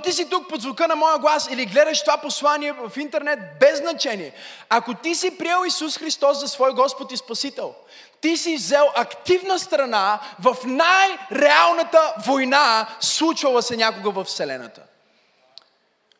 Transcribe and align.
ти 0.00 0.12
си 0.12 0.30
тук 0.30 0.48
под 0.48 0.60
звука 0.60 0.88
на 0.88 0.96
моя 0.96 1.18
глас 1.18 1.48
или 1.50 1.66
гледаш 1.66 2.00
това 2.00 2.16
послание 2.18 2.72
в 2.72 2.92
интернет, 2.96 3.38
без 3.60 3.78
значение. 3.78 4.32
Ако 4.68 4.94
ти 4.94 5.14
си 5.14 5.38
приел 5.38 5.64
Исус 5.66 5.98
Христос 5.98 6.40
за 6.40 6.48
свой 6.48 6.74
Господ 6.74 7.12
и 7.12 7.16
Спасител, 7.16 7.74
ти 8.20 8.36
си 8.36 8.56
взел 8.56 8.84
активна 8.94 9.58
страна 9.58 10.20
в 10.38 10.56
най-реалната 10.64 12.14
война, 12.26 12.86
случвала 13.00 13.62
се 13.62 13.76
някога 13.76 14.10
в 14.10 14.24
Вселената. 14.24 14.82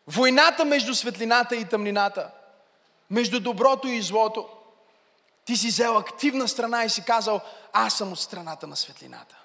Войната 0.06 0.64
между 0.64 0.94
светлината 0.94 1.56
и 1.56 1.64
тъмнината, 1.64 2.30
между 3.10 3.40
доброто 3.40 3.88
и 3.88 4.02
злото. 4.02 4.48
Ти 5.44 5.56
си 5.56 5.68
взел 5.68 5.96
активна 5.96 6.48
страна 6.48 6.84
и 6.84 6.90
си 6.90 7.04
казал, 7.04 7.40
аз 7.72 7.94
съм 7.94 8.12
от 8.12 8.20
страната 8.20 8.66
на 8.66 8.76
светлината. 8.76 9.39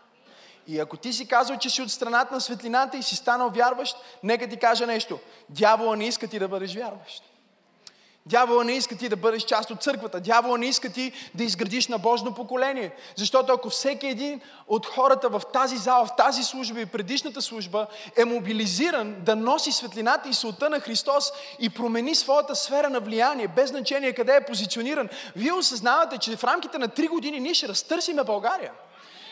И 0.67 0.79
ако 0.79 0.97
ти 0.97 1.13
си 1.13 1.27
казал, 1.27 1.57
че 1.57 1.69
си 1.69 1.81
от 1.81 1.91
страната 1.91 2.33
на 2.33 2.41
светлината 2.41 2.97
и 2.97 3.03
си 3.03 3.15
станал 3.15 3.49
вярващ, 3.49 3.97
нека 4.23 4.49
ти 4.49 4.57
кажа 4.57 4.87
нещо. 4.87 5.19
Дявола 5.49 5.95
не 5.95 6.07
иска 6.07 6.27
ти 6.27 6.39
да 6.39 6.47
бъдеш 6.47 6.75
вярващ. 6.75 7.23
Дявола 8.27 8.63
не 8.63 8.71
иска 8.71 8.97
ти 8.97 9.09
да 9.09 9.15
бъдеш 9.15 9.43
част 9.43 9.71
от 9.71 9.83
църквата. 9.83 10.19
Дявола 10.19 10.57
не 10.57 10.65
иска 10.65 10.89
ти 10.89 11.11
да 11.35 11.43
изградиш 11.43 11.87
на 11.87 11.97
Божно 11.97 12.33
поколение. 12.33 12.91
Защото 13.15 13.53
ако 13.53 13.69
всеки 13.69 14.07
един 14.07 14.41
от 14.67 14.85
хората 14.85 15.29
в 15.29 15.41
тази 15.53 15.77
зала, 15.77 16.05
в 16.05 16.15
тази 16.15 16.43
служба 16.43 16.81
и 16.81 16.85
предишната 16.85 17.41
служба 17.41 17.87
е 18.17 18.25
мобилизиран 18.25 19.15
да 19.19 19.35
носи 19.35 19.71
светлината 19.71 20.29
и 20.29 20.33
султа 20.33 20.69
на 20.69 20.79
Христос 20.79 21.31
и 21.59 21.69
промени 21.69 22.15
своята 22.15 22.55
сфера 22.55 22.89
на 22.89 22.99
влияние, 22.99 23.47
без 23.47 23.69
значение 23.69 24.13
къде 24.13 24.35
е 24.35 24.45
позициониран, 24.45 25.09
вие 25.35 25.53
осъзнавате, 25.53 26.17
че 26.17 26.35
в 26.35 26.43
рамките 26.43 26.77
на 26.77 26.87
3 26.89 27.09
години 27.09 27.39
ние 27.39 27.53
ще 27.53 27.67
разтърсиме 27.67 28.23
България. 28.23 28.71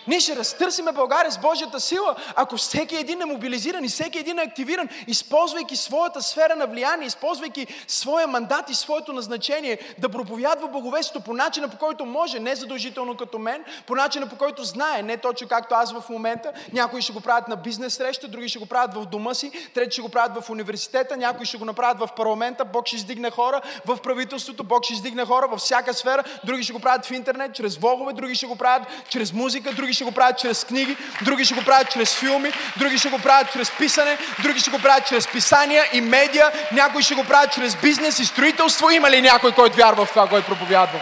Ние 0.08 0.20
ще 0.20 0.36
разтърсиме 0.36 0.92
България 0.92 1.32
с 1.32 1.38
Божията 1.38 1.80
сила, 1.80 2.16
ако 2.36 2.58
всеки 2.58 2.96
един 2.96 3.22
е 3.22 3.26
мобилизиран 3.26 3.84
и 3.84 3.88
всеки 3.88 4.20
един 4.20 4.40
е 4.40 4.42
активиран, 4.42 4.90
използвайки 5.08 5.76
своята 5.76 6.22
сфера 6.22 6.56
на 6.56 6.68
влияние, 6.68 7.08
използвайки 7.08 7.68
своя 7.88 8.28
мандат 8.28 8.70
и 8.70 8.76
своето 8.76 9.14
назначение 9.14 9.80
да 9.98 10.10
проповядва 10.10 10.68
боговеството 10.68 11.26
по 11.26 11.34
начина 11.34 11.70
по 11.70 11.78
който 11.78 12.06
може, 12.06 12.40
не 12.40 12.56
задължително 12.56 13.18
като 13.18 13.40
мен, 13.40 13.64
по 13.88 13.96
начина 13.96 14.28
по 14.28 14.38
който 14.38 14.64
знае, 14.64 15.02
не 15.04 15.18
точно 15.18 15.48
както 15.48 15.76
аз 15.76 15.94
в 15.94 16.10
момента. 16.10 16.52
Някои 16.74 17.02
ще 17.02 17.14
го 17.14 17.22
правят 17.22 17.48
на 17.48 17.56
бизнес 17.56 17.94
среща, 17.94 18.28
други 18.28 18.50
ще 18.50 18.60
го 18.60 18.66
правят 18.66 18.94
в 18.94 19.06
дома 19.06 19.34
си, 19.34 19.52
трети 19.74 19.92
ще 19.92 20.02
го 20.02 20.10
правят 20.10 20.44
в 20.44 20.50
университета, 20.50 21.18
някои 21.18 21.46
ще 21.46 21.58
го 21.58 21.66
направят 21.66 22.00
в 22.00 22.16
парламента, 22.16 22.66
Бог 22.66 22.88
ще 22.88 22.96
издигне 22.96 23.32
хора, 23.32 23.62
в 23.86 23.98
правителството, 24.04 24.64
Бог 24.64 24.84
ще 24.84 24.94
издигне 24.94 25.26
хора 25.26 25.48
във 25.48 25.60
всяка 25.60 25.94
сфера, 25.94 26.24
други 26.44 26.64
ще 26.64 26.74
го 26.74 26.80
правят 26.80 27.06
в 27.06 27.12
интернет, 27.12 27.56
чрез 27.56 27.78
влогове, 27.78 28.14
други 28.14 28.36
ще 28.36 28.48
го 28.48 28.56
правят 28.56 28.88
чрез 29.10 29.34
музика, 29.34 29.74
други 29.74 29.93
ще 29.94 30.04
го 30.04 30.12
правят 30.12 30.40
чрез 30.40 30.64
книги, 30.64 30.98
други 31.22 31.46
ще 31.46 31.56
го 31.56 31.64
правят 31.64 31.92
чрез 31.92 32.16
филми, 32.16 32.52
други 32.78 32.98
ще 32.98 33.10
го 33.10 33.20
правят 33.20 33.52
чрез 33.52 33.72
писане, 33.72 34.18
други 34.44 34.60
ще 34.60 34.72
го 34.72 34.80
правят 34.80 35.08
чрез 35.08 35.28
писания 35.28 35.86
и 35.94 36.02
медиа, 36.02 36.52
някои 36.72 37.04
ще 37.04 37.16
го 37.16 37.24
правят 37.24 37.52
чрез 37.52 37.76
бизнес 37.76 38.20
и 38.20 38.26
строителство. 38.26 38.90
Има 38.90 39.12
ли 39.12 39.22
някой, 39.22 39.52
който 39.52 39.78
вярва 39.78 40.06
в 40.06 40.10
това, 40.10 40.28
който 40.28 40.48
проповядва? 40.48 41.00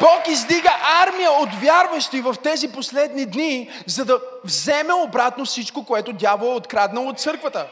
Бог 0.00 0.28
издига 0.28 0.76
армия 1.02 1.30
от 1.30 1.54
вярващи 1.54 2.20
в 2.20 2.34
тези 2.42 2.68
последни 2.68 3.26
дни, 3.26 3.70
за 3.86 4.04
да 4.04 4.20
вземе 4.44 4.92
обратно 4.92 5.44
всичко, 5.44 5.84
което 5.84 6.12
дявол 6.12 6.46
е 6.46 6.56
откраднал 6.56 7.08
от 7.08 7.20
църквата. 7.20 7.66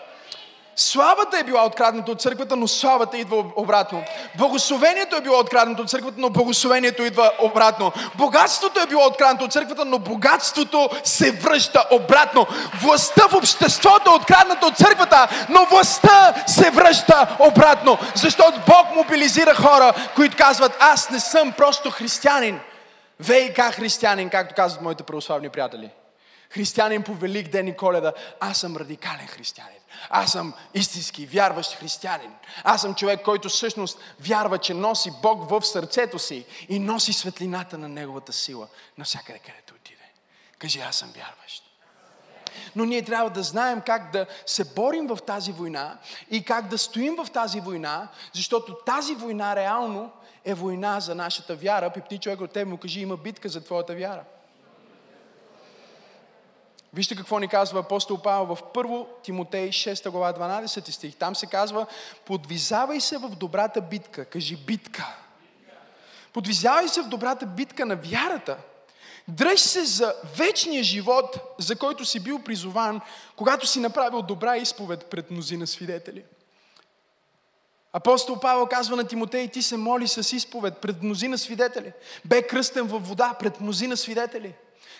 Славата 0.77 1.39
е 1.39 1.45
била 1.45 1.67
открадната 1.67 2.13
от 2.13 2.21
църквата, 2.21 2.57
но 2.57 2.69
славата 2.69 3.19
идва 3.19 3.45
обратно. 3.57 4.05
Благословението 4.35 5.17
е 5.17 5.21
било 5.21 5.39
откраднато 5.39 5.83
от 5.83 5.91
църквата, 5.91 6.17
но 6.21 6.31
благословението 6.31 7.03
идва 7.03 7.33
обратно. 7.39 7.93
Богатството 8.15 8.81
е 8.81 8.87
било 8.87 9.07
откраднато 9.07 9.45
от 9.45 9.53
църквата, 9.53 9.85
но 9.85 9.99
богатството 9.99 10.91
се 11.05 11.33
връща 11.33 11.89
обратно. 11.91 12.47
Властта 12.83 13.29
в 13.29 13.35
обществото 13.35 14.11
е 14.11 14.15
открадната 14.15 14.67
от 14.67 14.77
църквата, 14.77 15.29
но 15.49 15.65
властта 15.65 16.35
се 16.47 16.71
връща 16.71 17.37
обратно. 17.39 17.99
Защото 18.15 18.61
Бог 18.67 18.95
мобилизира 18.95 19.55
хора, 19.55 19.93
които 20.15 20.37
казват, 20.37 20.77
аз 20.81 21.11
не 21.11 21.21
съм 21.21 21.53
просто 21.53 21.91
християнин. 21.91 22.61
ВИК 23.21 23.61
християнин, 23.61 24.31
както 24.31 24.55
казват 24.55 24.83
моите 24.83 25.03
православни 25.03 25.49
приятели. 25.49 25.91
Християнин 26.51 27.03
по 27.03 27.15
Велик 27.15 27.49
ден 27.49 27.69
и 27.69 27.77
Коледа. 27.77 28.13
Аз 28.41 28.59
съм 28.59 28.77
радикален 28.77 29.27
християнин. 29.27 29.84
Аз 30.11 30.33
съм 30.33 30.55
истински 30.75 31.27
вярващ 31.27 31.75
християнин. 31.75 32.33
Аз 32.65 32.81
съм 32.81 32.95
човек, 32.95 33.23
който 33.23 33.49
всъщност 33.49 33.99
вярва, 34.21 34.59
че 34.59 34.75
носи 34.75 35.13
Бог 35.23 35.51
в 35.51 35.63
сърцето 35.63 36.19
си 36.19 36.47
и 36.69 36.79
носи 36.79 37.13
светлината 37.13 37.79
на 37.79 37.89
Неговата 37.89 38.33
сила 38.33 38.69
навсякъде, 38.99 39.39
където 39.39 39.75
отиде. 39.75 40.03
Кажи, 40.59 40.81
аз 40.81 40.97
съм 40.97 41.13
вярващ. 41.17 41.65
Но 42.77 42.85
ние 42.85 43.03
трябва 43.03 43.31
да 43.31 43.43
знаем 43.43 43.83
как 43.87 44.13
да 44.13 44.27
се 44.47 44.65
борим 44.65 45.07
в 45.07 45.19
тази 45.27 45.53
война 45.53 45.99
и 46.31 46.45
как 46.45 46.69
да 46.69 46.79
стоим 46.79 47.17
в 47.17 47.31
тази 47.33 47.61
война, 47.61 48.09
защото 48.33 48.75
тази 48.87 49.15
война 49.15 49.57
реално 49.57 50.13
е 50.45 50.55
война 50.55 51.01
за 51.01 51.15
нашата 51.15 51.57
вяра. 51.57 51.91
Пипни 51.91 52.19
човек 52.19 52.41
от 52.41 52.53
теб 52.53 52.69
му 52.69 52.77
кажи, 52.77 53.01
има 53.01 53.17
битка 53.17 53.49
за 53.49 53.65
твоята 53.65 53.95
вяра. 53.95 54.25
Вижте 56.95 57.17
какво 57.17 57.39
ни 57.39 57.49
казва 57.49 57.81
апостол 57.81 58.19
Павел 58.19 58.57
в 58.57 58.63
1 58.63 59.07
Тимотей 59.23 59.69
6 59.69 60.11
глава 60.11 60.33
12 60.33 60.91
стих. 60.91 61.17
Там 61.17 61.37
се 61.37 61.47
казва, 61.47 61.87
подвизавай 62.25 63.01
се 63.01 63.19
в 63.19 63.29
добрата 63.29 63.81
битка. 63.81 64.25
Кажи 64.25 64.57
битка. 64.57 65.17
Подвизавай 66.33 66.89
се 66.89 67.03
в 67.03 67.09
добрата 67.09 67.47
битка 67.47 67.87
на 67.87 67.97
вярата. 67.97 68.57
Дръж 69.29 69.61
се 69.61 69.85
за 69.85 70.15
вечния 70.37 70.83
живот, 70.83 71.39
за 71.59 71.77
който 71.77 72.05
си 72.05 72.21
бил 72.21 72.39
призован, 72.39 73.01
когато 73.37 73.67
си 73.67 73.81
направил 73.81 74.23
добра 74.23 74.57
изповед 74.57 75.07
пред 75.07 75.31
мнозина 75.31 75.67
свидетели. 75.67 76.25
Апостол 77.93 78.41
Павел 78.41 78.67
казва 78.67 78.97
на 78.97 79.07
Тимотей, 79.07 79.49
ти 79.49 79.63
се 79.63 79.77
моли 79.77 80.09
с 80.09 80.33
изповед 80.37 80.79
пред 80.79 81.03
мнозина 81.03 81.39
свидетели. 81.39 81.93
Бе 82.25 82.47
кръстен 82.47 82.87
във 82.87 83.09
вода 83.09 83.35
пред 83.39 83.61
мнозина 83.61 83.97
свидетели. 83.97 84.55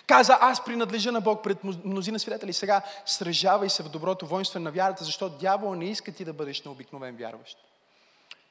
Каза, 0.07 0.37
аз 0.41 0.65
принадлежа 0.65 1.11
на 1.11 1.21
Бог 1.21 1.43
пред 1.43 1.63
мнозина 1.63 2.19
свидетели. 2.19 2.53
Сега 2.53 2.81
сражавай 3.05 3.69
се 3.69 3.83
в 3.83 3.89
доброто 3.89 4.27
воинство 4.27 4.59
на 4.59 4.71
вярата, 4.71 5.03
защото 5.03 5.37
дявол 5.37 5.75
не 5.75 5.85
иска 5.85 6.11
ти 6.11 6.25
да 6.25 6.33
бъдеш 6.33 6.63
необикновен 6.63 7.15
вярващ. 7.15 7.57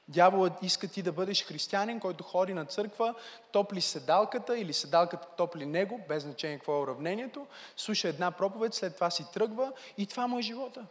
Дяволът 0.09 0.53
иска 0.63 0.89
ти 0.89 1.03
да 1.03 1.13
бъдеш 1.13 1.45
християнин, 1.45 2.01
който 2.01 2.25
ходи 2.25 2.55
на 2.55 2.65
църква, 2.65 3.15
топли 3.53 3.81
седалката 3.81 4.59
или 4.59 4.73
седалката 4.73 5.27
топли 5.37 5.67
него, 5.67 6.01
без 6.09 6.23
значение 6.23 6.59
какво 6.59 6.77
е 6.77 6.83
уравнението, 6.83 7.47
слуша 7.77 8.09
една 8.09 8.31
проповед, 8.31 8.75
след 8.75 8.95
това 8.95 9.11
си 9.11 9.25
тръгва 9.33 9.73
и 9.99 10.07
това 10.07 10.27
му 10.27 10.39
е 10.39 10.43
живота. 10.43 10.87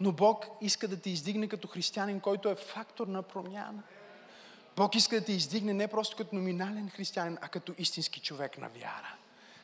Но 0.00 0.12
Бог 0.12 0.46
иска 0.60 0.88
да 0.88 1.00
те 1.00 1.10
издигне 1.10 1.48
като 1.48 1.68
християнин, 1.68 2.20
който 2.20 2.48
е 2.48 2.54
фактор 2.54 3.06
на 3.06 3.22
промяна. 3.22 3.82
Бог 4.76 4.94
иска 4.94 5.20
да 5.20 5.26
те 5.26 5.32
издигне 5.32 5.72
не 5.72 5.88
просто 5.88 6.16
като 6.16 6.34
номинален 6.34 6.90
християнин, 6.90 7.38
а 7.40 7.48
като 7.48 7.74
истински 7.78 8.20
човек 8.20 8.58
на 8.58 8.68
вяра. 8.68 9.14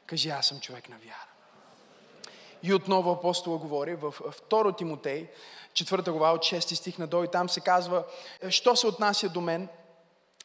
Кажи, 0.07 0.29
аз 0.31 0.47
съм 0.47 0.61
човек 0.61 0.89
на 0.89 0.97
вяра. 0.97 1.27
И 2.63 2.75
отново 2.75 3.11
апостола 3.11 3.59
говори 3.59 3.95
в 3.95 4.15
2 4.51 4.77
Тимотей, 4.79 5.31
4 5.73 6.11
глава 6.11 6.33
от 6.33 6.41
6 6.41 6.75
стих 6.75 6.99
на 6.99 7.25
и 7.25 7.29
там 7.29 7.49
се 7.49 7.61
казва, 7.61 8.05
що 8.49 8.77
се 8.77 8.87
отнася 8.87 9.29
до 9.29 9.41
мен, 9.41 9.69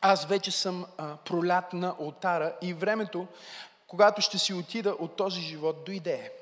аз 0.01 0.25
вече 0.25 0.51
съм 0.51 0.85
пролят 1.25 1.73
на 1.73 1.95
алтара 1.99 2.55
и 2.61 2.73
времето, 2.73 3.27
когато 3.87 4.21
ще 4.21 4.39
си 4.39 4.53
отида 4.53 4.95
от 4.99 5.15
този 5.15 5.41
живот, 5.41 5.85
дойде. 5.85 6.33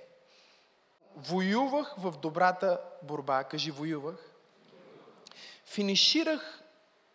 Воювах 1.16 1.94
в 1.97 2.18
добрата 2.18 2.80
борба, 3.03 3.44
кажи 3.44 3.72
воювах. 3.72 4.16
Финиширах 5.66 6.63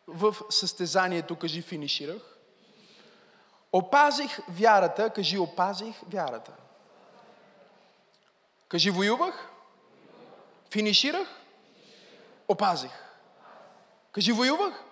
в 0.06 0.36
състезанието, 0.50 1.36
кажи 1.36 1.62
финиширах. 1.62 2.33
Опазих 3.74 4.40
вярата, 4.48 5.10
кажи 5.10 5.38
опазих 5.38 5.96
вярата. 6.06 6.52
Кажи 8.68 8.90
воювах, 8.90 9.50
финиширах, 10.70 11.28
опазих. 12.48 12.92
Кажи 14.12 14.32
воювах, 14.32 14.84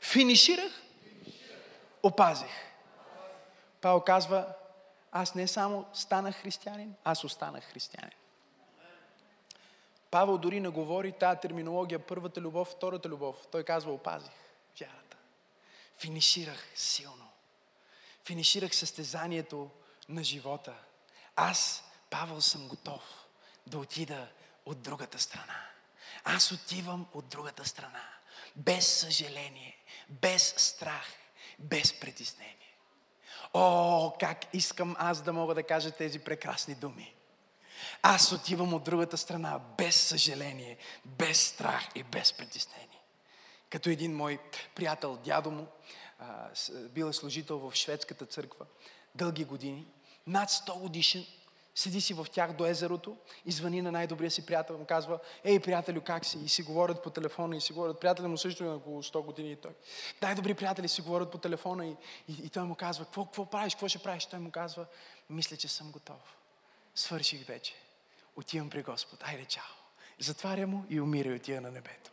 финиширах, 0.00 0.72
опазих. 2.02 2.50
Павел 3.80 4.00
казва, 4.00 4.54
аз 5.12 5.34
не 5.34 5.48
само 5.48 5.84
станах 5.92 6.36
християнин, 6.36 6.94
аз 7.04 7.24
останах 7.24 7.64
християнин. 7.64 8.18
Павел 10.10 10.38
дори 10.38 10.60
не 10.60 10.68
говори 10.68 11.12
тази 11.12 11.40
терминология 11.40 11.98
първата 11.98 12.40
любов, 12.40 12.68
втората 12.68 13.08
любов. 13.08 13.46
Той 13.50 13.64
казва 13.64 13.92
опазих 13.92 14.32
вярата. 14.80 15.16
Финиширах 15.98 16.66
силно 16.74 17.23
финиширах 18.24 18.74
състезанието 18.74 19.70
на 20.08 20.24
живота. 20.24 20.74
Аз, 21.36 21.84
Павел, 22.10 22.40
съм 22.40 22.68
готов 22.68 23.02
да 23.66 23.78
отида 23.78 24.28
от 24.66 24.82
другата 24.82 25.18
страна. 25.18 25.68
Аз 26.24 26.52
отивам 26.52 27.06
от 27.14 27.28
другата 27.28 27.64
страна. 27.64 28.02
Без 28.56 28.86
съжаление, 28.88 29.76
без 30.08 30.54
страх, 30.56 31.06
без 31.58 32.00
притеснение. 32.00 32.76
О, 33.52 34.12
как 34.20 34.38
искам 34.52 34.96
аз 34.98 35.22
да 35.22 35.32
мога 35.32 35.54
да 35.54 35.62
кажа 35.62 35.90
тези 35.90 36.18
прекрасни 36.18 36.74
думи. 36.74 37.14
Аз 38.02 38.32
отивам 38.32 38.74
от 38.74 38.84
другата 38.84 39.16
страна 39.16 39.60
без 39.78 39.96
съжаление, 39.96 40.76
без 41.04 41.46
страх 41.46 41.88
и 41.94 42.02
без 42.02 42.32
притеснение. 42.32 43.00
Като 43.70 43.90
един 43.90 44.16
мой 44.16 44.38
приятел, 44.74 45.16
дядо 45.16 45.50
му, 45.50 45.66
бил 46.90 47.06
е 47.06 47.12
служител 47.12 47.58
в 47.58 47.74
шведската 47.74 48.26
църква 48.26 48.66
дълги 49.14 49.44
години, 49.44 49.86
над 50.26 50.50
100 50.50 50.80
годишен, 50.80 51.26
седи 51.74 52.00
си 52.00 52.14
в 52.14 52.26
тях 52.32 52.52
до 52.52 52.66
езерото 52.66 53.16
и 53.46 53.52
звъни 53.52 53.82
на 53.82 53.92
най-добрия 53.92 54.30
си 54.30 54.46
приятел. 54.46 54.78
Му 54.78 54.84
казва, 54.84 55.18
ей, 55.44 55.60
приятелю, 55.60 56.00
как 56.00 56.24
си? 56.24 56.38
И 56.44 56.48
си 56.48 56.62
говорят 56.62 57.02
по 57.02 57.10
телефона 57.10 57.56
и 57.56 57.60
си 57.60 57.72
говорят. 57.72 58.00
Приятелят 58.00 58.30
му 58.30 58.38
също 58.38 58.64
е 58.64 58.66
на 58.66 58.74
около 58.74 59.02
100 59.02 59.24
години 59.24 59.52
и 59.52 59.56
той. 59.56 59.72
Най-добри 60.22 60.54
приятели 60.54 60.88
си 60.88 61.02
говорят 61.02 61.30
по 61.30 61.38
телефона 61.38 61.86
и, 61.86 61.96
и, 62.28 62.32
и 62.44 62.48
той 62.48 62.62
му 62.62 62.74
казва, 62.74 63.04
какво, 63.04 63.24
какво 63.24 63.46
правиш, 63.46 63.74
какво 63.74 63.88
ще 63.88 63.98
правиш? 63.98 64.26
Той 64.26 64.38
му 64.38 64.50
казва, 64.50 64.86
мисля, 65.30 65.56
че 65.56 65.68
съм 65.68 65.90
готов. 65.90 66.36
Свърших 66.94 67.46
вече. 67.46 67.74
Отивам 68.36 68.70
при 68.70 68.82
Господ. 68.82 69.22
Айде, 69.24 69.44
чао. 69.44 69.62
Затваря 70.18 70.66
му 70.66 70.84
и 70.90 71.00
умира 71.00 71.28
и 71.28 71.34
отива 71.34 71.60
на 71.60 71.70
небето. 71.70 72.10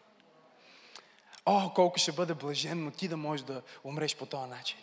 О, 1.45 1.69
колко 1.75 1.99
ще 1.99 2.11
бъде 2.11 2.33
блаженно 2.33 2.91
ти 2.91 3.07
да 3.07 3.17
можеш 3.17 3.45
да 3.45 3.61
умреш 3.83 4.15
по 4.15 4.25
този 4.25 4.49
начин. 4.49 4.77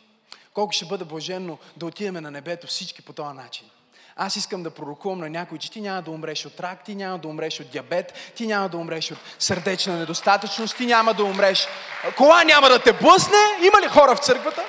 Колко 0.55 0.73
ще 0.73 0.85
бъде 0.85 1.05
блаженно 1.05 1.59
да 1.77 1.87
отидем 1.87 2.15
на 2.15 2.31
небето 2.31 2.67
всички 2.67 3.03
по 3.03 3.13
този 3.13 3.37
начин. 3.37 3.71
Аз 4.17 4.37
искам 4.37 4.63
да 4.63 4.71
пророкувам 4.71 5.19
на 5.19 5.31
някой, 5.31 5.59
че 5.59 5.71
ти 5.71 5.81
няма 5.81 6.03
да 6.03 6.11
умреш 6.11 6.47
от 6.47 6.61
рак, 6.61 6.85
ти 6.85 6.95
няма 6.95 7.19
да 7.19 7.29
умреш 7.29 7.61
от 7.61 7.71
диабет, 7.71 8.33
ти 8.37 8.47
няма 8.47 8.69
да 8.69 8.77
умреш 8.77 9.11
от 9.11 9.19
сърдечна 9.39 9.97
недостатъчност, 9.97 10.77
ти 10.77 10.87
няма 10.87 11.15
да 11.15 11.25
умреш. 11.25 11.69
Кола 12.17 12.45
няма 12.45 12.69
да 12.69 12.83
те 12.83 12.93
блъсне. 12.93 13.39
Има 13.61 13.81
ли 13.83 13.89
хора 13.89 14.17
в 14.17 14.19
църквата? 14.19 14.65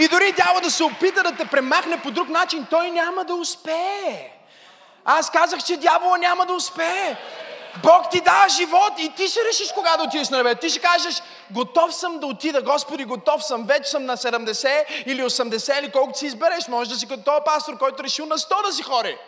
И 0.00 0.08
дори 0.08 0.32
дявол 0.32 0.60
да 0.60 0.70
се 0.70 0.84
опита 0.84 1.22
да 1.22 1.36
те 1.36 1.44
премахне 1.44 2.02
по 2.02 2.10
друг 2.10 2.28
начин, 2.28 2.66
той 2.70 2.90
няма 2.90 3.24
да 3.24 3.34
успее. 3.34 4.32
Аз 5.04 5.30
казах, 5.30 5.64
че 5.64 5.76
дявола 5.76 6.18
няма 6.18 6.46
да 6.46 6.52
успее. 6.52 7.16
Бог 7.82 8.10
ти 8.10 8.20
дава 8.20 8.48
живот 8.48 8.92
и 8.98 9.12
ти 9.16 9.28
ще 9.28 9.40
решиш 9.48 9.72
кога 9.72 9.96
да 9.96 10.04
отидеш 10.04 10.28
на 10.28 10.36
небе. 10.36 10.54
Ти 10.54 10.70
ще 10.70 10.80
кажеш, 10.80 11.22
готов 11.50 11.94
съм 11.94 12.18
да 12.20 12.26
отида, 12.26 12.62
Господи, 12.62 13.04
готов 13.04 13.44
съм, 13.44 13.64
вече 13.64 13.90
съм 13.90 14.04
на 14.04 14.16
70 14.16 14.84
или 15.06 15.22
80 15.22 15.78
или 15.78 15.90
колкото 15.90 16.18
си 16.18 16.26
избереш. 16.26 16.68
Може 16.68 16.90
да 16.90 16.96
си 16.96 17.08
като 17.08 17.22
този 17.22 17.44
пастор, 17.44 17.78
който 17.78 18.02
решил 18.02 18.26
на 18.26 18.38
100 18.38 18.66
да 18.66 18.72
си 18.72 18.82
хори. 18.82 19.18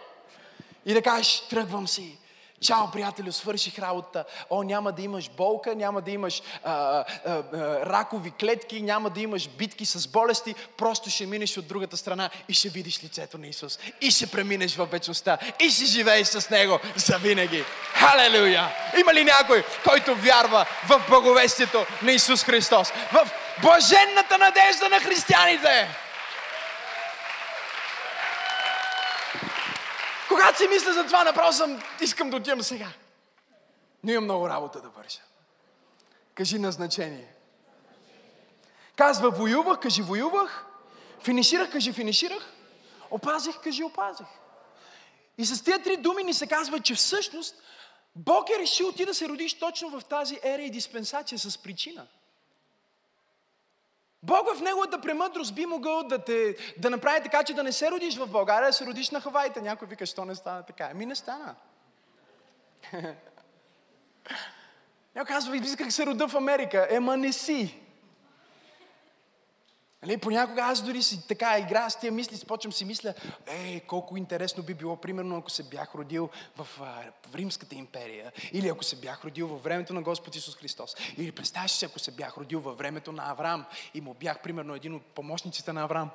И 0.86 0.94
да 0.94 1.02
кажеш, 1.02 1.40
тръгвам 1.50 1.88
си. 1.88 2.18
Чао, 2.64 2.90
приятелю, 2.90 3.32
свърших 3.32 3.78
работа. 3.78 4.24
О, 4.50 4.62
няма 4.62 4.92
да 4.92 5.02
имаш 5.02 5.30
болка, 5.30 5.74
няма 5.74 6.00
да 6.00 6.10
имаш 6.10 6.42
а, 6.64 6.72
а, 6.72 7.04
а, 7.26 7.42
ракови 7.86 8.30
клетки, 8.30 8.82
няма 8.82 9.10
да 9.10 9.20
имаш 9.20 9.48
битки 9.48 9.86
с 9.86 10.08
болести. 10.08 10.54
Просто 10.76 11.10
ще 11.10 11.26
минеш 11.26 11.56
от 11.56 11.66
другата 11.66 11.96
страна 11.96 12.30
и 12.48 12.54
ще 12.54 12.68
видиш 12.68 13.04
лицето 13.04 13.38
на 13.38 13.46
Исус. 13.46 13.78
И 14.00 14.10
ще 14.10 14.26
преминеш 14.26 14.76
в 14.76 14.86
вечността. 14.86 15.38
И 15.60 15.70
ще 15.70 15.84
живееш 15.84 16.26
с 16.28 16.50
Него 16.50 16.78
за 16.96 17.18
винаги. 17.18 17.64
Халелуя! 17.94 18.68
Има 19.00 19.14
ли 19.14 19.24
някой, 19.24 19.64
който 19.84 20.14
вярва 20.16 20.66
в 20.88 21.02
благовестието 21.08 21.86
на 22.02 22.12
Исус 22.12 22.44
Христос? 22.44 22.92
В 23.12 23.30
блаженната 23.62 24.38
надежда 24.38 24.88
на 24.88 25.00
християните? 25.00 25.88
Когато 30.30 30.58
си 30.58 30.68
мисля 30.68 30.92
за 30.92 31.06
това, 31.06 31.24
направо 31.24 31.52
съм, 31.52 31.82
искам 32.00 32.30
да 32.30 32.36
отивам 32.36 32.62
сега. 32.62 32.88
Но 34.04 34.12
имам 34.12 34.24
много 34.24 34.48
работа 34.48 34.80
да 34.80 34.88
върша. 34.88 35.20
Кажи 36.34 36.58
назначение. 36.58 37.34
Казва, 38.96 39.30
воювах, 39.30 39.80
кажи 39.80 40.02
воювах. 40.02 40.64
Финиширах, 41.24 41.72
кажи 41.72 41.92
финиширах. 41.92 42.52
Опазих, 43.10 43.60
кажи 43.60 43.84
опазих. 43.84 44.26
И 45.38 45.46
с 45.46 45.64
тези 45.64 45.82
три 45.82 45.96
думи 45.96 46.24
ни 46.24 46.34
се 46.34 46.46
казва, 46.46 46.80
че 46.80 46.94
всъщност 46.94 47.62
Бог 48.16 48.50
е 48.50 48.58
решил 48.58 48.92
ти 48.92 49.06
да 49.06 49.14
се 49.14 49.28
родиш 49.28 49.58
точно 49.58 49.90
в 49.90 50.04
тази 50.04 50.40
ера 50.42 50.62
и 50.62 50.70
диспенсация 50.70 51.38
с 51.38 51.58
причина. 51.58 52.06
Бог 54.22 54.56
в 54.56 54.60
неговата 54.60 55.00
премъдрост 55.00 55.54
би 55.54 55.66
могъл 55.66 56.02
да, 56.02 56.24
те, 56.24 56.56
да 56.78 56.90
направи 56.90 57.22
така, 57.22 57.42
че 57.42 57.54
да 57.54 57.62
не 57.62 57.72
се 57.72 57.90
родиш 57.90 58.16
в 58.16 58.26
България, 58.26 58.68
да 58.68 58.72
се 58.72 58.86
родиш 58.86 59.10
на 59.10 59.20
Хаваите. 59.20 59.60
Някой 59.60 59.88
вика, 59.88 60.06
що 60.06 60.24
не 60.24 60.34
стана 60.34 60.62
така? 60.62 60.88
Ами 60.92 61.06
не 61.06 61.14
стана. 61.14 61.54
Някой 65.14 65.34
казва, 65.34 65.56
исках 65.56 65.92
се 65.92 66.06
рода 66.06 66.28
в 66.28 66.34
Америка. 66.34 66.86
Ема 66.90 67.16
не 67.16 67.32
си. 67.32 67.79
Нали, 70.02 70.16
понякога 70.16 70.62
аз 70.62 70.82
дори 70.82 71.02
си 71.02 71.26
така 71.28 71.58
игра 71.58 71.90
с 71.90 72.00
тия 72.00 72.12
мисли, 72.12 72.46
почвам 72.46 72.72
си 72.72 72.84
мисля, 72.84 73.14
ей, 73.46 73.80
колко 73.80 74.16
интересно 74.16 74.62
би 74.62 74.74
било, 74.74 74.96
примерно, 74.96 75.36
ако 75.36 75.50
се 75.50 75.62
бях 75.62 75.94
родил 75.94 76.28
в, 76.56 76.64
в 76.64 77.34
Римската 77.34 77.74
империя, 77.74 78.32
или 78.52 78.68
ако 78.68 78.84
се 78.84 78.96
бях 78.96 79.24
родил 79.24 79.48
във 79.48 79.62
времето 79.62 79.94
на 79.94 80.02
Господ 80.02 80.36
Исус 80.36 80.56
Христос, 80.56 80.96
или 81.16 81.32
представяш 81.32 81.70
си, 81.70 81.84
ако 81.84 81.98
се 81.98 82.10
бях 82.10 82.38
родил 82.38 82.60
във 82.60 82.78
времето 82.78 83.12
на 83.12 83.30
Авраам 83.30 83.64
и 83.94 84.00
му 84.00 84.14
бях, 84.14 84.42
примерно, 84.42 84.74
един 84.74 84.94
от 84.94 85.02
помощниците 85.02 85.72
на 85.72 85.82
Авраам. 85.82 86.10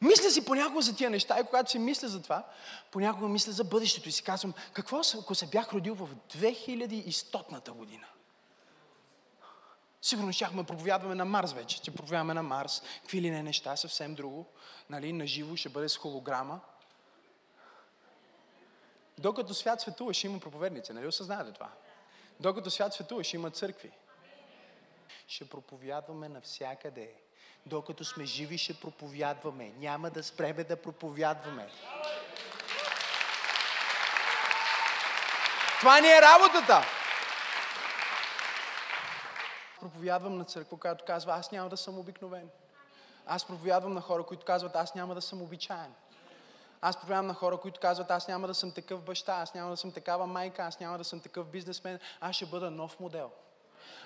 Мисля 0.00 0.30
си 0.30 0.44
понякога 0.44 0.82
за 0.82 0.96
тия 0.96 1.10
неща 1.10 1.40
и 1.40 1.44
когато 1.44 1.70
си 1.70 1.78
мисля 1.78 2.08
за 2.08 2.22
това, 2.22 2.46
понякога 2.90 3.28
мисля 3.28 3.52
за 3.52 3.64
бъдещето 3.64 4.08
и 4.08 4.12
си 4.12 4.22
казвам, 4.22 4.54
какво 4.72 5.00
ако 5.20 5.34
се 5.34 5.46
бях 5.46 5.72
родил 5.72 5.94
в 5.94 6.08
2100-та 6.38 7.72
година? 7.72 8.06
Сигурно 10.04 10.32
щяхме 10.32 10.64
проповядваме 10.64 11.14
на 11.14 11.24
Марс 11.24 11.52
вече. 11.52 11.76
Ще 11.76 11.90
проповядваме 11.90 12.34
на 12.34 12.42
Марс. 12.42 12.82
Какви 13.00 13.22
ли 13.22 13.30
не 13.30 13.42
неща, 13.42 13.76
съвсем 13.76 14.14
друго. 14.14 14.46
Нали, 14.90 15.12
наживо 15.12 15.56
ще 15.56 15.68
бъде 15.68 15.88
с 15.88 15.96
холограма. 15.96 16.60
Докато 19.18 19.54
свят 19.54 19.80
светува, 19.80 20.12
има 20.24 20.40
проповедници. 20.40 20.92
Нали 20.92 21.06
осъзнавате 21.06 21.52
това? 21.52 21.70
Докато 22.40 22.70
свят 22.70 22.94
светува, 22.94 23.22
има 23.34 23.50
църкви. 23.50 23.90
Ще 25.26 25.48
проповядваме 25.48 26.28
навсякъде. 26.28 27.14
Докато 27.66 28.04
сме 28.04 28.24
живи, 28.24 28.58
ще 28.58 28.80
проповядваме. 28.80 29.72
Няма 29.78 30.10
да 30.10 30.22
спреме 30.22 30.64
да 30.64 30.76
проповядваме. 30.76 31.68
Това 35.80 36.00
ни 36.00 36.08
е 36.08 36.22
работата 36.22 36.84
проповядвам 39.84 40.38
на 40.38 40.44
църква, 40.44 40.78
която 40.78 41.04
казва, 41.04 41.34
аз 41.34 41.52
няма 41.52 41.68
да 41.68 41.76
съм 41.76 41.98
обикновен. 41.98 42.48
Аз 43.26 43.44
проповядвам 43.44 43.94
на 43.94 44.00
хора, 44.00 44.22
които 44.22 44.44
казват, 44.44 44.76
аз 44.76 44.94
няма 44.94 45.14
да 45.14 45.20
съм 45.20 45.42
обичаен. 45.42 45.94
Аз 46.80 46.96
проповядвам 46.96 47.26
на 47.26 47.34
хора, 47.34 47.56
които 47.56 47.80
казват, 47.80 48.10
аз 48.10 48.28
няма 48.28 48.46
да 48.46 48.54
съм 48.54 48.72
такъв 48.72 49.02
баща, 49.02 49.32
аз 49.32 49.54
няма 49.54 49.70
да 49.70 49.76
съм 49.76 49.92
такава 49.92 50.26
майка, 50.26 50.62
аз 50.62 50.80
няма 50.80 50.98
да 50.98 51.04
съм 51.04 51.20
такъв 51.20 51.46
бизнесмен, 51.46 51.98
аз 52.20 52.36
ще 52.36 52.46
бъда 52.46 52.70
нов 52.70 53.00
модел. 53.00 53.30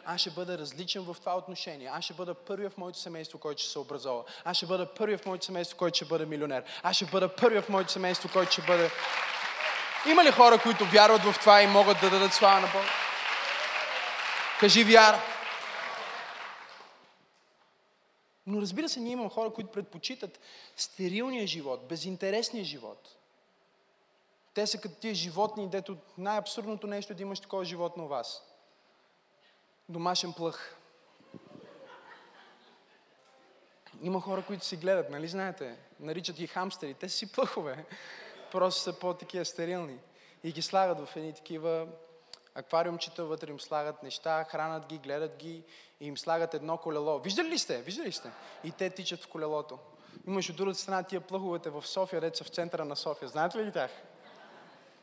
Аз 0.05 0.21
ще 0.21 0.31
бъда 0.31 0.59
различен 0.59 1.03
в 1.03 1.17
това 1.21 1.37
отношение. 1.37 1.91
Аз 1.95 2.05
ще 2.05 2.15
бъда 2.15 2.35
първият 2.35 2.73
в 2.73 2.79
моето 2.79 2.99
семейство, 2.99 3.39
който 3.39 3.63
ще 3.63 3.71
се 3.71 3.79
образова. 3.79 4.25
Аз 4.45 4.57
ще 4.57 4.67
бъда 4.67 4.95
първият 4.95 5.23
в 5.23 5.27
моето 5.27 5.45
семейство, 5.45 5.79
който 5.79 5.97
ще 5.97 6.05
бъде 6.05 6.27
милионер. 6.27 6.65
Аз 6.83 6.97
ще 6.97 7.05
бъда 7.05 7.37
първият 7.37 7.65
в 7.65 7.69
моето 7.69 7.93
семейство, 7.93 8.29
който 8.33 8.53
ще 8.53 8.63
бъде... 8.63 8.91
Има 10.07 10.25
ли 10.25 10.31
хора, 10.31 10.59
които 10.59 10.85
вярват 10.85 11.23
в 11.23 11.39
това 11.41 11.63
и 11.63 11.67
могат 11.67 12.01
да 12.01 12.11
дадат 12.11 12.33
слава 12.33 12.61
на 12.61 12.67
Бог? 12.67 12.85
Кажи 14.61 14.85
вяра. 14.85 15.38
Но 18.49 18.61
разбира 18.61 18.89
се, 18.89 19.01
ние 19.01 19.13
имаме 19.13 19.31
хора, 19.31 19.51
които 19.51 19.71
предпочитат 19.71 20.41
стерилния 20.77 21.47
живот, 21.47 21.89
безинтересния 21.89 22.65
живот. 22.65 23.17
Те 24.55 24.67
са 24.67 24.81
като 24.81 24.95
тия 24.95 25.15
животни, 25.15 25.69
дето 25.69 25.97
най-абсурдното 26.19 26.87
нещо 26.87 27.13
е 27.13 27.17
да 27.17 27.23
имаш 27.23 27.41
такова 27.41 27.65
животно 27.65 28.05
у 28.05 28.09
вас. 28.09 28.43
Домашен 29.89 30.33
плъх. 30.33 30.77
Има 34.03 34.21
хора, 34.21 34.45
които 34.47 34.65
си 34.65 34.77
гледат, 34.77 35.11
нали 35.11 35.29
знаете? 35.29 35.77
Наричат 36.01 36.37
ги 36.37 36.47
хамстери. 36.47 36.95
Те 36.95 37.09
си 37.09 37.33
плъхове. 37.33 37.85
Просто 38.53 38.83
са 38.83 38.99
по-такива 38.99 39.45
стерилни. 39.45 39.99
И 40.45 40.53
ги 40.53 40.63
слагат 40.63 41.09
в 41.09 41.17
едни 41.17 41.35
такива 41.35 41.87
аквариумчета, 42.55 43.25
вътре 43.25 43.51
им 43.51 43.61
слагат 43.61 44.03
неща, 44.03 44.45
хранат 44.45 44.87
ги, 44.87 44.99
гледат 44.99 45.37
ги 45.37 45.63
и 46.01 46.07
им 46.07 46.19
слагат 46.19 46.55
едно 46.55 46.77
колело. 46.77 47.19
Виждали 47.19 47.49
ли 47.49 47.59
сте? 47.59 47.83
Виждали 47.83 48.07
ли 48.07 48.13
сте? 48.13 48.31
И 48.65 48.73
те 48.73 48.91
тичат 48.91 49.25
в 49.25 49.29
колелото. 49.29 49.79
Имаш 50.27 50.51
от 50.51 50.57
другата 50.57 50.79
страна 50.79 51.03
тия 51.03 51.21
плъховете 51.21 51.71
в 51.71 51.87
София, 51.87 52.21
деца 52.21 52.45
в 52.45 52.49
центъра 52.49 52.85
на 52.85 52.97
София. 52.97 53.29
Знаете 53.29 53.59
ли 53.59 53.73
тях? 53.73 53.91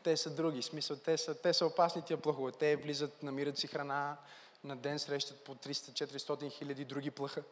Те 0.02 0.16
са 0.16 0.30
други. 0.30 0.62
Смисъл, 0.62 0.96
те 0.96 1.18
са, 1.18 1.34
те 1.34 1.54
са 1.54 1.66
опасни 1.66 2.02
тия 2.02 2.16
плъхове. 2.16 2.52
Те 2.52 2.76
влизат, 2.76 3.22
намират 3.22 3.58
си 3.58 3.66
храна, 3.66 4.16
на 4.64 4.76
ден 4.76 4.98
срещат 4.98 5.44
по 5.44 5.54
300-400 5.54 6.52
хиляди 6.52 6.84
други 6.84 7.10
плъха. 7.10 7.42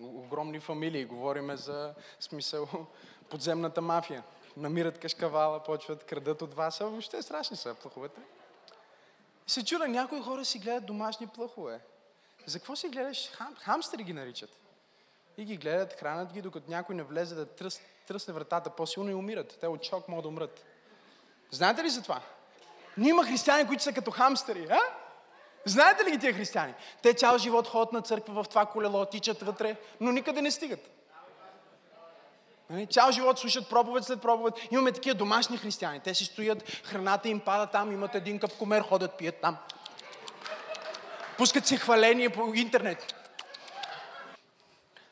Огромни 0.00 0.60
фамилии. 0.60 1.04
Говориме 1.04 1.56
за 1.56 1.94
смисъл 2.20 2.68
подземната 3.30 3.80
мафия 3.80 4.22
намират 4.56 4.98
кашкавала, 4.98 5.64
почват 5.64 6.04
крадат 6.04 6.42
от 6.42 6.54
вас, 6.54 6.80
а 6.80 6.84
въобще 6.84 7.22
страшни 7.22 7.56
са 7.56 7.74
плъховете. 7.74 8.20
Се 9.46 9.64
чуда, 9.64 9.88
някои 9.88 10.22
хора 10.22 10.44
си 10.44 10.58
гледат 10.58 10.86
домашни 10.86 11.26
плъхове. 11.26 11.80
За 12.46 12.58
какво 12.58 12.76
си 12.76 12.88
гледаш? 12.88 13.30
Хам, 13.30 13.56
хамстери 13.60 14.02
ги 14.02 14.12
наричат. 14.12 14.50
И 15.36 15.44
ги 15.44 15.56
гледат, 15.56 15.92
хранят 15.92 16.32
ги, 16.32 16.42
докато 16.42 16.70
някой 16.70 16.94
не 16.94 17.02
влезе 17.02 17.34
да 17.34 17.46
тръс, 17.46 17.80
тръсне 18.06 18.34
вратата 18.34 18.70
по-силно 18.70 19.10
и 19.10 19.14
умират. 19.14 19.58
Те 19.60 19.66
от 19.66 19.84
шок 19.84 20.08
могат 20.08 20.22
да 20.22 20.28
умрат. 20.28 20.64
Знаете 21.50 21.84
ли 21.84 21.90
за 21.90 22.02
това? 22.02 22.20
Ние 22.96 23.10
има 23.10 23.24
християни, 23.24 23.66
които 23.66 23.82
са 23.82 23.92
като 23.92 24.10
хамстери. 24.10 24.66
А? 24.70 24.80
Знаете 25.64 26.04
ли 26.04 26.10
ги 26.10 26.18
тия 26.18 26.34
християни? 26.34 26.74
Те 27.02 27.14
цял 27.14 27.38
живот 27.38 27.68
ходят 27.68 27.92
на 27.92 28.02
църква 28.02 28.42
в 28.42 28.48
това 28.48 28.66
колело, 28.66 29.06
тичат 29.06 29.42
вътре, 29.42 29.76
но 30.00 30.12
никъде 30.12 30.42
не 30.42 30.50
стигат. 30.50 30.90
Нали? 32.70 32.86
Цял 32.86 33.12
живот 33.12 33.38
слушат 33.38 33.68
проповед 33.68 34.04
след 34.04 34.20
проповед. 34.20 34.54
Имаме 34.70 34.92
такива 34.92 35.14
домашни 35.14 35.56
християни. 35.56 36.00
Те 36.00 36.14
си 36.14 36.24
стоят, 36.24 36.70
храната 36.84 37.28
им 37.28 37.40
пада 37.40 37.66
там, 37.66 37.92
имат 37.92 38.14
един 38.14 38.38
къп 38.38 38.58
комер, 38.58 38.82
ходят, 38.82 39.18
пият 39.18 39.40
там. 39.40 39.56
Пускат 41.38 41.66
си 41.66 41.76
хваление 41.76 42.30
по 42.30 42.54
интернет. 42.54 43.14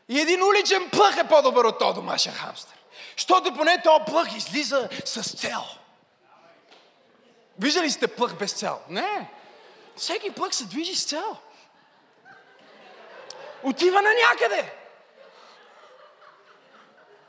И 0.09 0.21
един 0.21 0.43
уличен 0.43 0.91
плъх 0.91 1.17
е 1.17 1.29
по-добър 1.29 1.65
от 1.65 1.79
този 1.79 1.95
домашен 1.95 2.33
хамстер. 2.33 2.79
Защото 3.17 3.55
поне 3.55 3.83
този 3.83 4.05
плъх 4.07 4.37
излиза 4.37 4.89
с 5.05 5.37
цел. 5.37 5.65
Виждали 7.59 7.91
сте 7.91 8.09
плъх 8.09 8.35
без 8.35 8.53
цел? 8.53 8.81
Не. 8.89 9.31
Всеки 9.97 10.31
плъх 10.31 10.55
се 10.55 10.65
движи 10.65 10.95
с 10.95 11.05
цел. 11.05 11.37
Отива 13.63 14.03
на 14.03 14.11
някъде. 14.29 14.78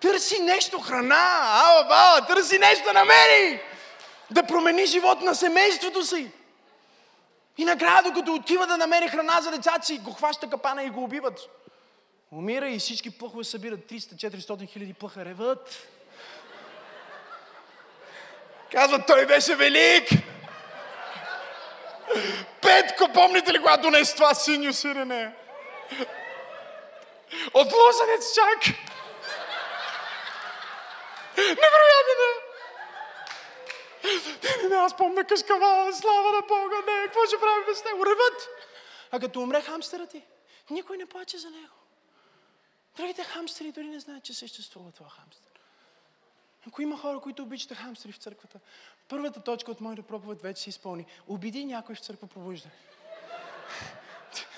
Търси 0.01 0.39
нещо, 0.39 0.79
храна, 0.79 1.39
ала, 1.43 1.83
бала, 1.83 2.27
търси 2.27 2.59
нещо 2.59 2.83
да 2.85 2.93
намери. 2.93 3.61
Да 4.31 4.43
промени 4.43 4.85
живот 4.85 5.21
на 5.21 5.35
семейството 5.35 6.05
си. 6.05 6.31
И 7.57 7.65
накрая, 7.65 8.03
докато 8.03 8.33
отива 8.33 8.67
да 8.67 8.77
намери 8.77 9.07
храна 9.07 9.41
за 9.41 9.51
децата 9.51 9.85
си, 9.85 9.97
го 9.97 10.11
хваща 10.11 10.49
капана 10.49 10.83
и 10.83 10.89
го 10.89 11.03
убиват. 11.03 11.39
Умира 12.31 12.69
и 12.69 12.79
всички 12.79 13.17
плъхове 13.17 13.43
събират 13.43 13.79
300-400 13.79 14.69
хиляди 14.69 14.93
плъха, 14.93 15.25
реват. 15.25 15.87
Казват, 18.71 19.01
той 19.07 19.25
беше 19.25 19.55
велик. 19.55 20.09
Петко, 22.61 23.13
помните 23.13 23.53
ли, 23.53 23.57
когато 23.57 23.81
донес 23.81 24.15
това 24.15 24.33
синьо 24.33 24.73
сирене? 24.73 25.31
От 27.53 27.73
лозенец 27.73 28.35
чак. 28.35 28.75
Невероятно, 31.39 32.13
да. 32.21 32.49
Не, 34.63 34.69
не, 34.69 34.75
аз 34.75 34.97
помня 34.97 35.23
къшкавала, 35.23 35.93
слава 35.93 36.31
на 36.31 36.41
Бога, 36.41 36.75
не, 36.87 37.05
какво 37.05 37.25
ще 37.25 37.39
правим 37.39 37.65
без 37.67 37.83
него? 37.85 38.05
Реват. 38.05 38.49
А 39.11 39.19
като 39.19 39.41
умре 39.41 39.61
хамстера 39.61 40.07
ти, 40.07 40.23
никой 40.69 40.97
не 40.97 41.05
плаче 41.05 41.37
за 41.37 41.49
него. 41.49 41.75
Другите 42.97 43.23
хамстери 43.23 43.71
дори 43.71 43.87
не 43.87 43.99
знаят, 43.99 44.23
че 44.23 44.33
съществува 44.33 44.91
това 44.91 45.09
хамстер. 45.09 45.51
Ако 46.67 46.81
има 46.81 46.97
хора, 46.97 47.19
които 47.19 47.43
обичат 47.43 47.77
хамстери 47.77 48.11
в 48.11 48.17
църквата, 48.17 48.59
първата 49.07 49.43
точка 49.43 49.71
от 49.71 49.81
моята 49.81 50.01
проповед 50.01 50.41
вече 50.41 50.61
се 50.61 50.69
изпълни. 50.69 51.05
Обиди 51.27 51.65
някой 51.65 51.95
в 51.95 51.99
църква 51.99 52.27
пробуждане. 52.27 52.73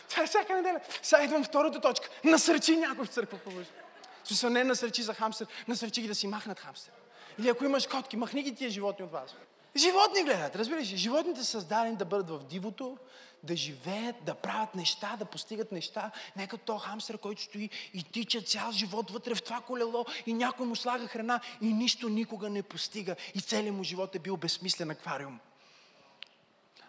Това 0.10 0.24
е 0.24 0.28
всяка 0.28 0.56
неделя. 0.56 0.80
Сега 1.02 1.24
идвам 1.24 1.44
втората 1.44 1.82
точка. 1.82 2.10
Насърчи 2.24 2.76
някой 2.76 3.06
в 3.06 3.10
църква 3.10 3.38
пробуждане. 3.38 3.82
Смисъл 4.24 4.50
не 4.50 4.64
насърчи 4.64 5.04
за 5.04 5.14
хамстер, 5.14 5.48
насърчи 5.68 6.02
ги 6.02 6.08
да 6.08 6.16
си 6.16 6.28
махнат 6.28 6.60
хамстер. 6.60 6.94
Или 7.40 7.50
ако 7.50 7.66
имаш 7.66 7.88
котки, 7.88 8.18
махни 8.18 8.44
ги 8.44 8.56
тия 8.56 8.70
животни 8.70 9.06
от 9.06 9.12
вас. 9.12 9.36
Животни 9.76 10.24
гледат, 10.24 10.56
разбираш 10.56 10.92
ли? 10.92 10.98
Животните 10.98 11.44
са 11.44 11.46
създадени 11.46 11.96
да 11.96 12.06
бъдат 12.06 12.30
в 12.30 12.44
дивото, 12.44 12.98
да 13.44 13.56
живеят, 13.56 14.16
да 14.26 14.36
правят 14.36 14.76
неща, 14.76 15.16
да 15.20 15.26
постигат 15.26 15.72
неща. 15.72 16.12
Нека 16.36 16.58
то 16.58 16.78
хамстер, 16.78 17.18
който 17.18 17.42
стои 17.42 17.70
и 17.94 18.04
тича 18.04 18.42
цял 18.42 18.72
живот 18.72 19.12
вътре 19.12 19.36
в 19.36 19.44
това 19.44 19.62
колело 19.62 20.06
и 20.26 20.34
някой 20.34 20.66
му 20.66 20.76
слага 20.76 21.08
храна 21.08 21.40
и 21.62 21.74
нищо 21.74 22.10
никога 22.10 22.50
не 22.50 22.64
постига. 22.64 23.16
И 23.36 23.42
целият 23.42 23.76
му 23.76 23.84
живот 23.84 24.16
е 24.16 24.20
бил 24.20 24.38
безсмислен 24.38 24.90
аквариум. 24.90 25.40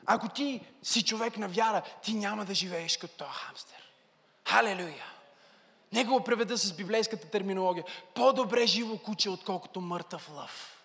Ако 0.06 0.28
ти 0.28 0.60
си 0.82 1.04
човек 1.04 1.38
на 1.38 1.48
вяра, 1.48 1.82
ти 2.02 2.14
няма 2.14 2.44
да 2.44 2.54
живееш 2.54 2.96
като 2.96 3.16
този 3.16 3.30
хамстер. 3.30 3.90
Халелуя! 4.48 5.21
Нека 5.92 6.10
го 6.10 6.24
преведа 6.24 6.56
с 6.56 6.72
библейската 6.72 7.28
терминология. 7.28 7.84
По-добре 8.14 8.66
живо 8.66 8.98
куче, 8.98 9.30
отколкото 9.30 9.80
мъртъв 9.80 10.30
лъв. 10.34 10.82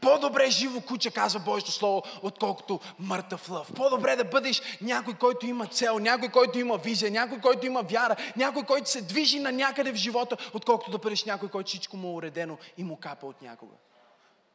По-добре 0.00 0.50
живо 0.50 0.80
куче, 0.80 1.10
казва 1.10 1.40
Божието 1.40 1.72
Слово, 1.72 2.02
отколкото 2.22 2.80
мъртъв 2.98 3.50
лъв. 3.50 3.72
По-добре 3.74 4.16
да 4.16 4.24
бъдеш 4.24 4.62
някой, 4.80 5.14
който 5.14 5.46
има 5.46 5.66
цел, 5.66 5.98
някой, 5.98 6.28
който 6.28 6.58
има 6.58 6.78
визия, 6.78 7.10
някой, 7.10 7.40
който 7.40 7.66
има 7.66 7.82
вяра, 7.82 8.16
някой, 8.36 8.62
който 8.62 8.90
се 8.90 9.02
движи 9.02 9.40
на 9.40 9.52
някъде 9.52 9.92
в 9.92 9.96
живота, 9.96 10.36
отколкото 10.54 10.90
да 10.90 10.98
бъдеш 10.98 11.24
някой, 11.24 11.48
който 11.48 11.68
всичко 11.68 11.96
му 11.96 12.08
е 12.08 12.12
уредено 12.12 12.58
и 12.78 12.84
му 12.84 12.96
капа 12.96 13.26
от 13.26 13.42
някога. 13.42 13.74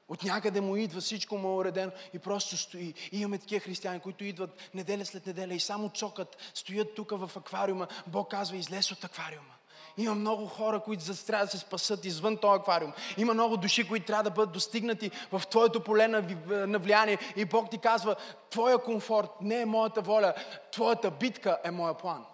От 0.09 0.23
някъде 0.23 0.61
му 0.61 0.75
идва, 0.75 1.01
всичко 1.01 1.37
му 1.37 1.47
е 1.47 1.55
уредено 1.55 1.91
и 2.13 2.19
просто 2.19 2.57
стои. 2.57 2.93
И 3.11 3.19
имаме 3.19 3.37
такива 3.37 3.59
християни, 3.59 3.99
които 3.99 4.23
идват 4.23 4.69
неделя 4.73 5.05
след 5.05 5.25
неделя 5.25 5.53
и 5.53 5.59
само 5.59 5.89
цокат, 5.89 6.51
стоят 6.53 6.95
тук 6.95 7.11
в 7.11 7.31
аквариума. 7.37 7.87
Бог 8.07 8.31
казва, 8.31 8.57
излез 8.57 8.91
от 8.91 9.03
аквариума. 9.03 9.56
Има 9.97 10.15
много 10.15 10.45
хора, 10.45 10.79
които 10.79 11.25
трябва 11.25 11.45
да 11.45 11.51
се 11.51 11.57
спасат 11.57 12.05
извън 12.05 12.37
този 12.37 12.59
аквариум. 12.59 12.93
Има 13.17 13.33
много 13.33 13.57
души, 13.57 13.87
които 13.87 14.05
трябва 14.05 14.23
да 14.23 14.31
бъдат 14.31 14.51
достигнати 14.53 15.11
в 15.31 15.43
твоето 15.49 15.83
поле 15.83 16.07
на, 16.07 16.23
на 16.47 16.79
влияние. 16.79 17.17
И 17.35 17.45
Бог 17.45 17.69
ти 17.69 17.77
казва, 17.77 18.15
твоя 18.49 18.77
комфорт 18.77 19.29
не 19.41 19.61
е 19.61 19.65
моята 19.65 20.01
воля, 20.01 20.33
твоята 20.71 21.11
битка 21.11 21.57
е 21.63 21.71
моя 21.71 21.93
план. 21.93 22.25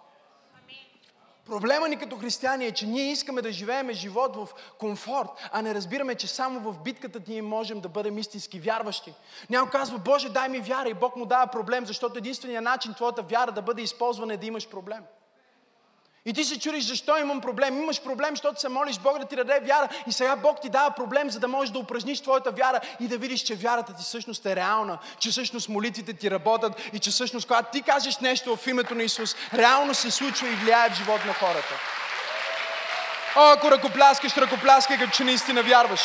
Проблема 1.46 1.88
ни 1.88 1.96
като 1.96 2.18
християни 2.18 2.66
е, 2.66 2.72
че 2.72 2.86
ние 2.86 3.12
искаме 3.12 3.42
да 3.42 3.52
живеем 3.52 3.92
живот 3.92 4.36
в 4.36 4.48
комфорт, 4.78 5.28
а 5.52 5.62
не 5.62 5.74
разбираме, 5.74 6.14
че 6.14 6.26
само 6.26 6.72
в 6.72 6.82
битката 6.82 7.20
ние 7.28 7.42
можем 7.42 7.80
да 7.80 7.88
бъдем 7.88 8.18
истински 8.18 8.60
вярващи. 8.60 9.14
Някой 9.50 9.70
казва, 9.70 9.98
Боже, 9.98 10.28
дай 10.28 10.48
ми 10.48 10.60
вяра 10.60 10.88
и 10.88 10.94
Бог 10.94 11.16
му 11.16 11.26
дава 11.26 11.46
проблем, 11.46 11.86
защото 11.86 12.18
единственият 12.18 12.64
начин 12.64 12.94
твоята 12.94 13.22
вяра 13.22 13.52
да 13.52 13.62
бъде 13.62 13.82
използвана 13.82 14.34
е 14.34 14.36
да 14.36 14.46
имаш 14.46 14.68
проблем. 14.68 15.04
И 16.26 16.32
ти 16.32 16.44
се 16.44 16.60
чуриш 16.60 16.84
защо 16.84 17.16
имам 17.16 17.40
проблем. 17.40 17.82
Имаш 17.82 18.02
проблем, 18.02 18.30
защото 18.30 18.60
се 18.60 18.68
молиш 18.68 18.98
Бог 18.98 19.18
да 19.18 19.24
ти 19.24 19.36
даде 19.36 19.60
вяра 19.60 19.88
и 20.06 20.12
сега 20.12 20.36
Бог 20.36 20.60
ти 20.60 20.68
дава 20.68 20.90
проблем, 20.90 21.30
за 21.30 21.40
да 21.40 21.48
можеш 21.48 21.72
да 21.72 21.78
упражниш 21.78 22.20
твоята 22.20 22.50
вяра 22.50 22.80
и 23.00 23.08
да 23.08 23.18
видиш, 23.18 23.40
че 23.40 23.54
вярата 23.54 23.94
ти 23.94 24.02
всъщност 24.02 24.46
е 24.46 24.56
реална, 24.56 24.98
че 25.18 25.30
всъщност 25.30 25.68
молитвите 25.68 26.12
ти 26.12 26.30
работят 26.30 26.90
и 26.92 26.98
че 26.98 27.10
всъщност 27.10 27.46
когато 27.46 27.70
ти 27.72 27.82
кажеш 27.82 28.18
нещо 28.18 28.56
в 28.56 28.66
името 28.66 28.94
на 28.94 29.02
Исус, 29.02 29.36
реално 29.54 29.94
се 29.94 30.10
случва 30.10 30.48
и 30.48 30.54
влияе 30.54 30.90
в 30.90 30.96
живот 30.96 31.24
на 31.26 31.34
хората. 31.34 31.74
О, 33.36 33.52
ако 33.52 33.70
ръкопляскаш, 33.70 34.36
ръкопляскай, 34.36 34.98
като 34.98 35.12
че 35.12 35.24
наистина 35.24 35.62
вярваш. 35.62 36.00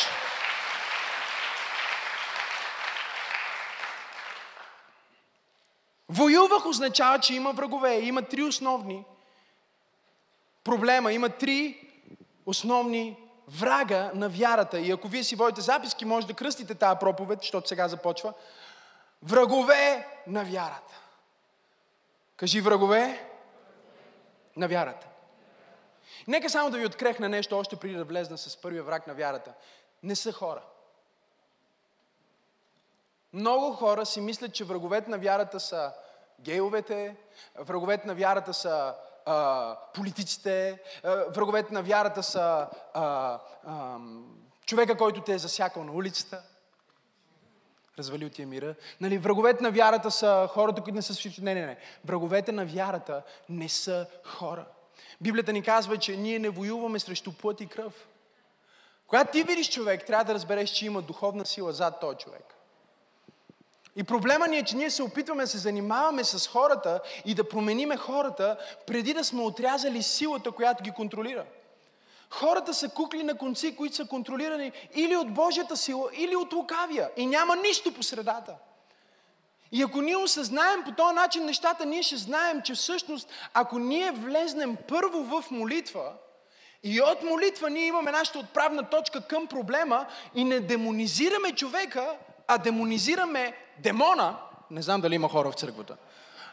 Воювах 6.08 6.66
означава, 6.66 7.18
че 7.18 7.34
има 7.34 7.52
врагове. 7.52 7.94
Има 7.94 8.22
три 8.22 8.42
основни 8.42 9.04
проблема. 10.64 11.12
Има 11.12 11.28
три 11.28 11.88
основни 12.46 13.16
врага 13.48 14.10
на 14.14 14.28
вярата. 14.28 14.80
И 14.80 14.90
ако 14.90 15.08
вие 15.08 15.24
си 15.24 15.36
водите 15.36 15.60
записки, 15.60 16.04
може 16.04 16.26
да 16.26 16.34
кръстите 16.34 16.74
тази 16.74 16.98
проповед, 16.98 17.38
защото 17.38 17.68
сега 17.68 17.88
започва. 17.88 18.32
Врагове 19.22 20.08
на 20.26 20.44
вярата. 20.44 21.00
Кажи 22.36 22.60
врагове 22.60 23.28
на 24.56 24.68
вярата. 24.68 25.06
Нека 26.28 26.50
само 26.50 26.70
да 26.70 26.78
ви 26.78 26.86
открехна 26.86 27.28
нещо, 27.28 27.58
още 27.58 27.76
преди 27.76 27.94
да 27.94 28.04
влезна 28.04 28.38
с 28.38 28.56
първия 28.56 28.82
враг 28.82 29.06
на 29.06 29.14
вярата. 29.14 29.52
Не 30.02 30.16
са 30.16 30.32
хора. 30.32 30.62
Много 33.32 33.72
хора 33.72 34.06
си 34.06 34.20
мислят, 34.20 34.54
че 34.54 34.64
враговете 34.64 35.10
на 35.10 35.18
вярата 35.18 35.60
са 35.60 35.92
гейовете, 36.40 37.16
враговете 37.58 38.06
на 38.06 38.14
вярата 38.14 38.54
са 38.54 38.94
а, 39.26 39.76
политиците, 39.94 40.78
а, 41.04 41.24
враговете 41.34 41.74
на 41.74 41.82
вярата 41.82 42.22
са 42.22 42.68
а, 42.94 43.38
а, 43.66 43.98
човека, 44.66 44.96
който 44.96 45.20
те 45.20 45.32
е 45.32 45.38
засякал 45.38 45.84
на 45.84 45.92
улицата, 45.92 46.42
развалил 47.98 48.28
ти 48.28 48.42
е 48.42 48.46
мира. 48.46 48.74
Нали, 49.00 49.18
враговете 49.18 49.62
на 49.62 49.70
вярата 49.70 50.10
са 50.10 50.48
хората, 50.50 50.82
които 50.82 50.96
не 50.96 51.02
са 51.02 51.14
свидетели. 51.14 51.44
Не, 51.44 51.54
не, 51.54 51.66
не. 51.66 51.76
Враговете 52.04 52.52
на 52.52 52.66
вярата 52.66 53.22
не 53.48 53.68
са 53.68 54.06
хора. 54.24 54.66
Библията 55.20 55.52
ни 55.52 55.62
казва, 55.62 55.96
че 55.96 56.16
ние 56.16 56.38
не 56.38 56.48
воюваме 56.48 56.98
срещу 56.98 57.32
плът 57.32 57.60
и 57.60 57.66
кръв. 57.66 58.06
Когато 59.06 59.32
ти 59.32 59.42
видиш 59.42 59.70
човек, 59.70 60.06
трябва 60.06 60.24
да 60.24 60.34
разбереш, 60.34 60.70
че 60.70 60.86
има 60.86 61.02
духовна 61.02 61.46
сила 61.46 61.72
зад 61.72 62.00
този 62.00 62.18
човек. 62.18 62.54
И 63.96 64.04
проблема 64.04 64.48
ни 64.48 64.58
е, 64.58 64.64
че 64.64 64.76
ние 64.76 64.90
се 64.90 65.02
опитваме 65.02 65.42
да 65.42 65.46
се 65.46 65.58
занимаваме 65.58 66.24
с 66.24 66.48
хората 66.48 67.00
и 67.24 67.34
да 67.34 67.48
промениме 67.48 67.96
хората, 67.96 68.56
преди 68.86 69.14
да 69.14 69.24
сме 69.24 69.42
отрязали 69.42 70.02
силата, 70.02 70.52
която 70.52 70.82
ги 70.82 70.90
контролира. 70.90 71.44
Хората 72.30 72.74
са 72.74 72.88
кукли 72.88 73.22
на 73.22 73.38
конци, 73.38 73.76
които 73.76 73.96
са 73.96 74.06
контролирани 74.06 74.72
или 74.94 75.16
от 75.16 75.34
Божията 75.34 75.76
сила, 75.76 76.10
или 76.12 76.36
от 76.36 76.52
лукавия. 76.52 77.10
И 77.16 77.26
няма 77.26 77.56
нищо 77.56 77.94
по 77.94 78.02
средата. 78.02 78.54
И 79.72 79.82
ако 79.82 80.00
ние 80.00 80.16
осъзнаем 80.16 80.84
по 80.84 80.92
този 80.92 81.14
начин 81.14 81.44
нещата, 81.44 81.86
ние 81.86 82.02
ще 82.02 82.16
знаем, 82.16 82.62
че 82.62 82.74
всъщност, 82.74 83.28
ако 83.54 83.78
ние 83.78 84.10
влезнем 84.10 84.76
първо 84.88 85.22
в 85.22 85.50
молитва, 85.50 86.12
И 86.82 87.00
от 87.00 87.22
молитва 87.22 87.70
ние 87.70 87.86
имаме 87.86 88.10
нашата 88.10 88.38
отправна 88.38 88.90
точка 88.90 89.20
към 89.20 89.46
проблема 89.46 90.06
и 90.34 90.44
не 90.44 90.60
демонизираме 90.60 91.52
човека, 91.52 92.16
а 92.50 92.58
демонизираме 92.58 93.56
демона. 93.78 94.38
Не 94.70 94.82
знам 94.82 95.00
дали 95.00 95.14
има 95.14 95.28
хора 95.28 95.50
в 95.50 95.54
църквата. 95.54 95.96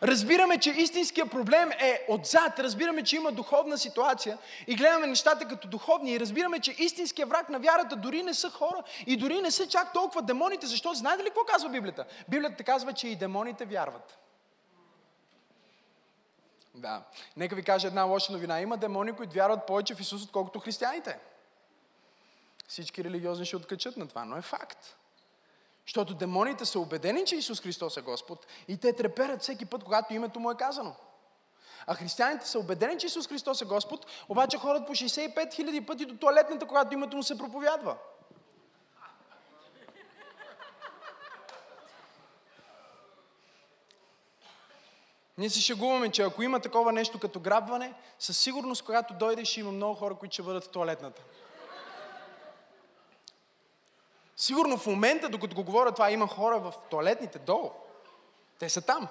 Разбираме, 0.04 0.58
че 0.58 0.70
истинския 0.70 1.26
проблем 1.26 1.72
е 1.72 2.06
отзад, 2.10 2.60
разбираме, 2.60 3.04
че 3.04 3.16
има 3.16 3.32
духовна 3.32 3.78
ситуация 3.78 4.38
и 4.68 4.76
гледаме 4.76 5.08
нещата 5.08 5.48
като 5.48 5.68
духовни 5.68 6.12
и 6.12 6.20
разбираме, 6.20 6.60
че 6.60 6.76
истинския 6.78 7.28
враг 7.28 7.50
на 7.50 7.60
вярата 7.60 7.96
дори 7.96 8.24
не 8.24 8.34
са 8.34 8.50
хора 8.50 8.84
и 9.08 9.18
дори 9.18 9.42
не 9.42 9.52
са 9.52 9.68
чак 9.68 9.94
толкова 9.94 10.22
демоните, 10.22 10.68
защото 10.68 10.96
знаете 10.96 11.24
ли 11.24 11.28
какво 11.28 11.44
казва 11.44 11.70
Библията? 11.70 12.06
Библията 12.30 12.64
казва, 12.64 12.94
че 12.94 13.08
и 13.08 13.16
демоните 13.16 13.66
вярват. 13.66 14.18
Да. 16.76 17.04
Нека 17.38 17.56
ви 17.56 17.64
кажа 17.64 17.88
една 17.88 18.04
лоша 18.04 18.32
новина. 18.32 18.62
Има 18.62 18.78
демони, 18.78 19.12
които 19.12 19.34
вярват 19.34 19.66
повече 19.68 19.96
в 19.96 20.00
Исус, 20.00 20.24
отколкото 20.24 20.60
християните. 20.60 21.20
Всички 22.68 23.04
религиозни 23.04 23.46
ще 23.46 23.56
откачат 23.56 23.98
на 23.98 24.08
това, 24.08 24.26
но 24.26 24.38
е 24.38 24.42
факт. 24.42 24.97
Защото 25.88 26.14
демоните 26.14 26.66
са 26.66 26.80
убедени, 26.80 27.26
че 27.26 27.36
Исус 27.36 27.62
Христос 27.62 27.98
е 27.98 28.02
Господ 28.02 28.48
и 28.68 28.78
те 28.78 28.94
треперят 28.94 29.42
всеки 29.42 29.66
път, 29.66 29.84
когато 29.84 30.14
името 30.14 30.40
му 30.40 30.52
е 30.52 30.56
казано. 30.56 30.96
А 31.88 31.96
християните 31.96 32.48
са 32.48 32.60
убедени, 32.60 32.98
че 32.98 33.08
Исус 33.08 33.28
Христос 33.28 33.62
е 33.62 33.66
Господ, 33.66 34.06
обаче 34.30 34.58
ходят 34.58 34.88
по 34.88 34.94
65 34.94 35.36
000 35.36 35.86
пъти 35.86 36.06
до 36.06 36.18
туалетната, 36.18 36.68
когато 36.68 36.94
името 36.94 37.18
му 37.18 37.24
се 37.24 37.38
проповядва. 37.38 37.98
Ние 45.38 45.50
се 45.50 45.62
шегуваме, 45.62 46.12
че 46.12 46.22
ако 46.22 46.44
има 46.44 46.60
такова 46.60 46.92
нещо 46.92 47.20
като 47.20 47.40
грабване, 47.40 47.94
със 48.20 48.38
сигурност, 48.38 48.86
когато 48.86 49.14
дойдеш, 49.14 49.58
има 49.58 49.72
много 49.72 49.96
хора, 49.96 50.16
които 50.16 50.34
ще 50.34 50.44
бъдат 50.44 50.64
в 50.64 50.70
туалетната. 50.70 51.22
Сигурно 54.38 54.78
в 54.78 54.86
момента, 54.88 55.30
докато 55.30 55.56
го 55.56 55.64
говоря 55.64 55.92
това, 55.92 56.12
има 56.12 56.28
хора 56.28 56.60
в 56.60 56.74
туалетните 56.90 57.40
долу. 57.40 57.72
Те 58.60 58.70
са 58.70 58.82
там. 58.82 59.08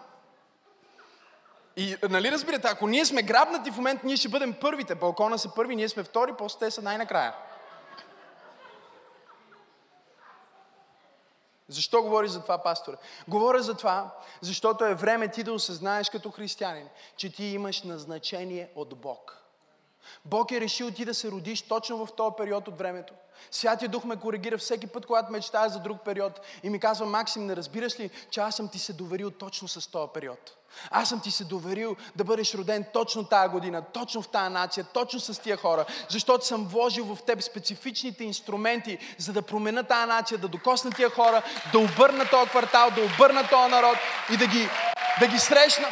И 1.76 1.96
нали 2.10 2.32
разбирате, 2.32 2.68
ако 2.68 2.86
ние 2.86 3.04
сме 3.04 3.22
грабнати 3.22 3.70
в 3.70 3.76
момента, 3.76 4.06
ние 4.06 4.16
ще 4.16 4.28
бъдем 4.28 4.54
първите. 4.60 4.94
Балкона 4.94 5.38
са 5.38 5.54
първи, 5.54 5.76
ние 5.76 5.88
сме 5.88 6.04
втори, 6.04 6.32
после 6.38 6.58
те 6.58 6.70
са 6.70 6.82
най-накрая. 6.82 7.34
Защо 11.68 12.02
говори 12.02 12.28
за 12.28 12.42
това, 12.42 12.58
пасторе? 12.58 12.96
Говоря 13.28 13.62
за 13.62 13.76
това, 13.76 14.14
защото 14.40 14.84
е 14.84 14.94
време 14.94 15.28
ти 15.28 15.42
да 15.42 15.52
осъзнаеш 15.52 16.10
като 16.10 16.30
християнин, 16.30 16.88
че 17.16 17.32
ти 17.32 17.44
имаш 17.44 17.82
назначение 17.82 18.70
от 18.74 18.98
Бог. 18.98 19.45
Бог 20.24 20.52
е 20.52 20.60
решил 20.60 20.90
ти 20.90 21.04
да 21.04 21.14
се 21.14 21.30
родиш 21.30 21.62
точно 21.62 22.06
в 22.06 22.12
този 22.16 22.34
период 22.38 22.68
от 22.68 22.78
времето. 22.78 23.14
Святия 23.50 23.88
Дух 23.88 24.04
ме 24.04 24.16
коригира 24.16 24.58
всеки 24.58 24.86
път, 24.86 25.06
когато 25.06 25.32
мечтая 25.32 25.68
за 25.68 25.80
друг 25.80 26.00
период. 26.04 26.40
И 26.62 26.70
ми 26.70 26.80
казва, 26.80 27.06
Максим, 27.06 27.46
не 27.46 27.56
разбираш 27.56 28.00
ли, 28.00 28.10
че 28.30 28.40
аз 28.40 28.56
съм 28.56 28.68
ти 28.68 28.78
се 28.78 28.92
доверил 28.92 29.30
точно 29.30 29.68
с 29.68 29.90
този 29.90 30.10
период? 30.14 30.56
Аз 30.90 31.08
съм 31.08 31.20
ти 31.20 31.30
се 31.30 31.44
доверил 31.44 31.96
да 32.16 32.24
бъдеш 32.24 32.54
роден 32.54 32.84
точно 32.92 33.24
тая 33.24 33.48
година, 33.48 33.82
точно 33.92 34.22
в 34.22 34.28
тая 34.28 34.50
нация, 34.50 34.84
точно 34.84 35.20
с 35.20 35.40
тия 35.40 35.56
хора, 35.56 35.84
защото 36.08 36.46
съм 36.46 36.68
вложил 36.68 37.04
в 37.04 37.22
теб 37.22 37.42
специфичните 37.42 38.24
инструменти, 38.24 38.98
за 39.18 39.32
да 39.32 39.42
променя 39.42 39.82
тая 39.82 40.06
нация, 40.06 40.38
да 40.38 40.48
докосна 40.48 40.90
тия 40.90 41.10
хора, 41.10 41.42
да 41.72 41.78
обърна 41.78 42.30
този 42.30 42.50
квартал, 42.50 42.90
да 42.90 43.04
обърна 43.04 43.48
този 43.48 43.70
народ 43.70 43.96
и 44.32 44.36
да 44.36 44.46
ги, 44.46 44.68
да 45.20 45.26
ги 45.26 45.38
срещна. 45.38 45.88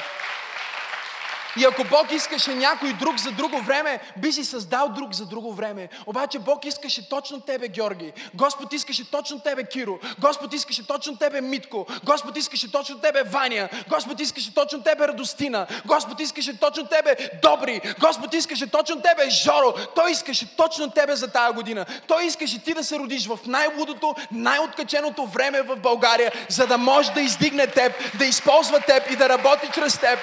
И 1.56 1.64
ако 1.64 1.84
Бог 1.84 2.12
искаше 2.12 2.54
някой 2.54 2.92
друг 2.92 3.18
за 3.18 3.30
друго 3.30 3.58
време, 3.58 4.00
би 4.16 4.32
си 4.32 4.44
създал 4.44 4.88
друг 4.88 5.12
за 5.12 5.26
друго 5.26 5.52
време. 5.52 5.88
Обаче 6.06 6.38
Бог 6.38 6.64
искаше 6.64 7.08
точно 7.08 7.40
тебе, 7.40 7.68
Георги. 7.68 8.12
Господ 8.34 8.72
искаше 8.72 9.10
точно 9.10 9.40
тебе, 9.40 9.64
Киро. 9.64 9.98
Господ 10.18 10.54
искаше 10.54 10.86
точно 10.86 11.16
тебе, 11.16 11.40
Митко. 11.40 11.86
Господ 12.04 12.36
искаше 12.36 12.72
точно 12.72 12.98
тебе, 12.98 13.22
Ваня. 13.22 13.68
Господ 13.88 14.20
искаше 14.20 14.54
точно 14.54 14.82
тебе, 14.82 15.08
Радостина. 15.08 15.66
Господ 15.86 16.20
искаше 16.20 16.60
точно 16.60 16.86
тебе, 16.86 17.16
Добри. 17.42 17.80
Господ 18.00 18.34
искаше 18.34 18.70
точно 18.70 19.02
тебе, 19.02 19.30
Жоро. 19.30 19.74
Той 19.94 20.10
искаше 20.10 20.56
точно 20.56 20.90
тебе 20.90 21.16
за 21.16 21.28
тая 21.28 21.52
година. 21.52 21.86
Той 22.08 22.24
искаше 22.24 22.64
ти 22.64 22.74
да 22.74 22.84
се 22.84 22.98
родиш 22.98 23.26
в 23.26 23.38
най-лудото, 23.46 24.14
най-откаченото 24.32 25.26
време 25.26 25.62
в 25.62 25.76
България, 25.76 26.32
за 26.48 26.66
да 26.66 26.78
може 26.78 27.12
да 27.12 27.20
издигне 27.20 27.66
теб, 27.66 27.92
да 28.18 28.24
използва 28.24 28.80
теб 28.80 29.10
и 29.10 29.16
да 29.16 29.28
работи 29.28 29.68
чрез 29.74 29.98
теб. 29.98 30.18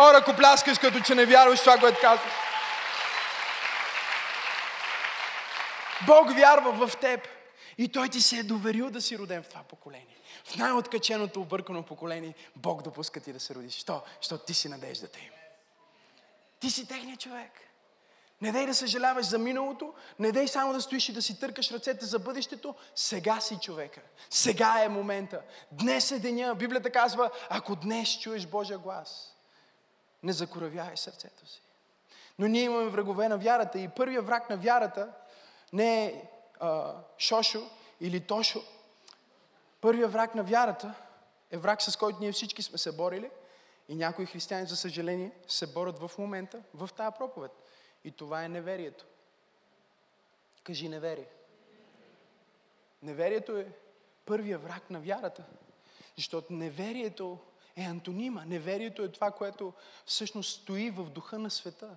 Ора, 0.00 0.18
ако 0.18 0.36
пляскаш, 0.36 0.78
като 0.78 1.00
че 1.00 1.14
не 1.14 1.26
вярваш 1.26 1.60
това, 1.60 1.78
което 1.78 2.00
казваш. 2.00 2.32
Бог 6.06 6.34
вярва 6.34 6.86
в 6.86 6.96
теб. 6.96 7.28
И 7.78 7.88
Той 7.88 8.08
ти 8.08 8.20
се 8.20 8.36
е 8.36 8.42
доверил 8.42 8.90
да 8.90 9.00
си 9.00 9.18
роден 9.18 9.42
в 9.42 9.48
това 9.48 9.62
поколение. 9.62 10.16
В 10.44 10.56
най-откаченото, 10.56 11.40
объркано 11.40 11.82
поколение 11.82 12.34
Бог 12.56 12.82
допуска 12.82 13.20
ти 13.20 13.32
да 13.32 13.40
се 13.40 13.54
родиш. 13.54 13.74
Що? 13.74 14.02
Защото 14.22 14.44
ти 14.44 14.54
си 14.54 14.68
надеждата 14.68 15.18
им. 15.18 15.30
Ти 16.60 16.70
си 16.70 16.88
техният 16.88 17.20
човек. 17.20 17.52
Не 18.40 18.52
дай 18.52 18.66
да 18.66 18.74
съжаляваш 18.74 19.26
за 19.26 19.38
миналото, 19.38 19.94
не 20.18 20.32
дай 20.32 20.48
само 20.48 20.72
да 20.72 20.80
стоиш 20.80 21.08
и 21.08 21.12
да 21.12 21.22
си 21.22 21.40
търкаш 21.40 21.70
ръцете 21.70 22.04
за 22.04 22.18
бъдещето. 22.18 22.74
Сега 22.94 23.40
си 23.40 23.58
човека. 23.62 24.00
Сега 24.30 24.82
е 24.82 24.88
момента. 24.88 25.40
Днес 25.72 26.10
е 26.10 26.18
деня. 26.18 26.54
Библията 26.54 26.90
казва, 26.90 27.30
ако 27.48 27.76
днес 27.76 28.18
чуеш 28.20 28.46
Божия 28.46 28.78
глас, 28.78 29.36
не 30.22 30.32
закоравяй 30.32 30.96
сърцето 30.96 31.46
си. 31.46 31.62
Но 32.38 32.46
ние 32.46 32.62
имаме 32.62 32.90
врагове 32.90 33.28
на 33.28 33.38
вярата 33.38 33.78
и 33.78 33.88
първият 33.88 34.26
враг 34.26 34.50
на 34.50 34.56
вярата 34.56 35.12
не 35.72 36.04
е 36.04 36.30
а, 36.60 36.94
Шошо 37.18 37.70
или 38.00 38.20
Тошо. 38.20 38.62
Първият 39.80 40.12
враг 40.12 40.34
на 40.34 40.42
вярата 40.42 40.94
е 41.50 41.58
враг, 41.58 41.82
с 41.82 41.96
който 41.96 42.18
ние 42.20 42.32
всички 42.32 42.62
сме 42.62 42.78
се 42.78 42.92
борили 42.92 43.30
и 43.88 43.94
някои 43.94 44.26
християни, 44.26 44.66
за 44.66 44.76
съжаление, 44.76 45.32
се 45.48 45.66
борят 45.66 45.98
в 45.98 46.10
момента 46.18 46.62
в 46.74 46.90
тази 46.96 47.16
проповед. 47.18 47.52
И 48.04 48.10
това 48.10 48.44
е 48.44 48.48
неверието. 48.48 49.04
Кажи 50.64 50.88
неверие. 50.88 51.28
Неверието 53.02 53.56
е 53.56 53.72
първия 54.24 54.58
враг 54.58 54.90
на 54.90 55.00
вярата. 55.00 55.44
Защото 56.16 56.52
неверието 56.52 57.38
е 57.80 57.86
антонима. 57.86 58.44
Неверието 58.44 59.02
е 59.02 59.12
това, 59.12 59.30
което 59.30 59.72
всъщност 60.06 60.60
стои 60.60 60.90
в 60.90 61.04
духа 61.04 61.38
на 61.38 61.50
света. 61.50 61.96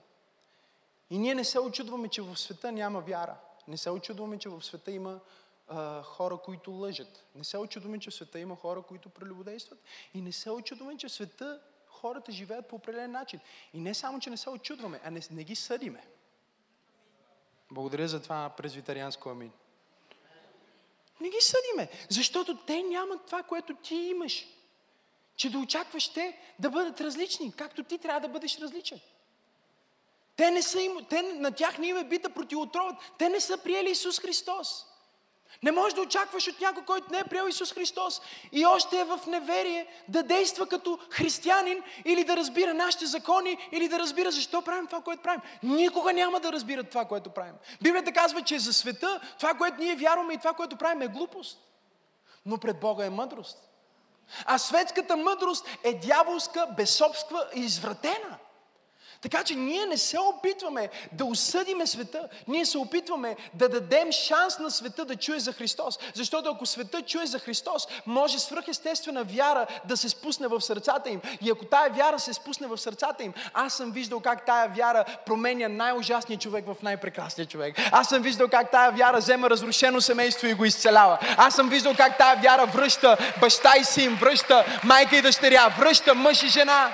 И 1.10 1.18
ние 1.18 1.36
не 1.36 1.44
се 1.44 1.60
очудваме, 1.60 2.08
че 2.08 2.22
в 2.22 2.38
света 2.38 2.72
няма 2.72 3.02
вяра. 3.02 3.36
Не 3.68 3.78
се 3.78 3.90
очудваме, 3.90 4.38
че 4.38 4.50
в 4.50 4.62
света 4.62 4.92
има 4.92 5.20
а, 5.68 6.04
хора, 6.04 6.38
които 6.38 6.72
лъжат. 6.72 7.26
Не 7.36 7.44
се 7.44 7.58
очудваме, 7.58 8.00
че 8.00 8.10
в 8.10 8.16
света 8.16 8.40
има 8.40 8.56
хора, 8.56 8.82
които 8.82 9.10
прелюбодействат. 9.10 9.80
И 10.14 10.22
не 10.22 10.32
се 10.32 10.52
очудваме, 10.52 10.98
че 10.98 11.08
в 11.08 11.12
света 11.12 11.62
хората 11.88 12.32
живеят 12.32 12.68
по 12.68 12.76
определен 12.76 13.12
начин. 13.12 13.40
И 13.74 13.80
не 13.80 13.94
само, 13.94 14.20
че 14.20 14.30
не 14.30 14.38
се 14.38 14.50
очудваме, 14.50 15.00
а 15.04 15.12
не, 15.12 15.22
не 15.32 15.44
ги 15.44 15.56
съдиме. 15.56 16.08
Благодаря 17.72 18.08
за 18.08 18.22
това 18.22 18.50
презвитарианско 18.58 19.30
амин. 19.30 19.52
Не 21.22 21.30
ги 21.30 21.42
съдиме, 21.42 21.90
защото 22.10 22.58
те 22.58 22.84
нямат 22.84 23.26
това, 23.26 23.44
което 23.44 23.76
ти 23.76 23.96
имаш 23.96 24.46
че 25.36 25.50
да 25.50 25.60
очакваш 25.60 26.08
те 26.08 26.38
да 26.60 26.70
бъдат 26.70 27.02
различни, 27.02 27.54
както 27.58 27.84
ти 27.84 27.98
трябва 27.98 28.20
да 28.20 28.28
бъдеш 28.28 28.60
различен. 28.60 29.00
Те 30.36 30.52
не 30.52 30.62
са 30.62 30.82
им, 30.82 30.98
те, 31.10 31.22
на 31.22 31.52
тях 31.52 31.78
не 31.78 31.88
им 31.88 31.98
е 31.98 32.04
бита 32.04 32.30
противотровът. 32.30 32.96
Те 33.18 33.30
не 33.30 33.40
са 33.40 33.58
приели 33.58 33.92
Исус 33.92 34.20
Христос. 34.20 34.86
Не 35.64 35.72
можеш 35.72 35.94
да 35.94 36.02
очакваш 36.02 36.48
от 36.48 36.62
някой, 36.62 36.84
който 36.86 37.12
не 37.12 37.20
е 37.20 37.24
приел 37.24 37.48
Исус 37.48 37.74
Христос 37.74 38.22
и 38.52 38.66
още 38.66 39.00
е 39.00 39.04
в 39.04 39.20
неверие 39.28 39.88
да 40.08 40.24
действа 40.24 40.68
като 40.68 41.00
християнин 41.10 41.84
или 42.06 42.24
да 42.24 42.38
разбира 42.38 42.74
нашите 42.74 43.06
закони, 43.06 43.58
или 43.72 43.88
да 43.88 44.00
разбира 44.00 44.32
защо 44.32 44.62
правим 44.62 44.88
това, 44.88 45.02
което 45.02 45.24
правим. 45.24 45.42
Никога 45.64 46.14
няма 46.14 46.40
да 46.40 46.52
разбират 46.52 46.90
това, 46.90 47.06
което 47.06 47.30
правим. 47.30 47.56
Библията 47.82 48.12
казва, 48.12 48.42
че 48.42 48.60
за 48.60 48.74
света 48.74 49.22
това, 49.40 49.54
което 49.54 49.78
ние 49.78 49.96
вярваме 49.96 50.34
и 50.34 50.38
това, 50.38 50.54
което 50.54 50.78
правим 50.78 51.02
е 51.02 51.08
глупост. 51.08 51.60
Но 52.46 52.58
пред 52.58 52.80
Бога 52.80 53.06
е 53.06 53.10
мъдрост. 53.10 53.73
А 54.46 54.58
светската 54.58 55.18
мъдрост 55.18 55.66
е 55.84 55.94
дяволска, 55.94 56.68
безсобства 56.78 57.48
и 57.56 57.60
извратена. 57.60 58.38
Така 59.24 59.44
че 59.44 59.56
ние 59.56 59.86
не 59.86 59.98
се 59.98 60.20
опитваме 60.20 60.90
да 61.12 61.26
осъдиме 61.26 61.88
света, 61.88 62.28
ние 62.48 62.66
се 62.66 62.78
опитваме 62.78 63.36
да 63.54 63.70
дадем 63.70 64.12
шанс 64.12 64.60
на 64.60 64.72
света 64.72 65.06
да 65.06 65.16
чуе 65.16 65.40
за 65.40 65.54
Христос. 65.54 66.00
Защото 66.14 66.50
ако 66.50 66.66
света 66.66 67.02
чуе 67.02 67.26
за 67.26 67.40
Христос, 67.40 67.88
може 68.06 68.40
свръхестествена 68.40 69.24
вяра 69.24 69.68
да 69.86 69.98
се 69.98 70.10
спусне 70.10 70.48
в 70.48 70.62
сърцата 70.62 71.10
им. 71.10 71.22
И 71.42 71.52
ако 71.52 71.66
тая 71.66 71.90
вяра 71.90 72.20
се 72.20 72.34
спусне 72.34 72.68
в 72.68 72.78
сърцата 72.78 73.24
им, 73.24 73.34
аз 73.54 73.74
съм 73.74 73.92
виждал 73.92 74.20
как 74.20 74.46
тая 74.46 74.70
вяра 74.70 75.06
променя 75.26 75.68
най-ужасния 75.68 76.40
човек 76.40 76.66
в 76.66 76.76
най-прекрасния 76.84 77.46
човек. 77.46 77.76
Аз 77.92 78.08
съм 78.08 78.22
виждал 78.22 78.48
как 78.48 78.72
тая 78.72 78.92
вяра 78.92 79.18
взема 79.18 79.50
разрушено 79.50 80.02
семейство 80.02 80.48
и 80.48 80.54
го 80.54 80.66
изцелява. 80.66 81.18
Аз 81.38 81.56
съм 81.56 81.70
виждал 81.70 81.94
как 81.98 82.18
тая 82.18 82.36
вяра 82.36 82.66
връща 82.66 83.18
баща 83.40 83.74
и 83.80 83.84
син, 83.84 84.16
връща 84.16 84.66
майка 84.84 85.18
и 85.18 85.22
дъщеря, 85.22 85.76
връща 85.80 86.16
мъж 86.16 86.44
и 86.44 86.48
жена. 86.48 86.92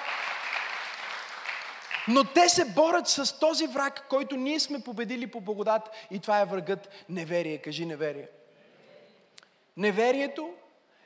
Но 2.09 2.23
те 2.23 2.49
се 2.49 2.65
борят 2.65 3.07
с 3.07 3.39
този 3.39 3.67
враг, 3.67 4.05
който 4.09 4.35
ние 4.35 4.59
сме 4.59 4.79
победили 4.79 5.27
по 5.27 5.41
благодат 5.41 5.89
и 6.11 6.19
това 6.19 6.39
е 6.39 6.45
врагът 6.45 6.89
неверие. 7.09 7.57
Кажи 7.57 7.85
неверие. 7.85 8.27
Неверието 9.77 10.53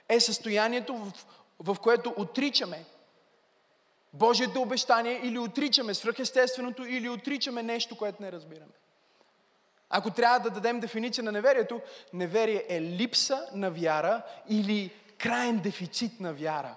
е 0.09 0.19
състоянието, 0.19 0.95
в, 0.95 1.11
в 1.59 1.79
което 1.79 2.13
отричаме 2.17 2.85
Божието 4.13 4.61
обещание 4.61 5.19
или 5.23 5.39
отричаме 5.39 5.93
свръхестественото, 5.93 6.85
или 6.85 7.09
отричаме 7.09 7.63
нещо, 7.63 7.97
което 7.97 8.21
не 8.21 8.31
разбираме. 8.31 8.73
Ако 9.89 10.11
трябва 10.11 10.39
да 10.39 10.49
дадем 10.49 10.79
дефиниция 10.79 11.23
на 11.23 11.31
неверието, 11.31 11.81
неверие 12.13 12.65
е 12.69 12.81
липса 12.81 13.47
на 13.53 13.71
вяра 13.71 14.21
или 14.49 14.91
крайен 15.17 15.59
дефицит 15.59 16.19
на 16.19 16.33
вяра. 16.33 16.75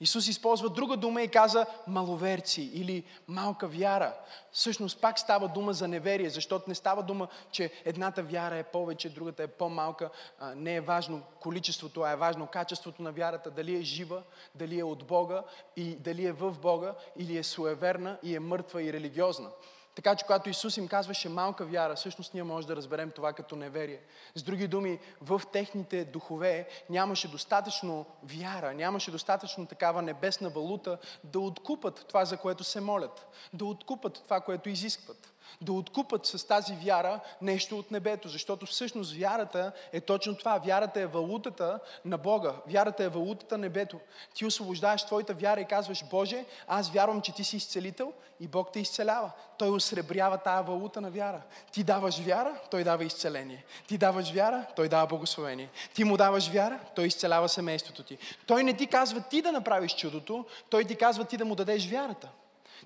Исус 0.00 0.28
използва 0.28 0.68
друга 0.68 0.96
дума 0.96 1.22
и 1.22 1.28
каза 1.28 1.66
маловерци 1.86 2.62
или 2.62 3.04
малка 3.28 3.68
вяра. 3.68 4.14
Всъщност 4.52 5.00
пак 5.00 5.18
става 5.18 5.48
дума 5.48 5.72
за 5.72 5.88
неверие, 5.88 6.30
защото 6.30 6.64
не 6.68 6.74
става 6.74 7.02
дума, 7.02 7.28
че 7.50 7.70
едната 7.84 8.22
вяра 8.22 8.56
е 8.56 8.62
повече, 8.62 9.08
другата 9.08 9.42
е 9.42 9.46
по-малка. 9.46 10.10
Не 10.56 10.74
е 10.74 10.80
важно 10.80 11.22
количеството, 11.40 12.00
а 12.00 12.10
е 12.10 12.16
важно 12.16 12.46
качеството 12.46 13.02
на 13.02 13.12
вярата. 13.12 13.50
Дали 13.50 13.76
е 13.76 13.82
жива, 13.82 14.22
дали 14.54 14.78
е 14.78 14.84
от 14.84 15.04
Бога 15.04 15.42
и 15.76 15.96
дали 15.96 16.26
е 16.26 16.32
в 16.32 16.50
Бога, 16.50 16.94
или 17.16 17.36
е 17.36 17.42
суеверна 17.42 18.18
и 18.22 18.36
е 18.36 18.40
мъртва 18.40 18.82
и 18.82 18.92
религиозна. 18.92 19.48
Така 19.96 20.16
че 20.16 20.24
когато 20.24 20.48
Исус 20.48 20.76
им 20.76 20.88
казваше 20.88 21.28
малка 21.28 21.64
вяра, 21.64 21.94
всъщност 21.94 22.34
ние 22.34 22.42
може 22.42 22.66
да 22.66 22.76
разберем 22.76 23.10
това 23.10 23.32
като 23.32 23.56
неверие. 23.56 24.00
С 24.34 24.42
други 24.42 24.68
думи, 24.68 24.98
в 25.20 25.42
техните 25.52 26.04
духове 26.04 26.68
нямаше 26.90 27.28
достатъчно 27.28 28.06
вяра, 28.22 28.74
нямаше 28.74 29.10
достатъчно 29.10 29.66
такава 29.66 30.02
небесна 30.02 30.50
валута 30.50 30.98
да 31.24 31.40
откупат 31.40 32.04
това, 32.08 32.24
за 32.24 32.36
което 32.36 32.64
се 32.64 32.80
молят, 32.80 33.26
да 33.52 33.64
откупат 33.64 34.22
това, 34.24 34.40
което 34.40 34.68
изискват 34.68 35.32
да 35.60 35.72
откупат 35.72 36.26
с 36.26 36.46
тази 36.46 36.74
вяра 36.74 37.20
нещо 37.42 37.78
от 37.78 37.90
небето, 37.90 38.28
защото 38.28 38.66
всъщност 38.66 39.16
вярата 39.16 39.72
е 39.92 40.00
точно 40.00 40.34
това. 40.34 40.58
Вярата 40.58 41.00
е 41.00 41.06
валутата 41.06 41.78
на 42.04 42.18
Бога. 42.18 42.52
Вярата 42.66 43.04
е 43.04 43.08
валутата 43.08 43.58
на 43.58 43.62
небето. 43.62 44.00
Ти 44.34 44.46
освобождаваш 44.46 45.06
твоята 45.06 45.34
вяра 45.34 45.60
и 45.60 45.64
казваш, 45.64 46.04
Боже, 46.10 46.44
аз 46.68 46.90
вярвам, 46.90 47.20
че 47.20 47.34
ти 47.34 47.44
си 47.44 47.56
изцелител 47.56 48.12
и 48.40 48.48
Бог 48.48 48.72
те 48.72 48.80
изцелява. 48.80 49.30
Той 49.58 49.70
осребрява 49.70 50.38
тая 50.38 50.62
валута 50.62 51.00
на 51.00 51.10
вяра. 51.10 51.42
Ти 51.72 51.84
даваш 51.84 52.18
вяра, 52.18 52.60
Той 52.70 52.84
дава 52.84 53.04
изцеление. 53.04 53.64
Ти 53.88 53.98
даваш 53.98 54.32
вяра, 54.32 54.66
Той 54.76 54.88
дава 54.88 55.06
благословение. 55.06 55.70
Ти 55.94 56.04
му 56.04 56.16
даваш 56.16 56.48
вяра, 56.48 56.80
Той 56.94 57.06
изцелява 57.06 57.48
семейството 57.48 58.02
ти. 58.02 58.18
Той 58.46 58.64
не 58.64 58.76
ти 58.76 58.86
казва 58.86 59.20
ти 59.20 59.42
да 59.42 59.52
направиш 59.52 59.96
чудото, 59.96 60.44
Той 60.70 60.84
ти 60.84 60.96
казва 60.96 61.24
ти 61.24 61.36
да 61.36 61.44
му 61.44 61.54
дадеш 61.54 61.90
вярата. 61.90 62.28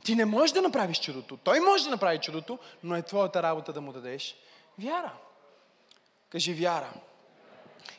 Ти 0.05 0.14
не 0.14 0.24
можеш 0.24 0.53
да 0.53 0.62
направиш 0.62 1.00
чудото. 1.00 1.37
Той 1.37 1.61
може 1.61 1.85
да 1.85 1.90
направи 1.90 2.18
чудото, 2.18 2.59
но 2.83 2.96
е 2.96 3.03
твоята 3.03 3.42
работа 3.42 3.72
да 3.72 3.81
му 3.81 3.92
дадеш 3.92 4.37
вяра. 4.79 5.12
Кажи 6.31 6.55
вяра. 6.55 6.92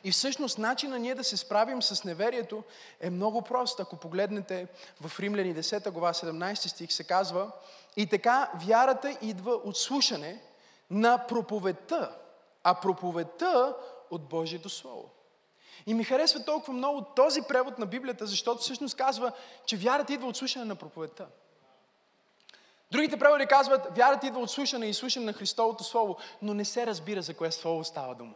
И 0.03 0.11
всъщност 0.11 0.57
начина 0.57 0.99
ние 0.99 1.15
да 1.15 1.23
се 1.23 1.37
справим 1.37 1.81
с 1.81 2.03
неверието 2.03 2.63
е 2.99 3.09
много 3.09 3.41
прост. 3.41 3.79
Ако 3.79 3.95
погледнете 3.95 4.67
в 5.01 5.19
Римляни 5.19 5.55
10 5.55 5.91
глава 5.91 6.13
17 6.13 6.55
стих 6.67 6.91
се 6.91 7.03
казва 7.03 7.51
и 7.95 8.07
така 8.07 8.51
вярата 8.65 9.17
идва 9.21 9.51
от 9.51 9.77
слушане 9.77 10.41
на 10.89 11.27
проповедта, 11.27 12.15
а 12.63 12.75
проповедта 12.75 13.75
от 14.11 14.29
Божието 14.29 14.69
Слово. 14.69 15.09
И 15.85 15.93
ми 15.93 16.03
харесва 16.03 16.45
толкова 16.45 16.73
много 16.73 17.01
този 17.15 17.41
превод 17.41 17.79
на 17.79 17.85
Библията, 17.85 18.25
защото 18.25 18.61
всъщност 18.61 18.97
казва, 18.97 19.31
че 19.65 19.77
вярата 19.77 20.13
идва 20.13 20.27
от 20.27 20.37
слушане 20.37 20.65
на 20.65 20.75
проповедта. 20.75 21.27
Другите 22.91 23.19
преводи 23.19 23.45
казват, 23.45 23.97
вярата 23.97 24.27
идва 24.27 24.39
от 24.39 24.51
слушане 24.51 24.85
и 24.85 24.93
слушане 24.93 25.25
на 25.25 25.33
Христовото 25.33 25.83
Слово, 25.83 26.17
но 26.41 26.53
не 26.53 26.65
се 26.65 26.87
разбира 26.87 27.21
за 27.21 27.33
кое 27.33 27.51
Слово 27.51 27.83
става 27.83 28.15
дума. 28.15 28.33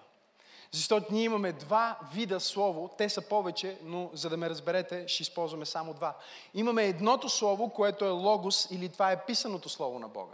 Защото 0.71 1.13
ние 1.13 1.23
имаме 1.23 1.51
два 1.51 1.99
вида 2.13 2.39
Слово, 2.39 2.89
те 2.97 3.09
са 3.09 3.21
повече, 3.21 3.77
но 3.83 4.09
за 4.13 4.29
да 4.29 4.37
ме 4.37 4.49
разберете, 4.49 5.07
ще 5.07 5.23
използваме 5.23 5.65
само 5.65 5.93
два. 5.93 6.15
Имаме 6.53 6.83
едното 6.83 7.29
Слово, 7.29 7.69
което 7.69 8.05
е 8.05 8.09
Логос, 8.09 8.67
или 8.71 8.89
това 8.89 9.11
е 9.11 9.25
писаното 9.25 9.69
Слово 9.69 9.99
на 9.99 10.07
Бога. 10.07 10.33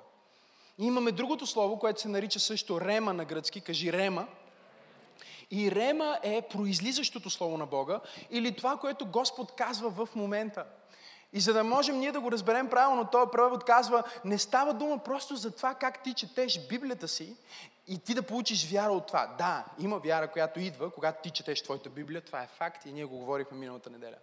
И 0.80 0.86
имаме 0.86 1.12
другото 1.12 1.48
Слово, 1.48 1.80
което 1.80 2.02
се 2.02 2.08
нарича 2.08 2.40
също 2.40 2.82
Рема 2.82 3.14
на 3.14 3.26
гръцки, 3.26 3.62
кажи 3.62 3.94
Рема. 3.94 4.28
И 5.52 5.72
Рема 5.72 6.20
е 6.24 6.42
произлизащото 6.42 7.30
Слово 7.30 7.58
на 7.58 7.66
Бога, 7.66 8.00
или 8.32 8.56
това, 8.56 8.78
което 8.78 9.06
Господ 9.06 9.52
казва 9.52 9.90
в 9.90 10.10
момента. 10.16 10.66
И 11.34 11.40
за 11.40 11.54
да 11.54 11.64
можем 11.64 12.00
ние 12.00 12.12
да 12.12 12.20
го 12.20 12.32
разберем 12.32 12.70
правилно, 12.70 13.08
този 13.12 13.32
превод 13.32 13.64
казва, 13.64 14.04
не 14.26 14.38
става 14.38 14.74
дума 14.74 14.98
просто 14.98 15.36
за 15.36 15.52
това 15.52 15.74
как 15.74 16.04
ти 16.04 16.14
четеш 16.14 16.68
Библията 16.68 17.08
си 17.08 17.36
и 17.88 18.00
ти 18.00 18.14
да 18.14 18.24
получиш 18.24 18.72
вяра 18.72 18.92
от 18.92 19.08
това. 19.08 19.36
Да, 19.38 19.66
има 19.80 20.00
вяра, 20.00 20.32
която 20.32 20.60
идва, 20.60 20.92
когато 20.92 21.22
ти 21.22 21.30
четеш 21.30 21.64
твоята 21.64 21.90
Библия, 21.90 22.22
това 22.22 22.44
е 22.44 22.50
факт 22.58 22.86
и 22.86 22.92
ние 22.92 23.06
го 23.06 23.18
говорихме 23.18 23.58
миналата 23.58 23.90
неделя. 23.90 24.16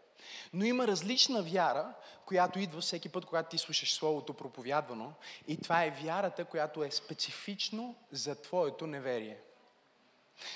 Но 0.53 0.65
има 0.65 0.87
различна 0.87 1.43
вяра, 1.43 1.95
която 2.27 2.59
идва 2.59 2.81
всеки 2.81 3.09
път, 3.09 3.25
когато 3.25 3.49
ти 3.49 3.59
слушаш 3.59 3.95
Словото 3.95 4.35
проповядвано 4.35 5.13
и 5.49 5.61
това 5.61 5.85
е 5.85 5.91
вярата, 5.91 6.45
която 6.45 6.85
е 6.85 6.91
специфично 6.91 7.95
за 8.13 8.43
твоето 8.43 8.87
неверие. 8.87 9.39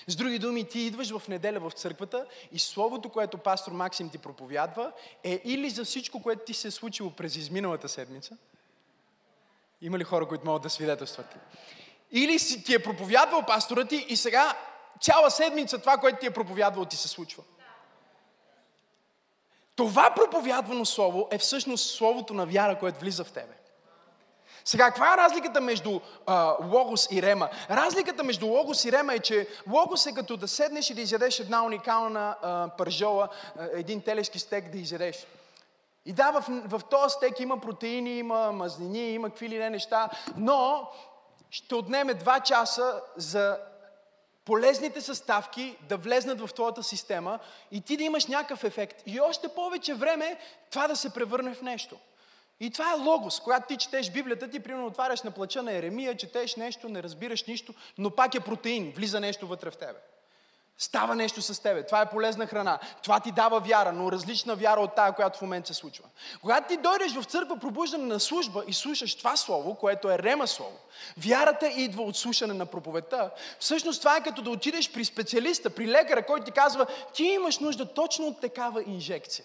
С 0.07 0.17
други 0.17 0.39
думи, 0.39 0.65
ти 0.65 0.81
идваш 0.81 1.19
в 1.19 1.29
неделя 1.29 1.61
в 1.61 1.73
църквата 1.73 2.27
и 2.53 2.59
словото, 2.59 3.09
което 3.09 3.39
пастор 3.39 3.73
Максим 3.73 4.11
ти 4.11 4.19
проповядва, 4.19 4.93
е 5.25 5.41
или 5.45 5.71
за 5.71 5.85
всичко, 5.85 6.23
което 6.23 6.45
ти 6.45 6.55
се 6.55 6.69
е 6.69 6.71
случило 6.71 7.11
през 7.11 7.37
изминалата 7.37 7.89
седмица. 7.89 8.37
Има 9.81 9.99
ли 9.99 10.05
хора, 10.05 10.29
които 10.29 10.47
могат 10.47 10.63
да 10.63 10.71
свидетелстват? 10.71 11.37
Или 12.13 12.39
си 12.39 12.65
ти 12.65 12.75
е 12.75 12.83
проповядвал 12.83 13.47
пастора 13.47 13.85
ти 13.85 14.07
и 14.09 14.17
сега 14.17 14.57
цяла 15.01 15.31
седмица 15.31 15.79
това, 15.79 15.97
което 15.97 16.21
ти 16.21 16.27
е 16.27 16.31
проповядвал, 16.31 16.85
ти 16.85 16.97
се 16.97 17.09
случва. 17.09 17.43
Това 19.77 20.15
проповядвано 20.15 20.85
слово 20.85 21.29
е 21.31 21.39
всъщност 21.39 21.91
словото 21.91 22.35
на 22.35 22.47
вяра, 22.47 22.79
което 22.79 23.01
влиза 23.01 23.25
в 23.25 23.33
тебе. 23.33 23.55
Сега, 24.65 24.87
каква 24.87 25.15
е 25.15 25.17
разликата 25.17 25.61
между 25.61 26.01
а, 26.27 26.57
логос 26.73 27.09
и 27.11 27.23
рема? 27.23 27.49
Разликата 27.71 28.25
между 28.25 28.47
логос 28.47 28.85
и 28.85 28.93
рема 28.93 29.15
е, 29.15 29.19
че 29.19 29.49
логос 29.71 30.07
е 30.07 30.15
като 30.15 30.37
да 30.37 30.49
седнеш 30.49 30.91
и 30.91 30.95
да 30.95 31.01
изядеш 31.01 31.41
една 31.41 31.65
уникална 31.65 32.37
а, 32.43 32.69
пържола, 32.69 33.29
а, 33.59 33.69
един 33.73 34.01
телешки 34.01 34.39
стек 34.39 34.73
да 34.73 34.79
изядеш. 34.79 35.27
И 36.07 36.13
да, 36.13 36.31
в, 36.31 36.45
в 36.49 36.81
този 36.91 37.13
стек 37.13 37.41
има 37.41 37.61
протеини, 37.61 38.19
има 38.19 38.53
мазнини, 38.53 39.13
има 39.13 39.29
какви 39.29 39.49
ли 39.49 39.59
не 39.59 39.71
неща, 39.71 40.09
но 40.37 40.91
ще 41.51 41.75
отнеме 41.75 42.15
два 42.15 42.41
часа 42.41 43.01
за 43.17 43.59
полезните 44.45 45.01
съставки 45.01 45.77
да 45.89 45.97
влезнат 45.97 46.41
в 46.41 46.55
твоята 46.55 46.83
система 46.83 47.39
и 47.71 47.81
ти 47.81 47.97
да 47.97 48.03
имаш 48.03 48.27
някакъв 48.27 48.65
ефект. 48.65 49.03
И 49.07 49.21
още 49.21 49.49
повече 49.49 49.95
време 49.95 50.39
това 50.71 50.89
да 50.89 50.97
се 50.97 51.15
превърне 51.15 51.55
в 51.55 51.63
нещо. 51.63 51.97
И 52.63 52.71
това 52.71 52.93
е 52.93 53.01
логос. 53.01 53.41
Когато 53.41 53.67
ти 53.67 53.77
четеш 53.77 54.11
Библията, 54.11 54.49
ти 54.49 54.61
примерно 54.61 54.87
отваряш 54.87 55.23
на 55.23 55.31
плача 55.31 55.63
на 55.63 55.73
Еремия, 55.73 56.17
четеш 56.17 56.57
нещо, 56.57 56.89
не 56.89 57.03
разбираш 57.03 57.45
нищо, 57.45 57.75
но 57.99 58.11
пак 58.11 58.35
е 58.35 58.41
протеин, 58.41 58.93
влиза 58.97 59.21
нещо 59.21 59.47
вътре 59.47 59.71
в 59.71 59.77
тебе. 59.77 59.99
Става 60.79 61.15
нещо 61.15 61.43
с 61.43 61.63
тебе. 61.63 61.87
Това 61.87 62.01
е 62.01 62.11
полезна 62.11 62.47
храна. 62.47 62.79
Това 63.03 63.21
ти 63.21 63.33
дава 63.33 63.61
вяра, 63.61 63.93
но 63.93 64.13
различна 64.13 64.57
вяра 64.57 64.81
от 64.81 64.95
тая, 64.95 65.13
която 65.13 65.39
в 65.39 65.43
момента 65.43 65.69
се 65.69 65.75
случва. 65.75 66.05
Когато 66.41 66.69
ти 66.69 66.77
дойдеш 66.77 67.15
в 67.15 67.25
църква, 67.25 67.59
пробуждане 67.59 68.05
на 68.05 68.21
служба 68.21 68.65
и 68.69 68.73
слушаш 68.73 69.15
това 69.15 69.37
слово, 69.37 69.75
което 69.75 70.11
е 70.11 70.19
рема 70.19 70.47
слово, 70.47 70.79
вярата 71.19 71.69
идва 71.69 72.03
от 72.03 72.17
слушане 72.17 72.55
на 72.55 72.67
проповедта. 72.67 73.31
Всъщност 73.59 74.01
това 74.01 74.17
е 74.17 74.23
като 74.23 74.43
да 74.43 74.51
отидеш 74.51 74.93
при 74.93 75.05
специалиста, 75.05 75.71
при 75.71 75.89
лекара, 75.89 76.27
който 76.27 76.45
ти 76.45 76.53
казва, 76.53 76.87
ти 77.15 77.25
имаш 77.25 77.59
нужда 77.59 77.95
точно 77.95 78.27
от 78.27 78.41
такава 78.41 78.83
инжекция. 78.87 79.45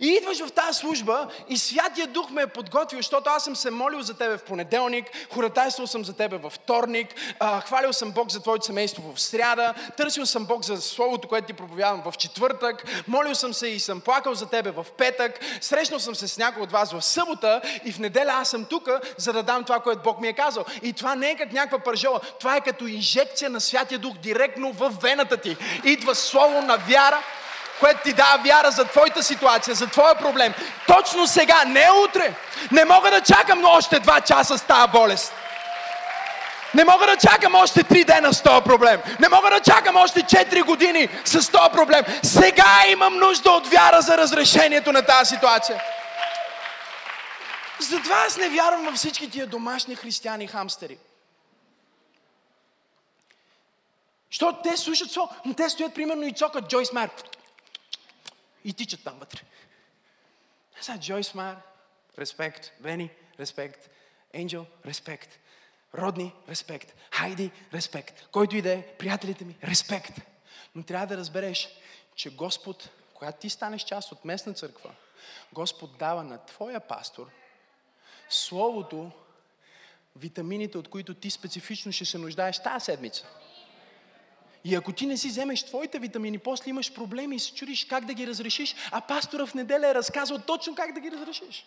И 0.00 0.06
идваш 0.06 0.38
в 0.38 0.52
тази 0.52 0.78
служба 0.78 1.28
и 1.48 1.58
Святия 1.58 2.06
Дух 2.06 2.30
ме 2.30 2.42
е 2.42 2.46
подготвил, 2.46 2.98
защото 2.98 3.30
аз 3.30 3.44
съм 3.44 3.56
се 3.56 3.70
молил 3.70 4.02
за 4.02 4.14
тебе 4.14 4.36
в 4.36 4.44
понеделник, 4.44 5.06
хоратайствал 5.34 5.86
съм 5.86 6.04
за 6.04 6.12
тебе 6.12 6.36
във 6.36 6.52
вторник, 6.52 7.08
а, 7.40 7.60
хвалил 7.60 7.92
съм 7.92 8.12
Бог 8.12 8.30
за 8.30 8.40
твоето 8.40 8.66
семейство 8.66 9.12
в 9.14 9.20
сряда, 9.20 9.74
търсил 9.96 10.26
съм 10.26 10.44
Бог 10.44 10.64
за 10.64 10.80
Словото, 10.80 11.28
което 11.28 11.46
ти 11.46 11.52
проповядвам 11.52 12.12
в 12.12 12.16
четвъртък, 12.16 13.04
молил 13.08 13.34
съм 13.34 13.54
се 13.54 13.68
и 13.68 13.80
съм 13.80 14.00
плакал 14.00 14.34
за 14.34 14.46
тебе 14.46 14.70
в 14.70 14.86
петък, 14.96 15.40
срещнал 15.60 16.00
съм 16.00 16.14
се 16.14 16.28
с 16.28 16.38
някой 16.38 16.62
от 16.62 16.72
вас 16.72 16.92
в 16.92 17.02
събота 17.02 17.60
и 17.84 17.92
в 17.92 17.98
неделя 17.98 18.32
аз 18.32 18.50
съм 18.50 18.64
тук, 18.64 18.88
за 19.16 19.32
да 19.32 19.42
дам 19.42 19.64
това, 19.64 19.80
което 19.80 20.02
Бог 20.02 20.20
ми 20.20 20.28
е 20.28 20.32
казал. 20.32 20.64
И 20.82 20.92
това 20.92 21.14
не 21.14 21.30
е 21.30 21.36
като 21.36 21.54
някаква 21.54 21.78
пържола, 21.78 22.20
това 22.40 22.56
е 22.56 22.60
като 22.60 22.86
инжекция 22.86 23.50
на 23.50 23.60
Святия 23.60 23.98
Дух 23.98 24.16
директно 24.18 24.72
в 24.72 24.92
вената 25.02 25.36
ти. 25.36 25.56
Идва 25.84 26.14
Слово 26.14 26.60
на 26.62 26.76
вяра, 26.76 27.22
което 27.80 28.00
ти 28.02 28.12
дава 28.12 28.42
вяра 28.44 28.70
за 28.70 28.84
твоята 28.84 29.22
ситуация, 29.22 29.74
за 29.74 29.86
твоя 29.86 30.14
проблем. 30.14 30.54
Точно 30.86 31.26
сега, 31.26 31.64
не 31.66 31.88
утре. 32.08 32.34
Не 32.72 32.84
мога 32.84 33.10
да 33.10 33.20
чакам 33.20 33.64
още 33.64 34.00
два 34.00 34.20
часа 34.20 34.58
с 34.58 34.62
тази 34.62 34.90
болест. 34.92 35.32
Не 36.74 36.84
мога 36.84 37.06
да 37.06 37.16
чакам 37.16 37.54
още 37.54 37.82
три 37.82 38.04
дена 38.04 38.34
с 38.34 38.42
този 38.42 38.64
проблем. 38.64 39.00
Не 39.20 39.28
мога 39.28 39.50
да 39.50 39.60
чакам 39.60 39.96
още 39.96 40.20
4 40.20 40.64
години 40.64 41.08
с 41.24 41.50
този 41.50 41.70
проблем. 41.72 42.04
Сега 42.22 42.84
имам 42.88 43.18
нужда 43.18 43.50
от 43.50 43.66
вяра 43.66 44.02
за 44.02 44.16
разрешението 44.16 44.92
на 44.92 45.02
тази 45.02 45.34
ситуация. 45.34 45.82
Затова 47.78 48.24
аз 48.26 48.36
не 48.36 48.48
вярвам 48.48 48.84
във 48.84 48.94
всички 48.94 49.30
тия 49.30 49.46
домашни 49.46 49.94
християни 49.94 50.46
хамстери. 50.46 50.98
Защото 54.32 54.58
те 54.62 54.76
слушат 54.76 55.10
слово, 55.10 55.30
но 55.44 55.54
те 55.54 55.70
стоят 55.70 55.94
примерно 55.94 56.22
и 56.22 56.32
цокат 56.32 56.68
Джойс 56.68 56.92
Мар. 56.92 57.10
И 58.64 58.72
тичат 58.72 59.04
там 59.04 59.18
вътре. 59.18 59.40
Сега 60.80 60.98
Джойс 60.98 61.34
Мар, 61.34 61.56
респект. 62.18 62.72
Бени, 62.80 63.10
респект. 63.40 63.90
Енджел, 64.32 64.66
респект. 64.86 65.38
Родни, 65.94 66.34
респект. 66.48 66.94
Хайди, 67.10 67.50
респект. 67.74 68.28
Който 68.32 68.56
и 68.56 68.62
да 68.62 68.72
е, 68.72 68.82
приятелите 68.82 69.44
ми, 69.44 69.56
респект. 69.64 70.20
Но 70.74 70.82
трябва 70.82 71.06
да 71.06 71.16
разбереш, 71.16 71.68
че 72.14 72.34
Господ, 72.34 72.90
когато 73.14 73.38
ти 73.38 73.50
станеш 73.50 73.82
част 73.82 74.12
от 74.12 74.24
местна 74.24 74.54
църква, 74.54 74.94
Господ 75.52 75.98
дава 75.98 76.24
на 76.24 76.46
твоя 76.46 76.80
пастор 76.80 77.30
Словото, 78.30 79.10
витамините, 80.16 80.78
от 80.78 80.88
които 80.88 81.14
ти 81.14 81.30
специфично 81.30 81.92
ще 81.92 82.04
се 82.04 82.18
нуждаеш 82.18 82.62
тази 82.62 82.84
седмица. 82.84 83.26
И 84.64 84.74
ако 84.74 84.92
ти 84.92 85.06
не 85.06 85.16
си 85.16 85.28
вземеш 85.28 85.62
твоите 85.62 85.98
витамини, 85.98 86.38
после 86.38 86.70
имаш 86.70 86.92
проблеми 86.92 87.36
и 87.36 87.40
се 87.40 87.54
чудиш 87.54 87.84
как 87.84 88.04
да 88.04 88.14
ги 88.14 88.26
разрешиш, 88.26 88.74
а 88.92 89.00
пастора 89.00 89.46
в 89.46 89.54
неделя 89.54 89.88
е 89.88 89.94
разказал 89.94 90.38
точно 90.38 90.74
как 90.74 90.92
да 90.92 91.00
ги 91.00 91.10
разрешиш. 91.10 91.66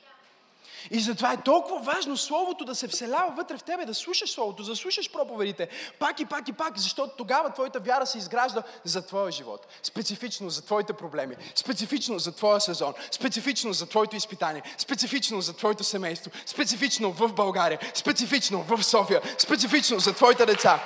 И 0.92 1.00
затова 1.00 1.34
е 1.34 1.42
толкова 1.42 1.80
важно 1.80 2.18
Словото 2.18 2.66
да 2.66 2.76
се 2.76 2.88
вселява 2.88 3.34
вътре 3.38 3.58
в 3.58 3.64
тебе, 3.64 3.86
да 3.86 3.94
слушаш 3.94 4.32
Словото, 4.32 4.64
да 4.64 4.76
слушаш 4.76 5.12
проповедите, 5.12 5.70
пак 6.00 6.20
и 6.20 6.26
пак 6.26 6.48
и 6.48 6.54
пак, 6.54 6.78
защото 6.78 7.14
тогава 7.18 7.50
твоята 7.50 7.80
вяра 7.80 8.06
се 8.06 8.18
изгражда 8.18 8.64
за 8.84 9.02
твоя 9.02 9.32
живот. 9.32 9.68
Специфично 9.84 10.50
за 10.50 10.62
твоите 10.62 10.94
проблеми, 10.94 11.36
специфично 11.56 12.20
за 12.20 12.32
твоя 12.32 12.62
сезон, 12.62 12.94
специфично 13.12 13.74
за 13.74 13.86
твоето 13.86 14.16
изпитание, 14.16 14.64
специфично 14.78 15.42
за 15.42 15.54
твоето 15.54 15.84
семейство, 15.84 16.32
специфично 16.46 17.12
в 17.12 17.34
България, 17.34 17.80
специфично 17.94 18.64
в 18.64 18.84
София, 18.84 19.22
специфично 19.38 20.00
за 20.00 20.14
твоите 20.14 20.46
деца. 20.46 20.80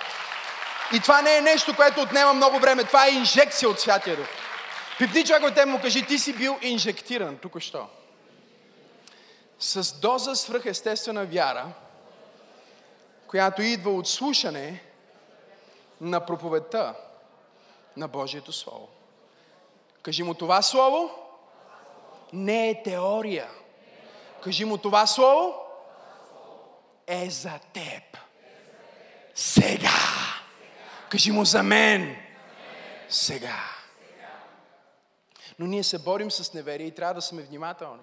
И 0.93 0.99
това 0.99 1.21
не 1.21 1.37
е 1.37 1.41
нещо, 1.41 1.75
което 1.75 2.01
отнема 2.01 2.33
много 2.33 2.59
време. 2.59 2.83
Това 2.83 3.07
е 3.07 3.11
инжекция 3.11 3.69
от 3.69 3.79
Святия 3.79 4.15
Дух. 4.15 4.27
Пипни 4.97 5.25
човек 5.25 5.43
от 5.43 5.65
му 5.65 5.81
кажи, 5.81 6.05
ти 6.05 6.19
си 6.19 6.33
бил 6.33 6.57
инжектиран 6.61 7.37
тук 7.37 7.59
що. 7.59 7.87
С 9.59 9.99
доза 9.99 10.35
свръхестествена 10.35 11.25
вяра, 11.25 11.65
която 13.27 13.61
идва 13.61 13.91
от 13.91 14.07
слушане 14.07 14.83
на 16.01 16.25
проповедта 16.25 16.93
на 17.97 18.07
Божието 18.07 18.51
Слово. 18.51 18.87
Кажи 20.01 20.23
му 20.23 20.33
това 20.33 20.61
Слово 20.61 21.11
не 22.33 22.69
е 22.69 22.83
теория. 22.83 23.49
Кажи 24.43 24.65
му 24.65 24.77
това 24.77 25.07
Слово 25.07 25.53
е 27.07 27.29
за 27.29 27.59
теб. 27.73 28.17
Сега. 29.35 30.16
Кажи 31.09 31.31
му 31.31 31.45
за 31.45 31.63
мен. 31.63 32.15
Сега. 33.09 33.55
Но 35.59 35.67
ние 35.67 35.83
се 35.83 35.99
борим 35.99 36.31
с 36.31 36.53
неверие 36.53 36.87
и 36.87 36.95
трябва 36.95 37.13
да 37.13 37.21
сме 37.21 37.41
внимателни. 37.41 38.01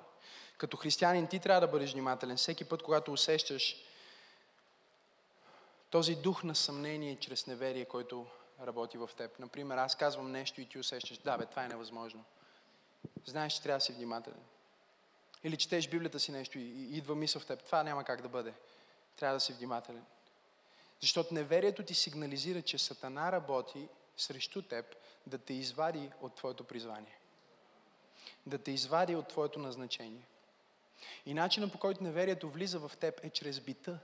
Като 0.58 0.76
християнин 0.76 1.26
ти 1.26 1.38
трябва 1.38 1.60
да 1.60 1.66
бъдеш 1.66 1.92
внимателен. 1.92 2.36
Всеки 2.36 2.64
път, 2.64 2.82
когато 2.82 3.12
усещаш 3.12 3.76
този 5.90 6.14
дух 6.14 6.44
на 6.44 6.54
съмнение 6.54 7.16
чрез 7.16 7.46
неверие, 7.46 7.84
който 7.84 8.26
работи 8.66 8.98
в 8.98 9.10
теб. 9.16 9.38
Например, 9.38 9.76
аз 9.76 9.94
казвам 9.94 10.32
нещо 10.32 10.60
и 10.60 10.66
ти 10.66 10.78
усещаш, 10.78 11.18
да 11.18 11.38
бе, 11.38 11.46
това 11.46 11.64
е 11.64 11.68
невъзможно. 11.68 12.24
Знаеш, 13.26 13.52
че 13.52 13.62
трябва 13.62 13.78
да 13.78 13.84
си 13.84 13.92
внимателен. 13.92 14.40
Или 15.44 15.56
четеш 15.56 15.88
Библията 15.88 16.20
си 16.20 16.32
нещо 16.32 16.58
и 16.58 16.96
идва 16.96 17.14
мисъл 17.14 17.40
в 17.40 17.46
теб, 17.46 17.62
това 17.62 17.82
няма 17.82 18.04
как 18.04 18.22
да 18.22 18.28
бъде. 18.28 18.54
Трябва 19.16 19.36
да 19.36 19.40
си 19.40 19.52
внимателен. 19.52 20.04
Защото 21.04 21.34
неверието 21.34 21.82
ти 21.82 21.94
сигнализира, 21.94 22.62
че 22.62 22.78
Сатана 22.78 23.32
работи 23.32 23.88
срещу 24.16 24.62
теб 24.62 24.96
да 25.26 25.38
те 25.38 25.54
извади 25.54 26.10
от 26.20 26.34
твоето 26.34 26.64
призвание. 26.64 27.18
Да 28.46 28.58
те 28.58 28.70
извади 28.70 29.16
от 29.16 29.28
твоето 29.28 29.58
назначение. 29.58 30.26
И 31.26 31.34
начинът 31.34 31.72
по 31.72 31.78
който 31.78 32.04
неверието 32.04 32.50
влиза 32.50 32.78
в 32.78 32.92
теб 33.00 33.24
е 33.24 33.30
чрез 33.30 33.60
бита. 33.60 33.98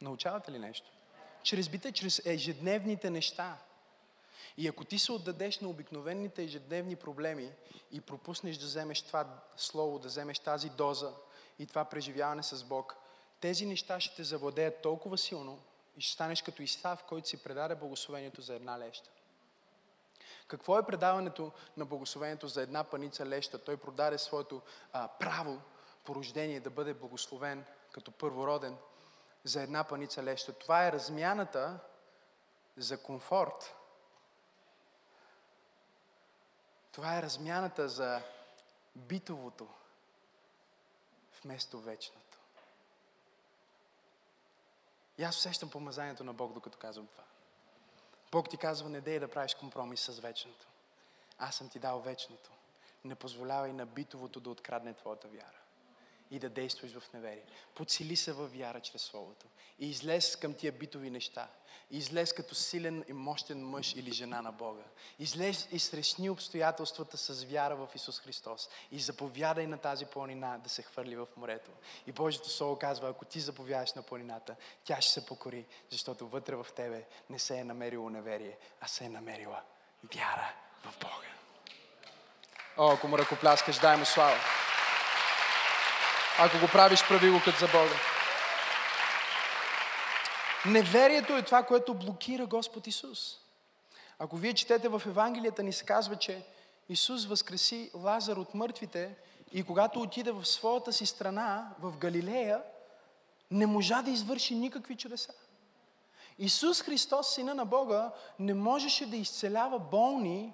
Научавате 0.00 0.52
ли 0.52 0.58
нещо? 0.58 0.92
Чрез 1.42 1.68
бита, 1.68 1.92
чрез 1.92 2.26
ежедневните 2.26 3.10
неща. 3.10 3.58
И 4.56 4.68
ако 4.68 4.84
ти 4.84 4.98
се 4.98 5.12
отдадеш 5.12 5.60
на 5.60 5.68
обикновените 5.68 6.42
ежедневни 6.42 6.96
проблеми 6.96 7.52
и 7.92 8.00
пропуснеш 8.00 8.56
да 8.56 8.66
вземеш 8.66 9.02
това 9.02 9.40
слово, 9.56 9.98
да 9.98 10.08
вземеш 10.08 10.38
тази 10.38 10.68
доза 10.70 11.12
и 11.58 11.66
това 11.66 11.84
преживяване 11.84 12.42
с 12.42 12.64
Бог, 12.64 12.96
тези 13.40 13.66
неща 13.66 14.00
ще 14.00 14.16
те 14.16 14.24
завладеят 14.24 14.82
толкова 14.82 15.18
силно 15.18 15.62
и 15.96 16.00
ще 16.00 16.12
станеш 16.12 16.42
като 16.42 16.62
Исав, 16.62 17.04
който 17.04 17.28
си 17.28 17.42
предаде 17.42 17.74
благословението 17.74 18.42
за 18.42 18.54
една 18.54 18.78
леща. 18.78 19.10
Какво 20.48 20.78
е 20.78 20.86
предаването 20.86 21.52
на 21.76 21.86
благословението 21.86 22.48
за 22.48 22.62
една 22.62 22.84
паница 22.84 23.26
леща? 23.26 23.58
Той 23.58 23.76
продаде 23.76 24.18
своето 24.18 24.62
а, 24.92 25.08
право 25.08 25.60
по 26.04 26.14
рождение 26.14 26.60
да 26.60 26.70
бъде 26.70 26.94
благословен 26.94 27.64
като 27.92 28.12
първороден 28.12 28.76
за 29.44 29.62
една 29.62 29.84
паница 29.84 30.22
леща. 30.22 30.52
Това 30.52 30.86
е 30.86 30.92
размяната 30.92 31.78
за 32.76 33.02
комфорт. 33.02 33.74
Това 36.92 37.18
е 37.18 37.22
размяната 37.22 37.88
за 37.88 38.22
битовото 38.96 39.68
вместо 41.44 41.80
вечното. 41.80 42.27
И 45.18 45.24
аз 45.24 45.36
усещам 45.36 45.70
помазанието 45.70 46.24
на 46.24 46.32
Бог, 46.32 46.52
докато 46.52 46.78
казвам 46.78 47.06
това. 47.06 47.24
Бог 48.32 48.48
ти 48.48 48.56
казва, 48.56 48.88
не 48.88 49.00
дей 49.00 49.18
да 49.18 49.28
правиш 49.28 49.54
компромис 49.54 50.00
с 50.00 50.18
вечното. 50.18 50.66
Аз 51.38 51.54
съм 51.54 51.68
ти 51.68 51.78
дал 51.78 52.00
вечното. 52.00 52.50
Не 53.04 53.14
позволявай 53.14 53.72
на 53.72 53.86
битовото 53.86 54.40
да 54.40 54.50
открадне 54.50 54.94
твоята 54.94 55.28
вяра 55.28 55.58
и 56.30 56.38
да 56.38 56.48
действаш 56.48 56.98
в 56.98 57.12
неверие. 57.12 57.44
Подсили 57.74 58.16
се 58.16 58.32
във 58.32 58.58
вяра 58.58 58.80
чрез 58.80 59.02
Словото. 59.02 59.46
И 59.78 59.90
излез 59.90 60.36
към 60.36 60.54
тия 60.54 60.72
битови 60.72 61.10
неща. 61.10 61.48
Излез 61.90 62.32
като 62.32 62.54
силен 62.54 63.04
и 63.08 63.12
мощен 63.12 63.68
мъж 63.68 63.94
или 63.96 64.12
жена 64.12 64.42
на 64.42 64.52
Бога. 64.52 64.82
Излез 65.18 65.68
и 65.72 65.78
срещни 65.78 66.30
обстоятелствата 66.30 67.16
с 67.16 67.44
вяра 67.44 67.76
в 67.76 67.88
Исус 67.94 68.20
Христос. 68.20 68.68
И 68.92 69.00
заповядай 69.00 69.66
на 69.66 69.78
тази 69.78 70.06
планина 70.06 70.58
да 70.58 70.68
се 70.68 70.82
хвърли 70.82 71.16
в 71.16 71.26
морето. 71.36 71.70
И 72.06 72.12
Божието 72.12 72.50
Слово 72.50 72.78
казва, 72.78 73.08
ако 73.08 73.24
ти 73.24 73.40
заповядаш 73.40 73.92
на 73.92 74.02
планината, 74.02 74.56
тя 74.84 75.00
ще 75.00 75.12
се 75.12 75.26
покори, 75.26 75.66
защото 75.90 76.28
вътре 76.28 76.56
в 76.56 76.66
тебе 76.76 77.04
не 77.30 77.38
се 77.38 77.58
е 77.58 77.64
намерило 77.64 78.10
неверие, 78.10 78.58
а 78.80 78.88
се 78.88 79.04
е 79.04 79.08
намерила 79.08 79.62
вяра 80.14 80.54
в 80.84 80.98
Бога. 81.00 81.28
О, 82.76 82.92
ако 82.92 83.08
му 83.08 83.18
ръкопляскаш, 83.18 83.78
дай 83.78 83.96
му 83.96 84.04
слава. 84.04 84.36
Ако 86.40 86.58
го 86.58 86.68
правиш, 86.72 87.00
прави 87.08 87.30
го 87.30 87.40
като 87.44 87.58
за 87.58 87.66
Бога. 87.66 87.94
Неверието 90.66 91.36
е 91.36 91.42
това, 91.42 91.62
което 91.62 91.94
блокира 91.94 92.46
Господ 92.46 92.86
Исус. 92.86 93.36
Ако 94.18 94.36
вие 94.36 94.54
четете 94.54 94.88
в 94.88 95.02
Евангелията, 95.06 95.62
ни 95.62 95.72
се 95.72 95.84
казва, 95.84 96.16
че 96.16 96.42
Исус 96.88 97.26
възкреси 97.26 97.90
Лазар 97.94 98.36
от 98.36 98.54
мъртвите 98.54 99.14
и 99.52 99.62
когато 99.62 100.00
отиде 100.00 100.32
в 100.32 100.46
своята 100.46 100.92
си 100.92 101.06
страна, 101.06 101.70
в 101.80 101.96
Галилея, 101.96 102.62
не 103.50 103.66
можа 103.66 104.02
да 104.02 104.10
извърши 104.10 104.54
никакви 104.54 104.96
чудеса. 104.96 105.32
Исус 106.38 106.82
Христос, 106.82 107.34
Сина 107.34 107.54
на 107.54 107.64
Бога, 107.64 108.10
не 108.38 108.54
можеше 108.54 109.06
да 109.06 109.16
изцелява 109.16 109.78
болни 109.78 110.52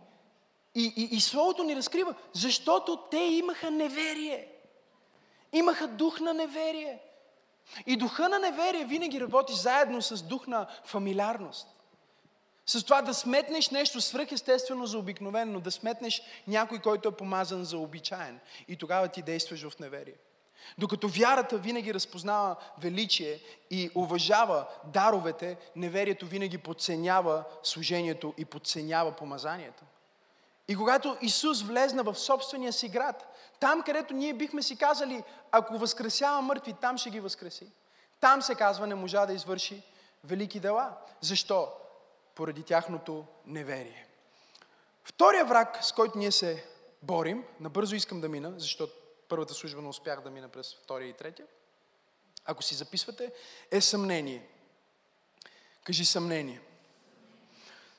и, 0.74 0.92
и, 0.96 1.16
и 1.16 1.20
Словото 1.20 1.62
ни 1.62 1.76
разкрива, 1.76 2.14
защото 2.32 2.96
те 3.10 3.18
имаха 3.18 3.70
неверие. 3.70 4.53
Имаха 5.54 5.88
дух 5.88 6.20
на 6.20 6.34
неверие. 6.34 6.98
И 7.86 7.96
духа 7.96 8.28
на 8.28 8.38
неверие 8.38 8.84
винаги 8.84 9.20
работи 9.20 9.52
заедно 9.52 10.02
с 10.02 10.22
дух 10.22 10.46
на 10.46 10.66
фамилиарност. 10.84 11.68
С 12.66 12.84
това 12.84 13.02
да 13.02 13.14
сметнеш 13.14 13.70
нещо 13.70 14.00
свръхестествено 14.00 14.86
за 14.86 14.98
обикновено, 14.98 15.60
да 15.60 15.70
сметнеш 15.70 16.22
някой, 16.46 16.78
който 16.78 17.08
е 17.08 17.16
помазан 17.16 17.64
за 17.64 17.78
обичаен. 17.78 18.40
И 18.68 18.76
тогава 18.76 19.08
ти 19.08 19.22
действаш 19.22 19.68
в 19.68 19.78
неверие. 19.78 20.14
Докато 20.78 21.08
вярата 21.08 21.58
винаги 21.58 21.94
разпознава 21.94 22.56
величие 22.78 23.40
и 23.70 23.90
уважава 23.94 24.66
даровете, 24.84 25.56
неверието 25.76 26.26
винаги 26.26 26.58
подценява 26.58 27.44
служението 27.62 28.34
и 28.38 28.44
подценява 28.44 29.12
помазанието. 29.12 29.84
И 30.68 30.76
когато 30.76 31.16
Исус 31.20 31.62
влезна 31.62 32.02
в 32.02 32.14
собствения 32.14 32.72
си 32.72 32.88
град, 32.88 33.34
там 33.60 33.82
където 33.82 34.14
ние 34.14 34.34
бихме 34.34 34.62
си 34.62 34.76
казали, 34.76 35.22
ако 35.50 35.78
възкресява 35.78 36.42
мъртви, 36.42 36.72
там 36.72 36.98
ще 36.98 37.10
ги 37.10 37.20
възкреси. 37.20 37.66
Там 38.20 38.42
се 38.42 38.54
казва, 38.54 38.86
не 38.86 38.94
можа 38.94 39.26
да 39.26 39.32
извърши 39.32 39.82
велики 40.24 40.60
дела. 40.60 40.96
Защо? 41.20 41.68
Поради 42.34 42.62
тяхното 42.62 43.24
неверие. 43.46 44.06
Втория 45.04 45.44
враг, 45.44 45.78
с 45.82 45.92
който 45.92 46.18
ние 46.18 46.32
се 46.32 46.64
борим. 47.02 47.44
Набързо 47.60 47.96
искам 47.96 48.20
да 48.20 48.28
мина, 48.28 48.52
защото 48.56 48.92
първата 49.28 49.54
служба 49.54 49.82
не 49.82 49.88
успях 49.88 50.20
да 50.20 50.30
мина 50.30 50.48
през 50.48 50.74
втория 50.74 51.08
и 51.08 51.12
третия. 51.12 51.46
Ако 52.44 52.62
си 52.62 52.74
записвате, 52.74 53.32
е 53.70 53.80
съмнение. 53.80 54.48
Кажи 55.84 56.04
съмнение. 56.04 56.60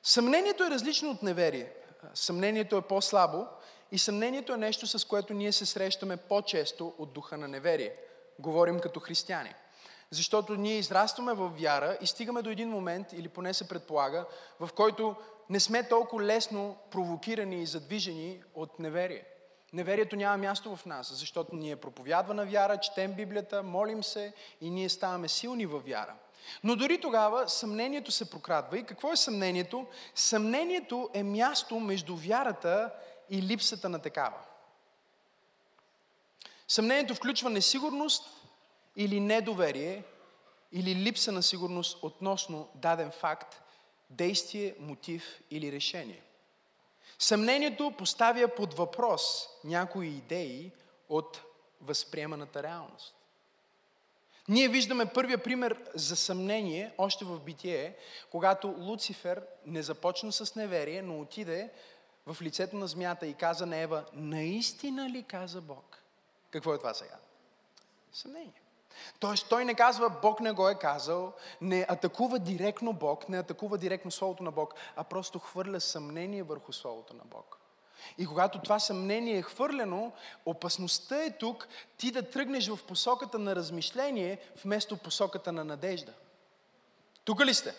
Съмнението 0.03 0.63
е 0.63 0.69
различно 0.69 1.11
от 1.11 1.23
неверие. 1.23 1.73
Съмнението 2.13 2.77
е 2.77 2.81
по-слабо 2.81 3.47
и 3.91 3.97
съмнението 3.97 4.53
е 4.53 4.57
нещо, 4.57 4.87
с 4.87 5.05
което 5.05 5.33
ние 5.33 5.51
се 5.51 5.65
срещаме 5.65 6.17
по-често 6.17 6.93
от 6.97 7.13
духа 7.13 7.37
на 7.37 7.47
неверие. 7.47 7.95
Говорим 8.39 8.79
като 8.79 8.99
християни. 8.99 9.53
Защото 10.11 10.55
ние 10.55 10.77
израстваме 10.77 11.33
в 11.33 11.49
вяра 11.49 11.97
и 12.01 12.07
стигаме 12.07 12.41
до 12.41 12.49
един 12.49 12.69
момент, 12.69 13.13
или 13.13 13.29
поне 13.29 13.53
се 13.53 13.67
предполага, 13.67 14.25
в 14.59 14.69
който 14.75 15.15
не 15.49 15.59
сме 15.59 15.87
толкова 15.87 16.23
лесно 16.23 16.77
провокирани 16.91 17.61
и 17.61 17.65
задвижени 17.65 18.43
от 18.55 18.79
неверие. 18.79 19.25
Неверието 19.73 20.15
няма 20.15 20.37
място 20.37 20.75
в 20.75 20.85
нас, 20.85 21.13
защото 21.13 21.55
ние 21.55 21.75
проповядвана 21.75 22.45
вяра, 22.45 22.77
четем 22.77 23.13
Библията, 23.13 23.63
молим 23.63 24.03
се 24.03 24.33
и 24.61 24.69
ние 24.69 24.89
ставаме 24.89 25.27
силни 25.27 25.65
във 25.65 25.85
вяра. 25.85 26.13
Но 26.63 26.75
дори 26.75 27.01
тогава 27.01 27.49
съмнението 27.49 28.11
се 28.11 28.29
прокрадва. 28.29 28.77
И 28.77 28.85
какво 28.85 29.11
е 29.11 29.17
съмнението? 29.17 29.87
Съмнението 30.15 31.09
е 31.13 31.23
място 31.23 31.79
между 31.79 32.15
вярата 32.15 32.93
и 33.29 33.41
липсата 33.41 33.89
на 33.89 33.99
такава. 33.99 34.37
Съмнението 36.67 37.15
включва 37.15 37.49
несигурност 37.49 38.29
или 38.95 39.19
недоверие, 39.19 40.03
или 40.71 40.95
липса 40.95 41.31
на 41.31 41.43
сигурност 41.43 42.03
относно 42.03 42.69
даден 42.75 43.11
факт, 43.11 43.61
действие, 44.09 44.75
мотив 44.79 45.41
или 45.51 45.71
решение. 45.71 46.21
Съмнението 47.19 47.93
поставя 47.97 48.47
под 48.55 48.73
въпрос 48.73 49.47
някои 49.63 50.07
идеи 50.07 50.71
от 51.09 51.41
възприеманата 51.81 52.63
реалност. 52.63 53.15
Ние 54.47 54.67
виждаме 54.67 55.05
първия 55.05 55.43
пример 55.43 55.83
за 55.95 56.15
съмнение 56.15 56.93
още 56.97 57.25
в 57.25 57.39
битие, 57.39 57.95
когато 58.31 58.75
Луцифер 58.77 59.45
не 59.65 59.83
започна 59.83 60.31
с 60.31 60.55
неверие, 60.55 61.01
но 61.01 61.19
отиде 61.19 61.69
в 62.25 62.41
лицето 62.41 62.75
на 62.75 62.87
змията 62.87 63.27
и 63.27 63.33
каза 63.33 63.65
на 63.65 63.77
Ева, 63.77 64.05
наистина 64.13 65.09
ли 65.09 65.23
каза 65.23 65.61
Бог? 65.61 66.01
Какво 66.51 66.73
е 66.73 66.77
това 66.77 66.93
сега? 66.93 67.15
Съмнение. 68.13 68.61
Тоест 69.19 69.49
той 69.49 69.65
не 69.65 69.73
казва 69.73 70.09
Бог 70.21 70.39
не 70.39 70.51
го 70.51 70.69
е 70.69 70.75
казал, 70.75 71.33
не 71.61 71.85
атакува 71.89 72.39
директно 72.39 72.93
Бог, 72.93 73.29
не 73.29 73.39
атакува 73.39 73.77
директно 73.77 74.11
Словото 74.11 74.43
на 74.43 74.51
Бог, 74.51 74.73
а 74.95 75.03
просто 75.03 75.39
хвърля 75.39 75.81
съмнение 75.81 76.43
върху 76.43 76.73
Словото 76.73 77.13
на 77.13 77.23
Бог. 77.25 77.64
И 78.17 78.25
когато 78.25 78.61
това 78.61 78.79
съмнение 78.79 79.37
е 79.37 79.41
хвърлено, 79.41 80.11
опасността 80.45 81.23
е 81.23 81.37
тук 81.37 81.67
ти 81.97 82.11
да 82.11 82.29
тръгнеш 82.29 82.67
в 82.67 82.79
посоката 82.87 83.39
на 83.39 83.55
размишление, 83.55 84.37
вместо 84.63 84.97
посоката 84.97 85.51
на 85.51 85.63
надежда. 85.63 86.13
Тук 87.25 87.45
ли 87.45 87.53
сте? 87.53 87.73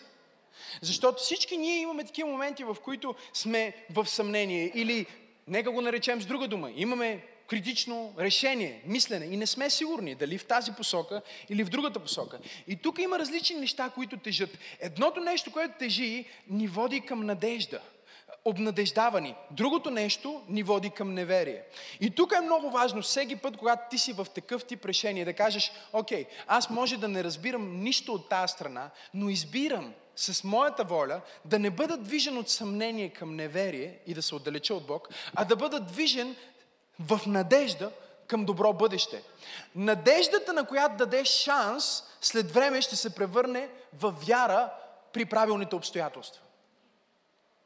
Защото 0.81 1.23
всички 1.23 1.57
ние 1.57 1.81
имаме 1.81 2.05
такива 2.05 2.29
моменти, 2.29 2.63
в 2.63 2.77
които 2.83 3.15
сме 3.33 3.85
в 3.89 4.05
съмнение 4.05 4.71
или, 4.75 5.05
нека 5.47 5.71
го 5.71 5.81
наречем 5.81 6.21
с 6.21 6.25
друга 6.25 6.47
дума, 6.47 6.71
имаме 6.75 7.23
критично 7.47 8.13
решение, 8.19 8.81
мислене 8.85 9.25
и 9.25 9.37
не 9.37 9.47
сме 9.47 9.69
сигурни 9.69 10.15
дали 10.15 10.37
в 10.37 10.45
тази 10.45 10.71
посока 10.71 11.21
или 11.49 11.63
в 11.63 11.69
другата 11.69 11.99
посока. 11.99 12.39
И 12.67 12.75
тук 12.75 12.99
има 12.99 13.19
различни 13.19 13.55
неща, 13.55 13.89
които 13.89 14.17
тежат. 14.17 14.57
Едното 14.79 15.19
нещо, 15.19 15.51
което 15.51 15.77
тежи, 15.79 16.25
ни 16.49 16.67
води 16.67 17.01
към 17.01 17.25
надежда 17.25 17.81
обнадеждавани. 18.45 19.35
Другото 19.51 19.91
нещо 19.91 20.41
ни 20.49 20.63
води 20.63 20.89
към 20.89 21.13
неверие. 21.13 21.63
И 21.99 22.09
тук 22.09 22.31
е 22.31 22.41
много 22.41 22.71
важно, 22.71 23.01
всеки 23.01 23.35
път, 23.35 23.57
когато 23.57 23.89
ти 23.89 23.97
си 23.97 24.13
в 24.13 24.27
такъв 24.35 24.65
тип 24.65 24.85
решение, 24.85 25.25
да 25.25 25.33
кажеш, 25.33 25.71
окей, 25.93 26.25
аз 26.47 26.69
може 26.69 26.97
да 26.97 27.07
не 27.07 27.23
разбирам 27.23 27.83
нищо 27.83 28.13
от 28.13 28.29
тази 28.29 28.51
страна, 28.51 28.89
но 29.13 29.29
избирам 29.29 29.93
с 30.15 30.43
моята 30.43 30.83
воля 30.83 31.21
да 31.45 31.59
не 31.59 31.69
бъда 31.69 31.97
движен 31.97 32.37
от 32.37 32.49
съмнение 32.49 33.09
към 33.09 33.35
неверие 33.35 33.99
и 34.07 34.13
да 34.13 34.21
се 34.21 34.35
отдалеча 34.35 34.73
от 34.73 34.87
Бог, 34.87 35.09
а 35.35 35.45
да 35.45 35.55
бъда 35.55 35.79
движен 35.79 36.35
в 36.99 37.21
надежда 37.27 37.91
към 38.27 38.45
добро 38.45 38.73
бъдеще. 38.73 39.23
Надеждата, 39.75 40.53
на 40.53 40.67
която 40.67 40.97
дадеш 40.97 41.27
шанс, 41.27 42.03
след 42.21 42.51
време 42.51 42.81
ще 42.81 42.95
се 42.95 43.15
превърне 43.15 43.69
в 43.93 44.15
вяра 44.27 44.69
при 45.13 45.25
правилните 45.25 45.75
обстоятелства. 45.75 46.41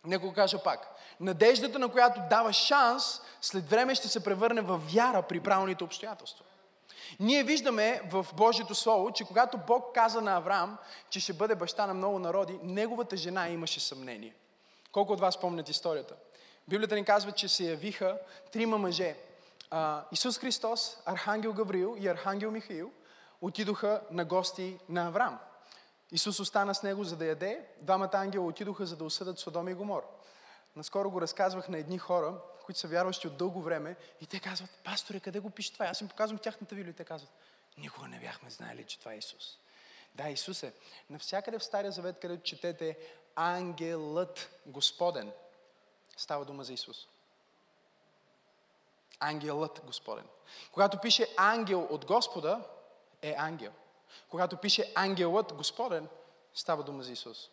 Нека 0.05 0.25
го 0.25 0.33
кажа 0.33 0.63
пак. 0.63 0.95
Надеждата, 1.19 1.79
на 1.79 1.89
която 1.89 2.21
дава 2.29 2.53
шанс, 2.53 3.21
след 3.41 3.69
време 3.69 3.95
ще 3.95 4.07
се 4.07 4.23
превърне 4.23 4.61
в 4.61 4.81
вяра 4.93 5.21
при 5.21 5.39
правилните 5.39 5.83
обстоятелства. 5.83 6.45
Ние 7.19 7.43
виждаме 7.43 8.01
в 8.11 8.27
Божието 8.33 8.75
Слово, 8.75 9.11
че 9.11 9.25
когато 9.25 9.57
Бог 9.57 9.95
каза 9.95 10.21
на 10.21 10.35
Авраам, 10.35 10.77
че 11.09 11.19
ще 11.19 11.33
бъде 11.33 11.55
баща 11.55 11.87
на 11.87 11.93
много 11.93 12.19
народи, 12.19 12.59
неговата 12.63 13.17
жена 13.17 13.49
имаше 13.49 13.79
съмнение. 13.79 14.33
Колко 14.91 15.13
от 15.13 15.19
вас 15.19 15.39
помнят 15.39 15.69
историята? 15.69 16.15
Библията 16.67 16.95
ни 16.95 17.05
казва, 17.05 17.31
че 17.31 17.47
се 17.47 17.63
явиха 17.63 18.17
трима 18.51 18.77
мъже. 18.77 19.15
Исус 20.11 20.39
Христос, 20.39 20.97
Архангел 21.05 21.53
Гавриил 21.53 21.95
и 21.99 22.07
Архангел 22.07 22.51
Михаил 22.51 22.91
отидоха 23.41 24.01
на 24.11 24.25
гости 24.25 24.77
на 24.89 25.07
Авраам. 25.07 25.39
Исус 26.11 26.39
остана 26.39 26.75
с 26.75 26.83
него, 26.83 27.03
за 27.03 27.17
да 27.17 27.25
яде. 27.25 27.67
Двамата 27.81 28.09
ангела 28.13 28.47
отидоха, 28.47 28.85
за 28.85 28.95
да 28.95 29.03
осъдат 29.03 29.39
Содом 29.39 29.67
и 29.67 29.73
Гомор. 29.73 30.07
Наскоро 30.75 31.11
го 31.11 31.21
разказвах 31.21 31.69
на 31.69 31.77
едни 31.77 31.97
хора, 31.97 32.35
които 32.65 32.79
са 32.79 32.87
вярващи 32.87 33.27
от 33.27 33.37
дълго 33.37 33.61
време 33.61 33.95
и 34.21 34.25
те 34.25 34.39
казват, 34.39 34.69
пасторе, 34.83 35.19
къде 35.19 35.39
го 35.39 35.49
пише 35.49 35.73
това? 35.73 35.85
Аз 35.85 36.01
им 36.01 36.07
показвам 36.07 36.39
тяхната 36.39 36.75
Библия 36.75 36.91
и 36.91 36.95
те 36.95 37.03
казват, 37.03 37.31
никога 37.77 38.07
не 38.07 38.19
бяхме 38.19 38.49
знаели, 38.49 38.83
че 38.83 38.99
това 38.99 39.13
е 39.13 39.17
Исус. 39.17 39.57
Да, 40.15 40.29
Исус 40.29 40.63
е. 40.63 40.73
Навсякъде 41.09 41.59
в 41.59 41.63
Стария 41.63 41.91
Завет, 41.91 42.19
където 42.19 42.43
четете 42.43 42.97
ангелът 43.35 44.49
Господен, 44.65 45.31
става 46.17 46.45
дума 46.45 46.63
за 46.63 46.73
Исус. 46.73 47.07
Ангелът 49.19 49.81
Господен. 49.85 50.25
Когато 50.71 51.01
пише 51.01 51.27
ангел 51.37 51.87
от 51.89 52.05
Господа, 52.05 52.63
е 53.21 53.35
ангел. 53.37 53.71
Когато 54.29 54.57
пише 54.57 54.91
ангелът 54.95 55.53
Господен, 55.53 56.07
става 56.53 56.83
дума 56.83 57.03
за 57.03 57.11
Исус. 57.11 57.49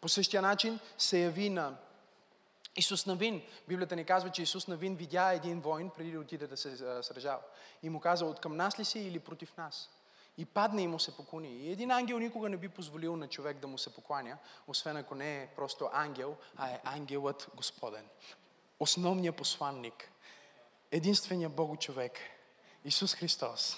По 0.00 0.08
същия 0.08 0.42
начин 0.42 0.80
се 0.98 1.18
яви 1.18 1.50
на 1.50 1.76
Исус 2.76 3.06
Навин. 3.06 3.42
Библията 3.68 3.96
ни 3.96 4.04
казва, 4.04 4.30
че 4.30 4.42
Исус 4.42 4.68
Навин 4.68 4.96
видя 4.96 5.32
един 5.32 5.60
воин 5.60 5.90
преди 5.90 6.12
да 6.12 6.20
отиде 6.20 6.46
да 6.46 6.56
се 6.56 6.76
сражава. 7.02 7.40
И 7.82 7.90
му 7.90 8.00
каза, 8.00 8.26
от 8.26 8.40
към 8.40 8.56
нас 8.56 8.78
ли 8.78 8.84
си 8.84 8.98
или 8.98 9.18
против 9.18 9.56
нас? 9.56 9.90
И 10.38 10.44
падна 10.44 10.82
и 10.82 10.86
му 10.86 10.98
се 10.98 11.16
поклони. 11.16 11.56
И 11.56 11.72
един 11.72 11.90
ангел 11.90 12.18
никога 12.18 12.48
не 12.48 12.56
би 12.56 12.68
позволил 12.68 13.16
на 13.16 13.28
човек 13.28 13.58
да 13.58 13.66
му 13.66 13.78
се 13.78 13.94
покланя, 13.94 14.38
освен 14.66 14.96
ако 14.96 15.14
не 15.14 15.42
е 15.42 15.46
просто 15.46 15.90
ангел, 15.92 16.36
а 16.56 16.70
е 16.70 16.80
ангелът 16.84 17.48
Господен. 17.54 18.08
Основният 18.80 19.36
посланник. 19.36 20.10
Единственият 20.90 21.54
Бог 21.54 21.80
човек. 21.80 22.18
Исус 22.84 23.14
Христос. 23.14 23.76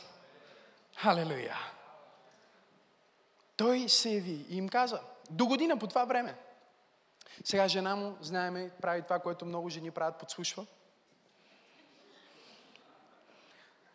Халелуя! 0.97 1.57
Той 3.57 3.89
се 3.89 4.11
яви 4.11 4.47
и 4.49 4.57
им 4.57 4.69
каза, 4.69 5.01
до 5.31 5.47
година 5.47 5.79
по 5.79 5.87
това 5.87 6.05
време. 6.05 6.39
Сега 7.45 7.69
жена 7.69 7.97
му, 7.97 8.17
знаеме, 8.21 8.71
прави 8.83 9.03
това, 9.03 9.19
което 9.19 9.47
много 9.47 9.69
жени 9.69 9.91
правят, 9.91 10.19
подслушва. 10.19 10.67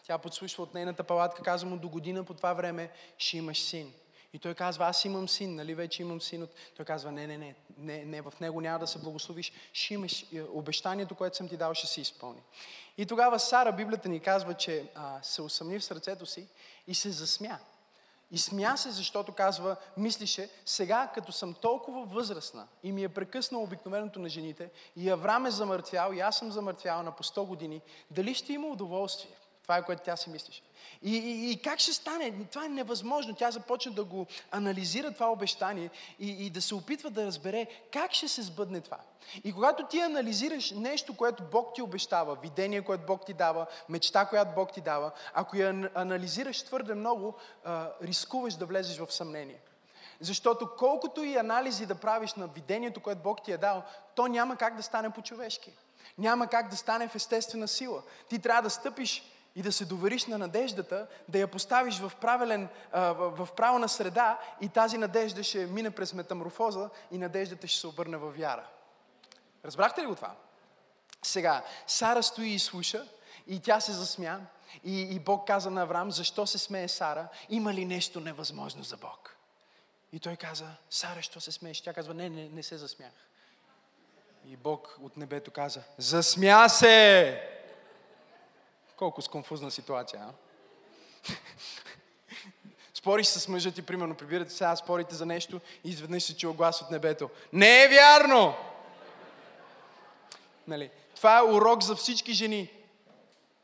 Тя 0.03 0.17
подслушва 0.17 0.63
от 0.63 0.73
нейната 0.73 1.03
палатка, 1.03 1.43
казва 1.43 1.69
му, 1.69 1.77
до 1.77 1.89
година 1.89 2.23
по 2.23 2.33
това 2.33 2.53
време 2.53 2.91
ще 3.17 3.37
имаш 3.37 3.61
син. 3.61 3.93
И 4.33 4.39
той 4.39 4.53
казва, 4.53 4.85
аз 4.85 5.05
имам 5.05 5.29
син, 5.29 5.55
нали 5.55 5.75
вече 5.75 6.01
имам 6.01 6.21
син. 6.21 6.43
От... 6.43 6.49
Той 6.77 6.85
казва, 6.85 7.11
не, 7.11 7.27
не, 7.27 7.37
не, 7.37 7.55
не, 7.77 8.05
не, 8.05 8.21
в 8.21 8.33
него 8.41 8.61
няма 8.61 8.79
да 8.79 8.87
се 8.87 8.99
благословиш. 8.99 9.51
Ще 9.73 9.93
имаш, 9.93 10.25
е, 10.33 10.41
обещанието, 10.41 11.15
което 11.15 11.37
съм 11.37 11.49
ти 11.49 11.57
дал, 11.57 11.73
ще 11.73 11.87
се 11.87 12.01
изпълни. 12.01 12.41
И 12.97 13.05
тогава 13.05 13.39
Сара, 13.39 13.71
Библията 13.71 14.09
ни 14.09 14.19
казва, 14.19 14.53
че 14.53 14.91
а, 14.95 15.19
се 15.23 15.41
усъмни 15.41 15.79
в 15.79 15.83
сърцето 15.83 16.25
си 16.25 16.47
и 16.87 16.95
се 16.95 17.11
засмя. 17.11 17.59
И 18.31 18.37
смя 18.37 18.77
се, 18.77 18.91
защото 18.91 19.31
казва, 19.31 19.75
мислише, 19.97 20.49
сега 20.65 21.11
като 21.13 21.31
съм 21.31 21.53
толкова 21.53 22.05
възрастна 22.05 22.67
и 22.83 22.91
ми 22.91 23.03
е 23.03 23.09
прекъснал 23.09 23.63
обикновеното 23.63 24.19
на 24.19 24.29
жените 24.29 24.71
и 24.95 25.09
Аврам 25.09 25.45
е 25.45 25.51
замъртвял 25.51 26.13
и 26.13 26.19
аз 26.19 26.37
съм 26.37 26.51
замъртвял 26.51 27.03
на 27.03 27.11
по 27.11 27.23
100 27.23 27.45
години, 27.45 27.81
дали 28.11 28.33
ще 28.33 28.53
има 28.53 28.67
удоволствие? 28.67 29.35
Това 29.69 29.77
е 29.77 29.85
което 29.85 30.01
тя 30.03 30.17
си 30.17 30.29
мислеше. 30.29 30.61
И, 31.01 31.17
и, 31.17 31.51
и 31.51 31.61
как 31.61 31.79
ще 31.79 31.93
стане? 31.93 32.45
Това 32.51 32.65
е 32.65 32.69
невъзможно. 32.69 33.35
Тя 33.35 33.51
започна 33.51 33.91
да 33.91 34.03
го 34.03 34.27
анализира 34.51 35.11
това 35.11 35.31
обещание 35.31 35.89
и, 36.19 36.45
и 36.45 36.49
да 36.49 36.61
се 36.61 36.75
опитва 36.75 37.09
да 37.09 37.25
разбере 37.25 37.67
как 37.93 38.13
ще 38.13 38.27
се 38.27 38.41
сбъдне 38.41 38.81
това. 38.81 38.97
И 39.43 39.53
когато 39.53 39.85
ти 39.85 39.99
анализираш 39.99 40.71
нещо, 40.71 41.17
което 41.17 41.43
Бог 41.43 41.75
ти 41.75 41.81
обещава, 41.81 42.35
видение, 42.35 42.81
което 42.81 43.05
Бог 43.05 43.25
ти 43.25 43.33
дава, 43.33 43.65
мечта, 43.89 44.25
която 44.25 44.51
Бог 44.55 44.73
ти 44.73 44.81
дава, 44.81 45.11
ако 45.33 45.57
я 45.57 45.91
анализираш 45.95 46.63
твърде 46.63 46.93
много, 46.93 47.33
рискуваш 48.01 48.53
да 48.53 48.65
влезеш 48.65 48.97
в 48.97 49.13
съмнение. 49.13 49.59
Защото 50.19 50.69
колкото 50.77 51.23
и 51.23 51.37
анализи 51.37 51.85
да 51.85 51.95
правиш 51.95 52.33
на 52.33 52.47
видението, 52.47 52.99
което 52.99 53.21
Бог 53.21 53.43
ти 53.43 53.51
е 53.51 53.57
дал, 53.57 53.83
то 54.15 54.27
няма 54.27 54.55
как 54.55 54.75
да 54.75 54.83
стане 54.83 55.09
по-човешки. 55.09 55.71
няма 56.17 56.47
как 56.47 56.69
да 56.69 56.77
стане 56.77 57.07
в 57.07 57.15
естествена 57.15 57.67
сила. 57.67 58.01
Ти 58.29 58.39
трябва 58.39 58.61
да 58.61 58.69
стъпиш 58.69 59.23
и 59.59 59.61
да 59.61 59.71
се 59.71 59.85
довериш 59.85 60.25
на 60.25 60.37
надеждата, 60.37 61.07
да 61.27 61.39
я 61.39 61.47
поставиш 61.47 61.99
в, 61.99 62.11
правилен, 62.21 62.69
в 62.93 63.49
правилна 63.55 63.89
среда 63.89 64.39
и 64.61 64.69
тази 64.69 64.97
надежда 64.97 65.43
ще 65.43 65.65
мине 65.65 65.91
през 65.91 66.13
метаморфоза 66.13 66.89
и 67.11 67.17
надеждата 67.17 67.67
ще 67.67 67.79
се 67.79 67.87
обърне 67.87 68.17
във 68.17 68.37
вяра. 68.37 68.67
Разбрахте 69.65 70.01
ли 70.01 70.05
го 70.05 70.15
това? 70.15 70.35
Сега, 71.23 71.63
Сара 71.87 72.23
стои 72.23 72.49
и 72.49 72.59
слуша 72.59 73.07
и 73.47 73.59
тя 73.59 73.79
се 73.79 73.91
засмя 73.91 74.39
и, 74.83 75.01
и 75.01 75.19
Бог 75.19 75.47
каза 75.47 75.71
на 75.71 75.81
Авраам, 75.81 76.11
защо 76.11 76.47
се 76.47 76.57
смее 76.57 76.87
Сара? 76.87 77.27
Има 77.49 77.73
ли 77.73 77.85
нещо 77.85 78.19
невъзможно 78.19 78.83
за 78.83 78.97
Бог? 78.97 79.35
И 80.13 80.19
той 80.19 80.35
каза, 80.35 80.67
Сара, 80.89 81.21
що 81.21 81.41
се 81.41 81.51
смееш? 81.51 81.81
Тя 81.81 81.93
казва, 81.93 82.13
не, 82.13 82.29
не, 82.29 82.49
не 82.49 82.63
се 82.63 82.77
засмях. 82.77 83.13
И 84.45 84.57
Бог 84.57 84.97
от 85.03 85.17
небето 85.17 85.51
каза, 85.51 85.83
засмя 85.97 86.69
се! 86.69 87.58
Колко 88.99 89.21
сконфузна 89.21 89.71
ситуация, 89.71 90.21
а? 90.21 90.33
Спориш 92.93 93.27
с 93.27 93.47
мъжа 93.47 93.71
ти, 93.71 93.81
примерно, 93.81 94.15
прибирате 94.15 94.51
сега, 94.51 94.75
спорите 94.75 95.15
за 95.15 95.25
нещо 95.25 95.61
и 95.83 95.89
изведнъж 95.89 96.23
се 96.23 96.37
чува 96.37 96.53
глас 96.53 96.81
от 96.81 96.91
небето. 96.91 97.29
Не 97.53 97.83
е 97.83 97.87
вярно! 97.87 98.55
Нали? 100.67 100.91
Това 101.15 101.39
е 101.39 101.43
урок 101.43 101.83
за 101.83 101.95
всички 101.95 102.33
жени. 102.33 102.71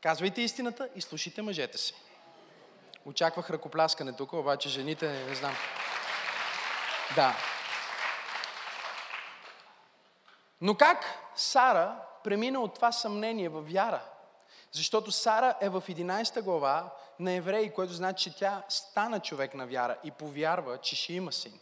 Казвайте 0.00 0.42
истината 0.42 0.88
и 0.94 1.00
слушайте 1.00 1.42
мъжете 1.42 1.78
си. 1.78 1.94
Очаквах 3.04 3.50
ръкопляскане 3.50 4.12
тук, 4.12 4.32
обаче 4.32 4.68
жените 4.68 5.24
не 5.28 5.34
знам. 5.34 5.54
Да. 7.14 7.36
Но 10.60 10.74
как 10.74 11.04
Сара 11.34 11.96
премина 12.24 12.60
от 12.60 12.74
това 12.74 12.92
съмнение 12.92 13.48
в 13.48 13.60
вяра? 13.60 14.02
Защото 14.72 15.12
Сара 15.12 15.56
е 15.60 15.68
в 15.68 15.82
11 15.88 16.42
глава 16.42 16.94
на 17.18 17.32
Евреи, 17.32 17.70
което 17.70 17.92
значи, 17.92 18.30
че 18.30 18.38
тя 18.38 18.62
стана 18.68 19.20
човек 19.20 19.54
на 19.54 19.66
вяра 19.66 19.96
и 20.04 20.10
повярва, 20.10 20.78
че 20.78 20.96
ще 20.96 21.12
има 21.12 21.32
син. 21.32 21.60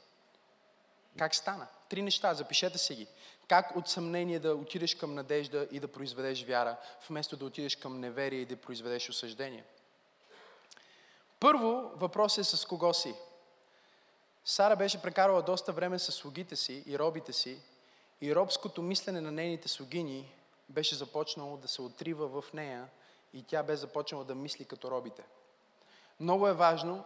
Как 1.18 1.34
стана? 1.34 1.66
Три 1.88 2.02
неща, 2.02 2.34
запишете 2.34 2.78
си 2.78 2.94
ги. 2.94 3.06
Как 3.48 3.76
от 3.76 3.88
съмнение 3.88 4.38
да 4.38 4.54
отидеш 4.54 4.94
към 4.94 5.14
надежда 5.14 5.68
и 5.70 5.80
да 5.80 5.88
произведеш 5.88 6.44
вяра, 6.44 6.76
вместо 7.08 7.36
да 7.36 7.44
отидеш 7.44 7.76
към 7.76 8.00
неверие 8.00 8.40
и 8.40 8.46
да 8.46 8.56
произведеш 8.56 9.08
осъждение. 9.08 9.64
Първо, 11.40 11.90
въпрос 11.94 12.38
е 12.38 12.44
с 12.44 12.66
кого 12.66 12.94
си. 12.94 13.14
Сара 14.44 14.76
беше 14.76 15.02
прекарала 15.02 15.42
доста 15.42 15.72
време 15.72 15.98
с 15.98 16.12
слугите 16.12 16.56
си 16.56 16.82
и 16.86 16.98
робите 16.98 17.32
си 17.32 17.58
и 18.20 18.34
робското 18.34 18.82
мислене 18.82 19.20
на 19.20 19.32
нейните 19.32 19.68
слугини 19.68 20.32
беше 20.68 20.94
започнало 20.94 21.56
да 21.56 21.68
се 21.68 21.82
отрива 21.82 22.42
в 22.42 22.52
нея 22.52 22.88
и 23.32 23.42
тя 23.42 23.62
бе 23.62 23.76
започнала 23.76 24.24
да 24.24 24.34
мисли 24.34 24.64
като 24.64 24.90
робите. 24.90 25.22
Много 26.20 26.48
е 26.48 26.52
важно 26.52 27.04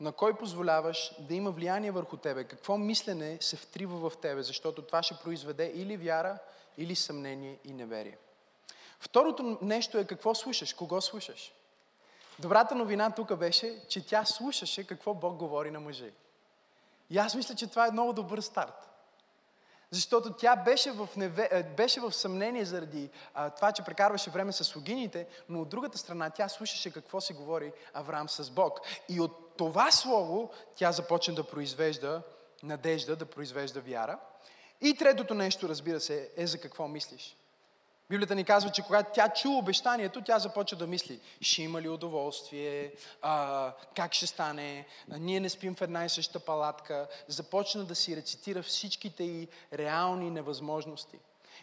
на 0.00 0.12
кой 0.12 0.34
позволяваш 0.34 1.12
да 1.18 1.34
има 1.34 1.50
влияние 1.50 1.90
върху 1.90 2.16
тебе, 2.16 2.44
какво 2.44 2.78
мислене 2.78 3.38
се 3.40 3.56
втрива 3.56 4.10
в 4.10 4.16
тебе, 4.16 4.42
защото 4.42 4.82
това 4.82 5.02
ще 5.02 5.18
произведе 5.22 5.72
или 5.74 5.96
вяра, 5.96 6.38
или 6.78 6.96
съмнение 6.96 7.58
и 7.64 7.72
неверие. 7.72 8.18
Второто 9.00 9.58
нещо 9.62 9.98
е 9.98 10.04
какво 10.04 10.34
слушаш, 10.34 10.74
кого 10.74 11.00
слушаш. 11.00 11.52
Добрата 12.38 12.74
новина 12.74 13.10
тук 13.10 13.36
беше, 13.36 13.88
че 13.88 14.06
тя 14.06 14.24
слушаше 14.24 14.86
какво 14.86 15.14
Бог 15.14 15.36
говори 15.36 15.70
на 15.70 15.80
мъже. 15.80 16.12
И 17.10 17.18
аз 17.18 17.34
мисля, 17.34 17.54
че 17.54 17.66
това 17.66 17.86
е 17.86 17.90
много 17.90 18.12
добър 18.12 18.40
старт. 18.40 18.91
Защото 19.92 20.32
тя 20.32 20.56
беше 20.56 20.92
в, 20.92 21.08
неве, 21.16 21.48
е, 21.52 21.62
беше 21.62 22.00
в 22.00 22.12
съмнение 22.12 22.64
заради 22.64 23.10
а, 23.34 23.50
това, 23.50 23.72
че 23.72 23.82
прекарваше 23.82 24.30
време 24.30 24.52
с 24.52 24.64
слугините, 24.64 25.26
но 25.48 25.60
от 25.60 25.68
другата 25.68 25.98
страна 25.98 26.30
тя 26.30 26.48
слушаше 26.48 26.92
какво 26.92 27.20
се 27.20 27.34
говори 27.34 27.72
Авраам 27.94 28.28
с 28.28 28.50
Бог. 28.50 28.80
И 29.08 29.20
от 29.20 29.56
това 29.56 29.90
слово 29.90 30.50
тя 30.76 30.92
започна 30.92 31.34
да 31.34 31.44
произвежда 31.44 32.22
надежда, 32.62 33.16
да 33.16 33.26
произвежда 33.26 33.80
вяра. 33.80 34.18
И 34.80 34.94
третото 34.94 35.34
нещо, 35.34 35.68
разбира 35.68 36.00
се, 36.00 36.30
е 36.36 36.46
за 36.46 36.58
какво 36.58 36.88
мислиш. 36.88 37.36
Библията 38.12 38.34
ни 38.34 38.44
казва, 38.44 38.70
че 38.70 38.82
когато 38.82 39.10
тя 39.14 39.28
чу 39.28 39.52
обещанието, 39.52 40.22
тя 40.22 40.38
започва 40.38 40.76
да 40.76 40.86
мисли, 40.86 41.20
ще 41.40 41.62
има 41.62 41.82
ли 41.82 41.88
удоволствие, 41.88 42.92
а, 43.22 43.72
как 43.96 44.14
ще 44.14 44.26
стане, 44.26 44.86
а, 45.10 45.18
ние 45.18 45.40
не 45.40 45.48
спим 45.48 45.74
в 45.74 45.82
една 45.82 46.04
и 46.04 46.08
съща 46.08 46.40
палатка. 46.40 47.08
Започна 47.28 47.84
да 47.84 47.94
си 47.94 48.16
рецитира 48.16 48.62
всичките 48.62 49.24
и 49.24 49.48
реални 49.72 50.30
невъзможности. 50.30 51.18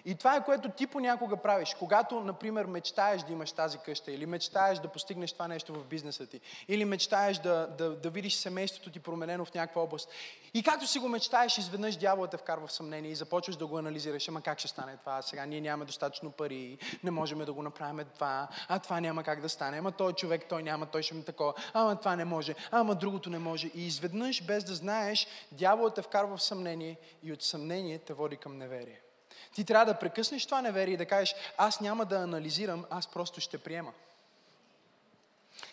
И 0.06 0.16
това 0.16 0.36
е 0.36 0.44
което 0.46 0.70
ти 0.70 0.88
понякога 0.88 1.38
правиш. 1.38 1.76
Когато, 1.80 2.22
например, 2.22 2.66
мечтаеш 2.66 3.22
да 3.22 3.34
имаш 3.34 3.52
тази 3.52 3.78
къща, 3.78 4.12
или 4.12 4.26
мечтаеш 4.26 4.80
да 4.80 4.88
постигнеш 4.88 5.34
това 5.34 5.48
нещо 5.48 5.74
в 5.74 5.86
бизнеса 5.86 6.28
ти, 6.28 6.40
или 6.68 6.86
мечтаеш 6.86 7.38
да, 7.38 7.68
да, 7.78 7.90
да 7.96 8.10
видиш 8.10 8.36
семейството 8.36 8.92
ти 8.92 9.00
променено 9.00 9.46
в 9.46 9.54
някаква 9.54 9.82
област. 9.82 10.10
И 10.54 10.64
както 10.64 10.88
си 10.88 11.00
го 11.00 11.08
мечтаеш, 11.08 11.58
изведнъж 11.58 11.96
дяволът 11.96 12.32
те 12.32 12.38
вкарва 12.38 12.68
в 12.68 12.72
съмнение 12.72 13.12
и 13.12 13.16
започваш 13.16 13.56
да 13.56 13.68
го 13.68 13.78
анализираш. 13.78 14.28
Ама 14.28 14.42
как 14.42 14.60
ще 14.60 14.68
стане 14.68 14.98
това? 14.98 15.22
Сега 15.22 15.46
ние 15.46 15.62
нямаме 15.62 15.86
достатъчно 15.86 16.32
пари, 16.32 16.78
не 17.04 17.12
можем 17.12 17.40
да 17.40 17.54
го 17.54 17.64
направим 17.64 18.06
това, 18.14 18.48
а 18.68 18.80
това 18.80 19.00
няма 19.00 19.24
как 19.24 19.42
да 19.42 19.50
стане. 19.50 19.78
Ама 19.78 19.92
той 19.92 20.14
човек, 20.14 20.46
той 20.50 20.64
няма, 20.64 20.86
той 20.86 21.04
ще 21.04 21.16
ми 21.16 21.24
такова. 21.24 21.54
Ама 21.74 21.96
това 21.96 22.16
не 22.16 22.26
може, 22.26 22.56
ама 22.72 22.96
другото 22.96 23.30
не 23.30 23.40
може. 23.40 23.68
И 23.76 23.88
изведнъж, 23.88 24.44
без 24.44 24.64
да 24.64 24.76
знаеш, 24.76 25.28
дяволът 25.52 25.96
те 25.96 26.02
вкарва 26.02 26.38
в 26.38 26.44
съмнение 26.44 26.98
и 27.24 27.34
от 27.34 27.44
съмнение 27.44 28.00
те 28.00 28.14
води 28.14 28.38
към 28.38 28.58
неверие. 28.58 29.02
Ти 29.56 29.66
трябва 29.66 29.86
да 29.86 30.00
прекъснеш 30.00 30.46
това 30.46 30.62
неверие 30.62 30.94
и 30.94 30.98
да 30.98 31.06
кажеш, 31.06 31.36
аз 31.58 31.82
няма 31.82 32.06
да 32.06 32.16
анализирам, 32.16 32.86
аз 32.90 33.08
просто 33.08 33.42
ще 33.42 33.58
приема. 33.58 33.92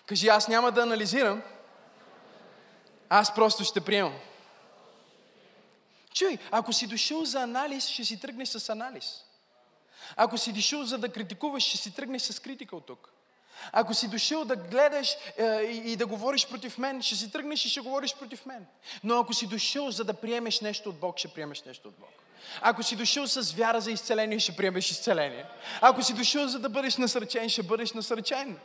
Кажи, 0.06 0.28
аз 0.28 0.48
няма 0.48 0.72
да 0.72 0.82
анализирам, 0.82 1.42
аз 3.08 3.34
просто 3.34 3.64
ще 3.64 3.80
приемам. 3.80 4.18
Чуй, 6.14 6.38
ако 6.50 6.72
си 6.72 6.86
дошъл 6.86 7.24
за 7.24 7.42
анализ, 7.42 7.86
ще 7.88 8.04
си 8.04 8.20
тръгнеш 8.20 8.48
с 8.48 8.68
анализ. 8.68 9.24
Ако 10.16 10.38
си 10.38 10.52
дошъл 10.52 10.84
за 10.84 10.98
да 10.98 11.08
критикуваш, 11.08 11.62
ще 11.62 11.76
си 11.76 11.94
тръгнеш 11.94 12.22
с 12.22 12.40
критика 12.40 12.76
от 12.76 12.86
тук. 12.86 13.10
Ако 13.72 13.94
си 13.94 14.08
дошъл 14.08 14.44
да 14.44 14.56
гледаш 14.56 15.16
е, 15.36 15.44
и, 15.62 15.96
да 15.96 16.06
говориш 16.06 16.48
против 16.48 16.78
мен, 16.78 17.02
ще 17.02 17.16
си 17.16 17.32
тръгнеш 17.32 17.64
и 17.64 17.68
ще 17.68 17.80
говориш 17.80 18.14
против 18.14 18.46
мен. 18.46 18.66
Но 19.04 19.18
ако 19.18 19.34
си 19.34 19.46
дошъл 19.46 19.90
за 19.90 20.04
да 20.04 20.14
приемеш 20.14 20.60
нещо 20.60 20.88
от 20.88 20.98
Бог, 20.98 21.18
ще 21.18 21.28
приемеш 21.28 21.62
нещо 21.62 21.88
от 21.88 21.94
Бог. 21.94 22.25
Ако 22.60 22.82
си 22.82 22.96
дошъл 22.96 23.26
с 23.26 23.52
вяра 23.52 23.80
за 23.80 23.90
изцеление, 23.90 24.38
ще 24.38 24.56
приемеш 24.56 24.90
изцеление. 24.90 25.44
Ако 25.80 26.02
си 26.02 26.14
дошъл 26.14 26.48
за 26.48 26.58
да 26.58 26.68
бъдеш 26.68 26.96
насърчен, 26.96 27.48
ще 27.48 27.62
бъдеш 27.62 27.92
насърчен. 27.92 28.58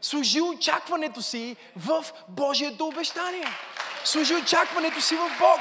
Служи 0.00 0.40
очакването 0.40 1.22
си 1.22 1.56
в 1.76 2.04
Божието 2.28 2.86
обещание. 2.86 3.46
Служи 4.04 4.34
очакването 4.34 5.00
си 5.00 5.14
в 5.14 5.30
Бог. 5.38 5.60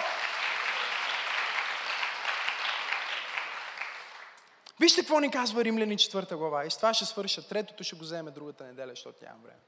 Вижте 4.79 5.01
какво 5.01 5.19
ни 5.19 5.31
казва 5.31 5.63
Римляни 5.63 5.97
4 5.97 6.35
глава. 6.35 6.65
И 6.65 6.71
с 6.71 6.77
това 6.77 6.93
ще 6.93 7.05
свърша. 7.05 7.47
Третото 7.47 7.83
ще 7.83 7.95
го 7.95 8.01
вземе 8.01 8.31
другата 8.31 8.63
неделя, 8.63 8.89
защото 8.89 9.25
нямам 9.25 9.41
време. 9.43 9.59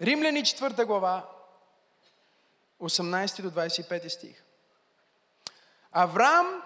Римляни 0.00 0.42
4 0.42 0.84
глава, 0.84 1.28
18 2.80 3.42
до 3.42 3.50
25 3.50 4.08
стих. 4.08 4.42
Авраам, 5.92 6.62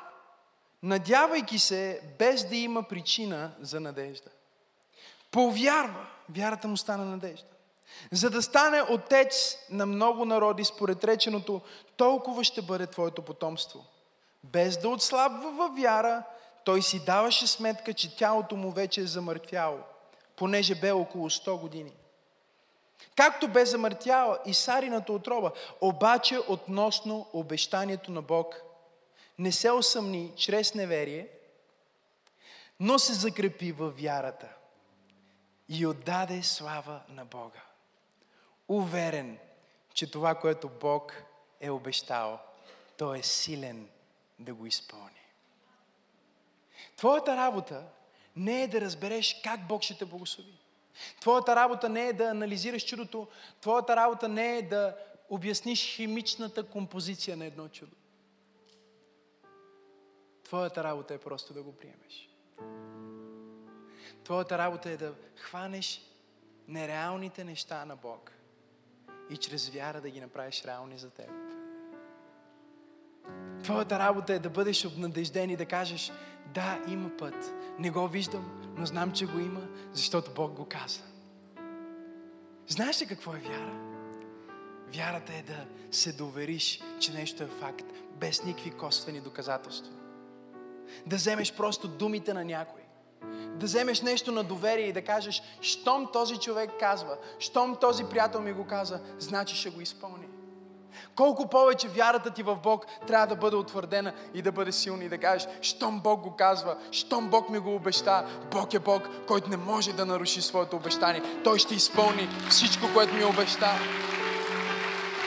надявайки 0.83 1.59
се, 1.59 2.01
без 2.19 2.49
да 2.49 2.57
има 2.57 2.83
причина 2.83 3.53
за 3.61 3.81
надежда, 3.81 4.31
повярва, 5.31 6.07
вярата 6.29 6.69
му 6.69 6.77
стана 6.77 7.05
надежда. 7.05 7.47
За 8.13 8.31
да 8.31 8.43
стане 8.43 8.83
отец 8.91 9.57
на 9.71 9.87
много 9.87 10.25
народи, 10.25 10.65
според 10.65 11.05
реченото, 11.05 11.61
толкова 11.97 12.45
ще 12.45 12.63
бъде 12.63 12.87
твоето 12.87 13.23
потомство. 13.23 13.85
Без 14.45 14.79
да 14.79 14.89
отслабва 14.89 15.51
във 15.51 15.77
вяра, 15.77 16.23
той 16.65 16.83
си 16.83 17.05
даваше 17.05 17.47
сметка, 17.47 17.95
че 17.95 18.17
тялото 18.17 18.57
му 18.57 18.71
вече 18.71 19.01
е 19.01 19.07
замъртвяло, 19.07 19.79
понеже 20.37 20.75
бе 20.75 20.93
около 20.93 21.31
100 21.31 21.61
години. 21.61 21.93
Както 23.17 23.49
бе 23.49 23.67
замъртяла 23.67 24.39
и 24.47 24.55
Сарината 24.55 25.13
отроба, 25.13 25.53
обаче 25.81 26.39
относно 26.49 27.27
обещанието 27.33 28.11
на 28.11 28.23
Бог– 28.23 28.63
не 29.39 29.53
се 29.53 29.71
осъмни 29.71 30.33
чрез 30.37 30.75
неверие, 30.75 31.29
но 32.81 32.99
се 32.99 33.13
закрепи 33.13 33.73
във 33.73 34.01
вярата 34.01 34.49
и 35.69 35.87
отдаде 35.87 36.43
слава 36.43 37.01
на 37.09 37.25
Бога. 37.25 37.63
Уверен, 38.69 39.39
че 39.95 40.11
това, 40.11 40.35
което 40.35 40.69
Бог 40.69 41.23
е 41.61 41.71
обещал, 41.71 42.41
Той 42.97 43.19
е 43.19 43.23
силен 43.23 43.89
да 44.39 44.55
го 44.55 44.67
изпълни. 44.67 45.23
Твоята 46.97 47.37
работа 47.37 47.85
не 48.37 48.63
е 48.63 48.69
да 48.69 48.81
разбереш 48.81 49.41
как 49.45 49.67
Бог 49.67 49.83
ще 49.83 49.99
те 49.99 50.05
благослови. 50.05 50.59
Твоята 51.21 51.57
работа 51.57 51.89
не 51.89 52.07
е 52.07 52.13
да 52.13 52.25
анализираш 52.25 52.87
чудото. 52.87 53.29
Твоята 53.61 53.97
работа 53.97 54.29
не 54.29 54.57
е 54.57 54.63
да 54.63 54.97
обясниш 55.31 55.95
химичната 55.95 56.63
композиция 56.63 57.37
на 57.37 57.45
едно 57.45 57.69
чудо. 57.69 57.97
Твоята 60.53 60.85
работа 60.85 61.15
е 61.15 61.19
просто 61.19 61.55
да 61.55 61.63
го 61.63 61.73
приемеш. 61.73 62.29
Твоята 64.25 64.59
работа 64.59 64.91
е 64.91 64.97
да 64.97 65.15
хванеш 65.37 66.03
нереалните 66.69 67.45
неща 67.45 67.85
на 67.85 67.97
Бог 67.97 68.33
и 69.31 69.37
чрез 69.37 69.69
вяра 69.69 70.01
да 70.01 70.11
ги 70.11 70.21
направиш 70.21 70.65
реални 70.65 70.99
за 70.99 71.11
теб. 71.11 71.31
Твоята 73.63 73.99
работа 73.99 74.35
е 74.35 74.39
да 74.39 74.51
бъдеш 74.51 74.85
обнадежден 74.85 75.51
и 75.51 75.57
да 75.57 75.67
кажеш, 75.67 76.13
да, 76.55 76.83
има 76.89 77.17
път. 77.19 77.53
Не 77.79 77.91
го 77.91 78.09
виждам, 78.09 78.75
но 78.79 78.87
знам, 78.87 79.13
че 79.13 79.27
го 79.27 79.39
има, 79.39 79.69
защото 79.93 80.35
Бог 80.35 80.53
го 80.53 80.69
каза. 80.69 81.01
Знаеш 82.69 83.03
ли 83.03 83.07
какво 83.07 83.35
е 83.35 83.39
вяра? 83.39 83.73
Вярата 84.95 85.35
е 85.35 85.43
да 85.43 85.67
се 85.91 86.13
довериш, 86.13 86.81
че 87.01 87.13
нещо 87.13 87.43
е 87.43 87.47
факт, 87.47 87.87
без 88.21 88.45
никакви 88.45 88.71
косвени 88.71 89.21
доказателства. 89.21 90.02
Да 91.07 91.17
вземеш 91.17 91.53
просто 91.53 91.89
думите 91.89 92.35
на 92.35 92.45
някой. 92.45 92.83
Да 93.55 93.67
вземеш 93.67 94.03
нещо 94.03 94.33
на 94.33 94.45
доверие 94.45 94.87
и 94.87 94.93
да 94.93 95.03
кажеш, 95.03 95.43
щом 95.61 96.09
този 96.13 96.37
човек 96.37 96.71
казва, 96.81 97.17
щом 97.39 97.77
този 97.77 98.05
приятел 98.05 98.41
ми 98.41 98.53
го 98.53 98.67
каза, 98.67 99.01
значи 99.19 99.57
ще 99.57 99.71
го 99.71 99.81
изпълни. 99.81 100.27
Колко 101.15 101.49
повече 101.49 101.89
вярата 101.89 102.31
ти 102.31 102.43
в 102.43 102.57
Бог 102.57 102.87
трябва 103.07 103.27
да 103.27 103.37
бъде 103.37 103.57
утвърдена 103.57 104.13
и 104.35 104.43
да 104.43 104.53
бъде 104.53 104.73
силна 104.73 105.05
и 105.05 105.09
да 105.09 105.19
кажеш, 105.19 105.49
щом 105.61 106.01
Бог 106.01 106.21
го 106.21 106.37
казва, 106.37 106.77
щом 106.91 107.29
Бог 107.29 107.49
ми 107.49 107.59
го 107.59 107.75
обеща, 107.75 108.27
Бог 108.51 108.75
е 108.75 108.79
Бог, 108.79 109.03
който 109.27 109.51
не 109.51 109.57
може 109.57 109.93
да 109.93 110.07
наруши 110.07 110.43
своето 110.43 110.77
обещание. 110.77 111.23
Той 111.45 111.59
ще 111.59 111.75
изпълни 111.75 112.29
всичко, 112.51 112.87
което 112.95 113.15
ми 113.15 113.25
обеща. 113.25 113.71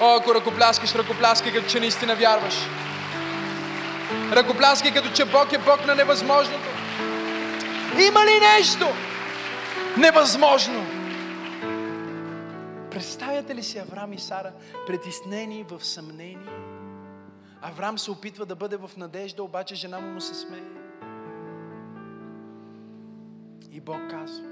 О, 0.02 0.16
ако 0.20 0.36
ръкопляскаш, 0.36 0.96
ръкопляскай, 0.96 1.54
като 1.54 1.70
че 1.70 1.80
наистина 1.80 2.16
вярваш. 2.16 2.56
Ръкопляскай, 4.36 4.94
като 4.94 5.12
че 5.14 5.26
Бог 5.26 5.54
е 5.54 5.58
Бог 5.58 5.86
на 5.88 5.96
невъзможното. 5.96 6.70
Има 8.08 8.20
ли 8.26 8.40
нещо 8.56 8.86
невъзможно? 9.98 10.86
Представяте 12.92 13.56
ли 13.56 13.64
си 13.64 13.78
Авраам 13.78 14.14
и 14.14 14.20
Сара 14.20 14.52
притеснени 14.88 15.66
в 15.70 15.86
съмнение? 15.86 16.76
Авраам 17.62 17.98
се 17.98 18.12
опитва 18.12 18.46
да 18.46 18.56
бъде 18.56 18.78
в 18.78 18.92
надежда, 18.98 19.44
обаче 19.44 19.76
жена 19.76 20.00
му 20.00 20.14
му 20.14 20.22
се 20.22 20.34
смее. 20.34 20.62
И 23.72 23.82
Бог 23.82 24.10
казва, 24.10 24.46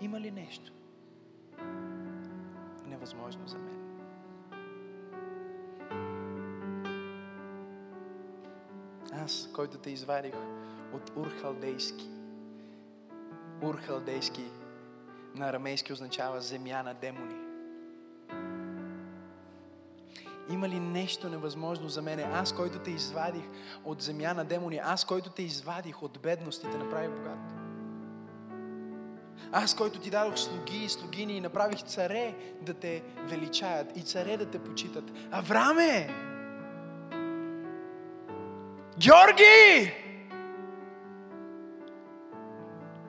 има 0.00 0.20
ли 0.20 0.30
нещо 0.30 0.72
невъзможно 2.86 3.42
за 3.46 3.58
мен? 3.58 3.83
Аз, 9.22 9.48
който 9.52 9.78
те 9.78 9.90
извадих 9.90 10.34
от 10.92 11.12
Урхалдейски. 11.16 12.08
Урхалдейски 13.62 14.44
на 15.34 15.48
арамейски 15.48 15.92
означава 15.92 16.40
земя 16.40 16.82
на 16.82 16.94
демони. 16.94 17.34
Има 20.50 20.68
ли 20.68 20.80
нещо 20.80 21.28
невъзможно 21.28 21.88
за 21.88 22.02
мене? 22.02 22.22
Аз, 22.22 22.52
който 22.52 22.78
те 22.78 22.90
извадих 22.90 23.44
от 23.84 24.02
земя 24.02 24.34
на 24.34 24.44
демони, 24.44 24.80
аз, 24.84 25.04
който 25.04 25.30
те 25.30 25.42
извадих 25.42 26.02
от 26.02 26.18
бедност 26.22 26.64
и 26.64 26.70
те 26.70 26.78
направих 26.78 27.10
богат. 27.10 27.54
Аз, 29.52 29.74
който 29.74 30.00
ти 30.00 30.10
дадох 30.10 30.38
слуги 30.38 30.84
и 30.84 30.88
слугини 30.88 31.36
и 31.36 31.40
направих 31.40 31.82
царе 31.82 32.34
да 32.62 32.74
те 32.74 33.02
величаят 33.16 33.96
и 33.96 34.02
царе 34.02 34.36
да 34.36 34.50
те 34.50 34.58
почитат. 34.58 35.04
Авраме! 35.30 36.33
Георги! 38.98 39.92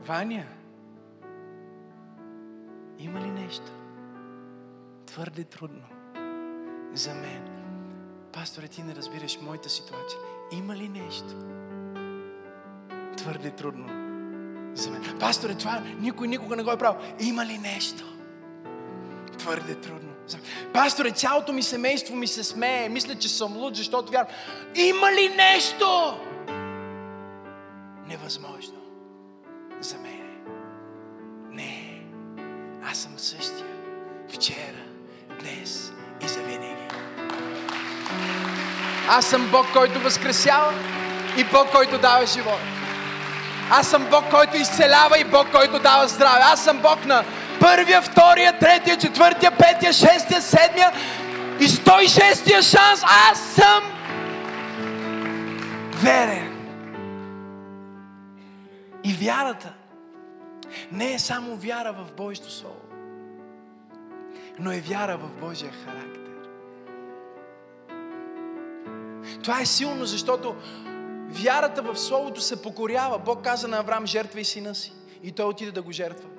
Ваня! 0.06 0.46
Има 3.00 3.22
ли 3.22 3.32
нещо 3.32 3.72
твърде 5.06 5.44
трудно 5.44 5.84
за 6.94 7.14
мен? 7.14 7.50
Пасторе, 8.34 8.68
ти 8.68 8.84
не 8.84 8.96
разбираш 8.96 9.42
моята 9.42 9.70
ситуация. 9.70 10.20
Има 10.52 10.76
ли 10.76 10.90
нещо 10.90 11.36
твърде 13.18 13.52
трудно 13.52 13.88
за 14.74 14.92
мен? 14.92 15.20
Пасторе, 15.20 15.56
това 15.56 15.80
никой 16.00 16.28
никога 16.28 16.56
не 16.56 16.64
го 16.64 16.72
е 16.72 16.78
правил. 16.78 17.02
Има 17.20 17.46
ли 17.46 17.58
нещо 17.58 18.15
твърде 19.46 19.76
трудно 19.76 20.14
за? 20.28 20.38
Пасторе, 20.74 21.12
цялото 21.12 21.54
ми 21.54 21.64
семейство 21.64 22.16
ми 22.16 22.28
се 22.28 22.44
смее. 22.44 22.90
Мисля, 22.90 23.16
че 23.16 23.30
съм 23.30 23.58
луд, 23.58 23.76
защото 23.76 24.12
вярвам. 24.12 24.34
Има 24.76 25.12
ли 25.12 25.30
нещо 25.30 26.18
невъзможно 28.08 28.82
за 29.80 29.96
мен? 29.98 30.22
Не. 31.52 32.02
Аз 32.92 32.98
съм 32.98 33.12
същия. 33.18 33.66
Вчера, 34.30 34.84
днес 35.40 35.92
и 36.22 36.28
завинаги. 36.28 36.88
Аз 39.10 39.26
съм 39.26 39.50
Бог, 39.52 39.66
който 39.74 40.00
възкресява 40.00 40.74
и 41.38 41.44
Бог, 41.44 41.72
който 41.72 41.98
дава 41.98 42.26
живот. 42.26 42.60
Аз 43.72 43.88
съм 43.88 44.08
Бог, 44.10 44.24
който 44.30 44.58
изцелява 44.58 45.20
и 45.20 45.24
Бог, 45.24 45.48
който 45.52 45.80
дава 45.80 46.08
здраве. 46.08 46.42
Аз 46.44 46.64
съм 46.64 46.78
Бог 46.78 47.06
на 47.06 47.24
първия, 47.60 48.02
втория, 48.16 48.60
третия, 48.60 48.98
четвъртия, 48.98 49.52
петия, 49.58 49.94
шестия, 49.94 50.42
седмия 50.42 50.92
и 51.60 51.64
106-я 51.64 52.62
шанс. 52.62 53.02
Аз 53.32 53.40
съм 53.40 53.84
верен. 56.04 56.52
И 59.04 59.14
вярата 59.14 59.74
не 60.92 61.14
е 61.14 61.20
само 61.20 61.56
вяра 61.56 61.94
в 61.94 62.16
Божието 62.18 62.52
Слово, 62.52 62.82
но 64.60 64.72
е 64.72 64.80
вяра 64.80 65.18
в 65.18 65.30
Божия 65.40 65.72
характер. 65.86 66.22
Това 69.44 69.62
е 69.62 69.66
силно, 69.66 70.06
защото 70.06 70.56
вярата 71.30 71.82
в 71.82 71.96
Словото 71.96 72.42
се 72.42 72.62
покорява. 72.62 73.20
Бог 73.20 73.44
каза 73.44 73.68
на 73.68 73.78
Авраам, 73.78 74.06
жертва 74.06 74.40
и 74.40 74.46
сина 74.46 74.76
си. 74.76 74.94
И 75.24 75.32
той 75.32 75.46
отиде 75.46 75.72
да 75.72 75.82
го 75.82 75.92
жертва. 75.92 76.30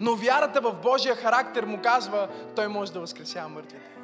Но 0.00 0.14
вярата 0.14 0.60
в 0.60 0.72
Божия 0.82 1.16
характер 1.16 1.64
му 1.64 1.78
казва, 1.82 2.28
той 2.56 2.68
може 2.68 2.92
да 2.92 3.00
възкресява 3.00 3.48
мъртвите. 3.48 3.98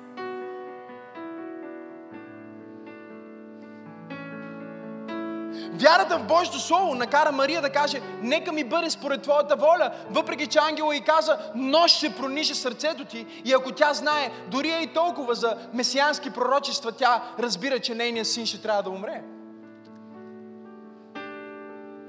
Вярата 5.81 6.19
в 6.19 6.27
Божието 6.27 6.59
Слово 6.59 6.95
накара 6.95 7.33
Мария 7.33 7.63
да 7.63 7.71
каже, 7.71 8.01
нека 8.23 8.53
ми 8.53 8.65
бъде 8.65 8.91
според 8.91 9.23
Твоята 9.23 9.57
воля, 9.57 9.91
въпреки 10.11 10.47
че 10.47 10.59
ангела 10.59 10.97
и 10.97 11.01
каза, 11.01 11.39
нощ 11.55 11.97
ще 11.97 12.15
прониже 12.15 12.55
сърцето 12.55 13.05
ти 13.05 13.27
и 13.45 13.53
ако 13.53 13.73
тя 13.73 13.95
знае, 13.95 14.31
дори 14.51 14.71
е 14.71 14.83
и 14.83 14.87
толкова 14.87 15.35
за 15.35 15.57
месиански 15.73 16.31
пророчества, 16.31 16.93
тя 16.93 17.23
разбира, 17.39 17.79
че 17.79 17.95
нейният 17.95 18.29
син 18.29 18.47
ще 18.47 18.63
трябва 18.63 18.83
да 18.83 18.91
умре. 18.91 19.23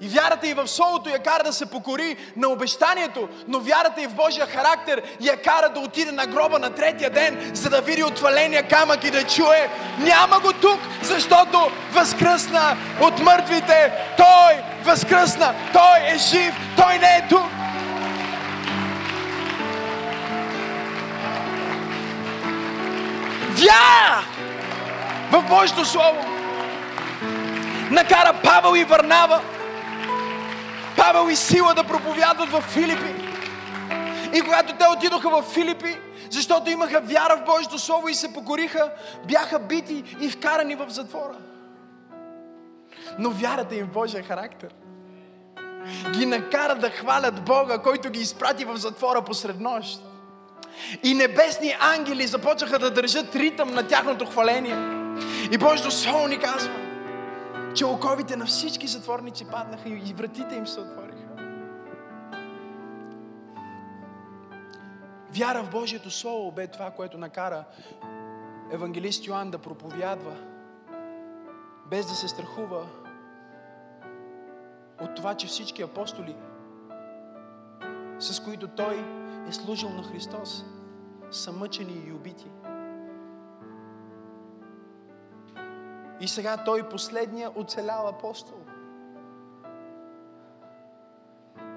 И 0.06 0.08
вярата 0.08 0.48
и 0.48 0.54
в 0.54 0.68
Словото 0.68 1.10
я 1.10 1.20
кара 1.20 1.44
да 1.44 1.54
се 1.54 1.66
покори 1.66 2.16
на 2.38 2.48
обещанието, 2.48 3.30
но 3.48 3.60
вярата 3.60 4.02
и 4.02 4.08
в 4.08 4.16
Божия 4.16 4.46
характер 4.46 5.02
я 5.22 5.42
кара 5.42 5.70
да 5.70 5.80
отиде 5.80 6.12
на 6.12 6.28
гроба 6.28 6.60
на 6.60 6.70
третия 6.70 7.10
ден, 7.10 7.52
за 7.54 7.70
да 7.70 7.82
види 7.82 8.04
отваления 8.04 8.68
камък 8.68 9.04
и 9.04 9.12
да 9.12 9.24
чуе, 9.24 9.70
няма 9.98 10.40
го 10.40 10.54
тук, 10.54 10.80
защото 11.02 11.72
възкръсна 11.92 12.78
от 13.02 13.20
мъртвите. 13.20 13.94
Той 14.18 14.64
възкръсна, 14.84 15.56
Той 15.74 16.14
е 16.14 16.18
жив, 16.18 16.54
Той 16.78 16.98
не 16.98 17.08
е 17.08 17.28
тук. 17.30 17.50
Вяра 23.50 24.24
в 25.32 25.44
Божието 25.50 25.86
Слово 25.86 26.26
накара 27.92 28.34
Павел 28.44 28.76
и 28.76 28.84
Върнава 28.84 29.42
Павел 30.98 31.30
и 31.30 31.36
Сила 31.36 31.74
да 31.74 31.84
проповядват 31.84 32.50
в 32.50 32.62
Филипи. 32.62 33.16
И 34.34 34.42
когато 34.42 34.76
те 34.76 34.86
отидоха 34.98 35.30
в 35.30 35.42
Филипи, 35.54 35.98
защото 36.30 36.70
имаха 36.70 37.02
вяра 37.02 37.38
в 37.38 37.46
Божието 37.46 37.80
Слово 37.80 38.08
и 38.08 38.16
се 38.16 38.34
покориха, 38.34 38.92
бяха 39.28 39.60
бити 39.60 40.04
и 40.22 40.30
вкарани 40.30 40.76
в 40.76 40.90
затвора. 40.90 41.36
Но 43.20 43.30
вярата 43.30 43.76
им 43.76 43.86
в 43.86 43.94
Божия 43.94 44.24
характер 44.24 44.70
ги 46.12 46.26
накара 46.26 46.76
да 46.76 46.90
хвалят 46.90 47.42
Бога, 47.42 47.78
който 47.78 48.10
ги 48.10 48.20
изпрати 48.20 48.66
в 48.66 48.78
затвора 48.78 49.22
посред 49.22 49.60
нощ. 49.60 50.00
И 51.04 51.14
небесни 51.14 51.76
ангели 51.80 52.28
започнаха 52.28 52.80
да 52.80 52.92
държат 52.92 53.36
ритъм 53.36 53.74
на 53.74 53.88
тяхното 53.88 54.26
хваление. 54.26 54.78
И 55.52 55.58
Божието 55.58 55.92
Слово 55.92 56.28
ни 56.28 56.38
казва, 56.38 56.74
че 57.76 57.86
оковите 57.86 58.36
на 58.36 58.46
всички 58.46 58.88
затворници 58.88 59.46
паднаха 59.46 59.90
и 59.90 60.14
вратите 60.14 60.56
им 60.56 60.68
се 60.68 60.80
отвориха. 60.80 61.26
Вяра 65.38 65.64
в 65.64 65.72
Божието 65.72 66.12
Слово 66.12 66.52
бе 66.52 66.68
това, 66.68 66.92
което 66.92 67.18
накара 67.18 67.64
евангелист 68.72 69.28
Йоанн 69.28 69.52
да 69.52 69.58
проповядва 69.58 70.36
без 71.90 72.06
да 72.06 72.16
се 72.16 72.28
страхува 72.28 72.86
от 75.02 75.16
това, 75.16 75.36
че 75.36 75.48
всички 75.48 75.82
апостоли, 75.82 76.36
с 78.20 78.40
които 78.40 78.68
той 78.68 79.06
е 79.50 79.52
служил 79.52 79.90
на 79.90 80.04
Христос, 80.04 80.66
са 81.32 81.52
мъчени 81.52 82.04
и 82.08 82.12
убити. 82.12 82.48
И 86.20 86.28
сега 86.28 86.64
той 86.64 86.90
последния 86.90 87.60
оцелял 87.60 88.08
апостол. 88.08 88.58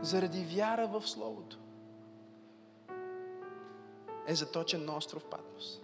Заради 0.03 0.45
вяра 0.45 0.87
в 0.87 1.09
Словото 1.09 1.59
е 4.27 4.35
заточен 4.35 4.85
на 4.85 4.97
остров 4.97 5.25
Патмос. 5.25 5.81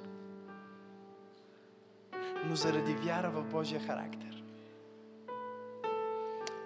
Но 2.44 2.57
заради 2.57 2.94
вяра 2.94 3.30
в 3.30 3.44
Божия 3.44 3.80
характер, 3.80 4.44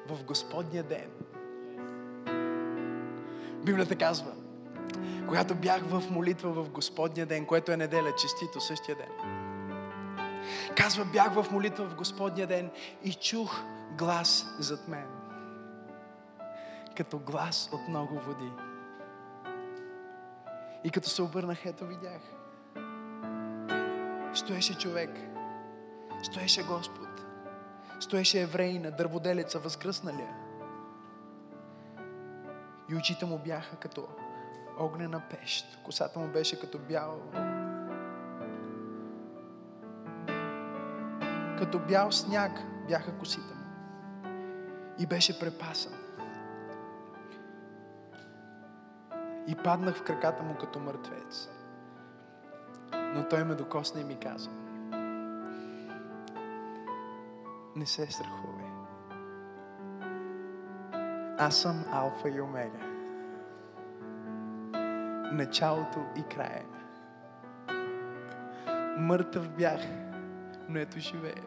в 0.08 0.24
Господния 0.24 0.82
ден, 0.82 1.10
Библията 3.64 3.96
казва, 3.96 4.32
когато 5.26 5.54
бях 5.54 5.82
в 5.82 6.10
молитва 6.10 6.50
в 6.50 6.70
Господния 6.70 7.26
ден, 7.26 7.46
което 7.46 7.72
е 7.72 7.76
неделя, 7.76 8.14
честито 8.14 8.60
същия 8.60 8.96
ден. 8.96 9.37
Казва, 10.76 11.04
бях 11.04 11.32
в 11.32 11.50
молитва 11.50 11.84
в 11.88 11.94
Господния 11.94 12.46
ден 12.46 12.70
и 13.04 13.14
чух 13.14 13.62
глас 13.98 14.46
зад 14.58 14.88
мен. 14.88 15.06
Като 16.96 17.18
глас 17.18 17.70
от 17.72 17.88
много 17.88 18.20
води. 18.20 18.50
И 20.84 20.90
като 20.90 21.08
се 21.08 21.22
обърнах, 21.22 21.66
ето 21.66 21.86
видях. 21.86 22.20
Стоеше 24.34 24.78
човек. 24.78 25.10
Стоеше 26.22 26.62
Господ. 26.62 27.08
Стоеше 28.00 28.40
еврейна, 28.40 28.90
дърводелеца, 28.90 29.58
възкръсналия. 29.58 30.34
И 32.88 32.94
очите 32.94 33.24
му 33.24 33.38
бяха 33.38 33.76
като 33.76 34.08
огнена 34.78 35.22
пещ. 35.30 35.78
Косата 35.84 36.18
му 36.18 36.28
беше 36.28 36.60
като 36.60 36.78
бял. 36.78 37.20
Като 41.58 41.78
бял 41.78 42.12
сняг 42.12 42.52
бяха 42.88 43.18
косите 43.18 43.54
му. 43.54 43.64
И 44.98 45.06
беше 45.06 45.40
препасан. 45.40 45.92
И 49.46 49.54
паднах 49.54 49.96
в 49.96 50.02
краката 50.02 50.42
му 50.42 50.54
като 50.54 50.80
мъртвец. 50.80 51.48
Но 52.92 53.28
той 53.28 53.44
ме 53.44 53.54
докосна 53.54 54.00
и 54.00 54.04
ми 54.04 54.16
каза, 54.16 54.50
не 57.76 57.86
се 57.86 58.06
страхувай. 58.10 58.68
Аз 61.38 61.56
съм 61.56 61.84
Алфа 61.92 62.28
и 62.28 62.40
Омега. 62.40 62.78
Началото 65.32 65.98
и 66.16 66.22
края. 66.22 66.64
Мъртъв 68.98 69.48
бях, 69.48 69.80
но 70.68 70.78
ето 70.78 70.98
живея. 70.98 71.42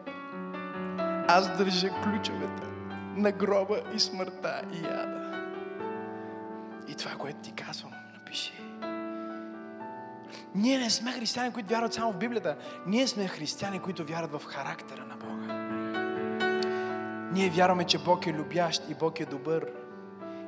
Аз 1.28 1.58
държа 1.58 1.88
ключовете 2.02 2.66
на 3.16 3.32
гроба 3.32 3.82
и 3.94 4.00
смъртта 4.00 4.62
и 4.72 4.76
яда. 4.76 5.22
И 6.88 6.94
това, 6.94 7.10
което 7.10 7.40
ти 7.40 7.52
казвам, 7.52 7.92
напиши. 8.14 8.52
Ние 10.54 10.78
не 10.78 10.90
сме 10.90 11.12
християни, 11.12 11.52
които 11.52 11.68
вярват 11.68 11.94
само 11.94 12.12
в 12.12 12.16
Библията. 12.16 12.56
Ние 12.86 13.06
сме 13.06 13.28
християни, 13.28 13.80
които 13.80 14.04
вярват 14.04 14.42
в 14.42 14.46
характера 14.46 15.04
на 15.04 15.16
Бога. 15.16 15.54
Ние 17.32 17.50
вярваме, 17.50 17.84
че 17.84 17.98
Бог 17.98 18.26
е 18.26 18.32
любящ 18.32 18.90
и 18.90 18.94
Бог 18.94 19.20
е 19.20 19.26
добър. 19.26 19.66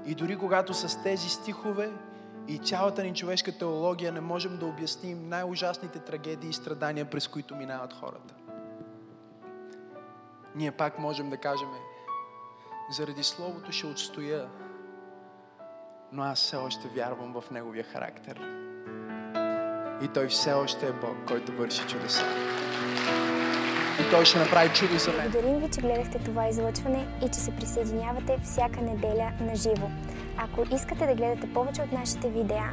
И 0.06 0.14
дори 0.14 0.36
когато 0.36 0.74
с 0.74 1.02
тези 1.02 1.28
стихове 1.28 1.90
и 2.48 2.58
цялата 2.58 3.02
ни 3.02 3.14
човешка 3.14 3.58
теология 3.58 4.12
не 4.12 4.20
можем 4.20 4.58
да 4.58 4.66
обясним 4.66 5.28
най-ужасните 5.28 5.98
трагедии 5.98 6.50
и 6.50 6.52
страдания, 6.52 7.04
през 7.04 7.28
които 7.28 7.56
минават 7.56 7.92
хората. 7.92 8.34
Ние 10.54 10.70
пак 10.70 10.98
можем 10.98 11.30
да 11.30 11.36
кажем, 11.36 11.68
заради 12.90 13.22
Словото 13.22 13.72
ще 13.72 13.86
отстоя, 13.86 14.48
но 16.12 16.22
аз 16.22 16.38
все 16.38 16.56
още 16.56 16.88
вярвам 16.88 17.40
в 17.40 17.50
Неговия 17.50 17.84
характер. 17.84 18.40
И 20.02 20.08
Той 20.08 20.28
все 20.28 20.52
още 20.52 20.86
е 20.86 20.92
Бог, 20.92 21.16
който 21.28 21.52
върши 21.52 21.86
чудеса. 21.86 22.24
И 24.00 24.10
Той 24.10 24.24
ще 24.24 24.38
направи 24.38 24.74
чудо 24.74 24.98
за 24.98 25.12
мен. 25.12 25.30
Благодарим 25.30 25.60
ви, 25.60 25.70
че 25.70 25.80
гледахте 25.80 26.18
това 26.18 26.48
излъчване 26.48 27.08
и 27.24 27.28
че 27.28 27.40
се 27.40 27.56
присъединявате 27.56 28.38
всяка 28.44 28.80
неделя 28.82 29.32
на 29.40 29.56
живо. 29.56 29.90
Ако 30.36 30.74
искате 30.74 31.06
да 31.06 31.14
гледате 31.14 31.52
повече 31.52 31.82
от 31.82 31.92
нашите 31.92 32.30
видеа, 32.30 32.72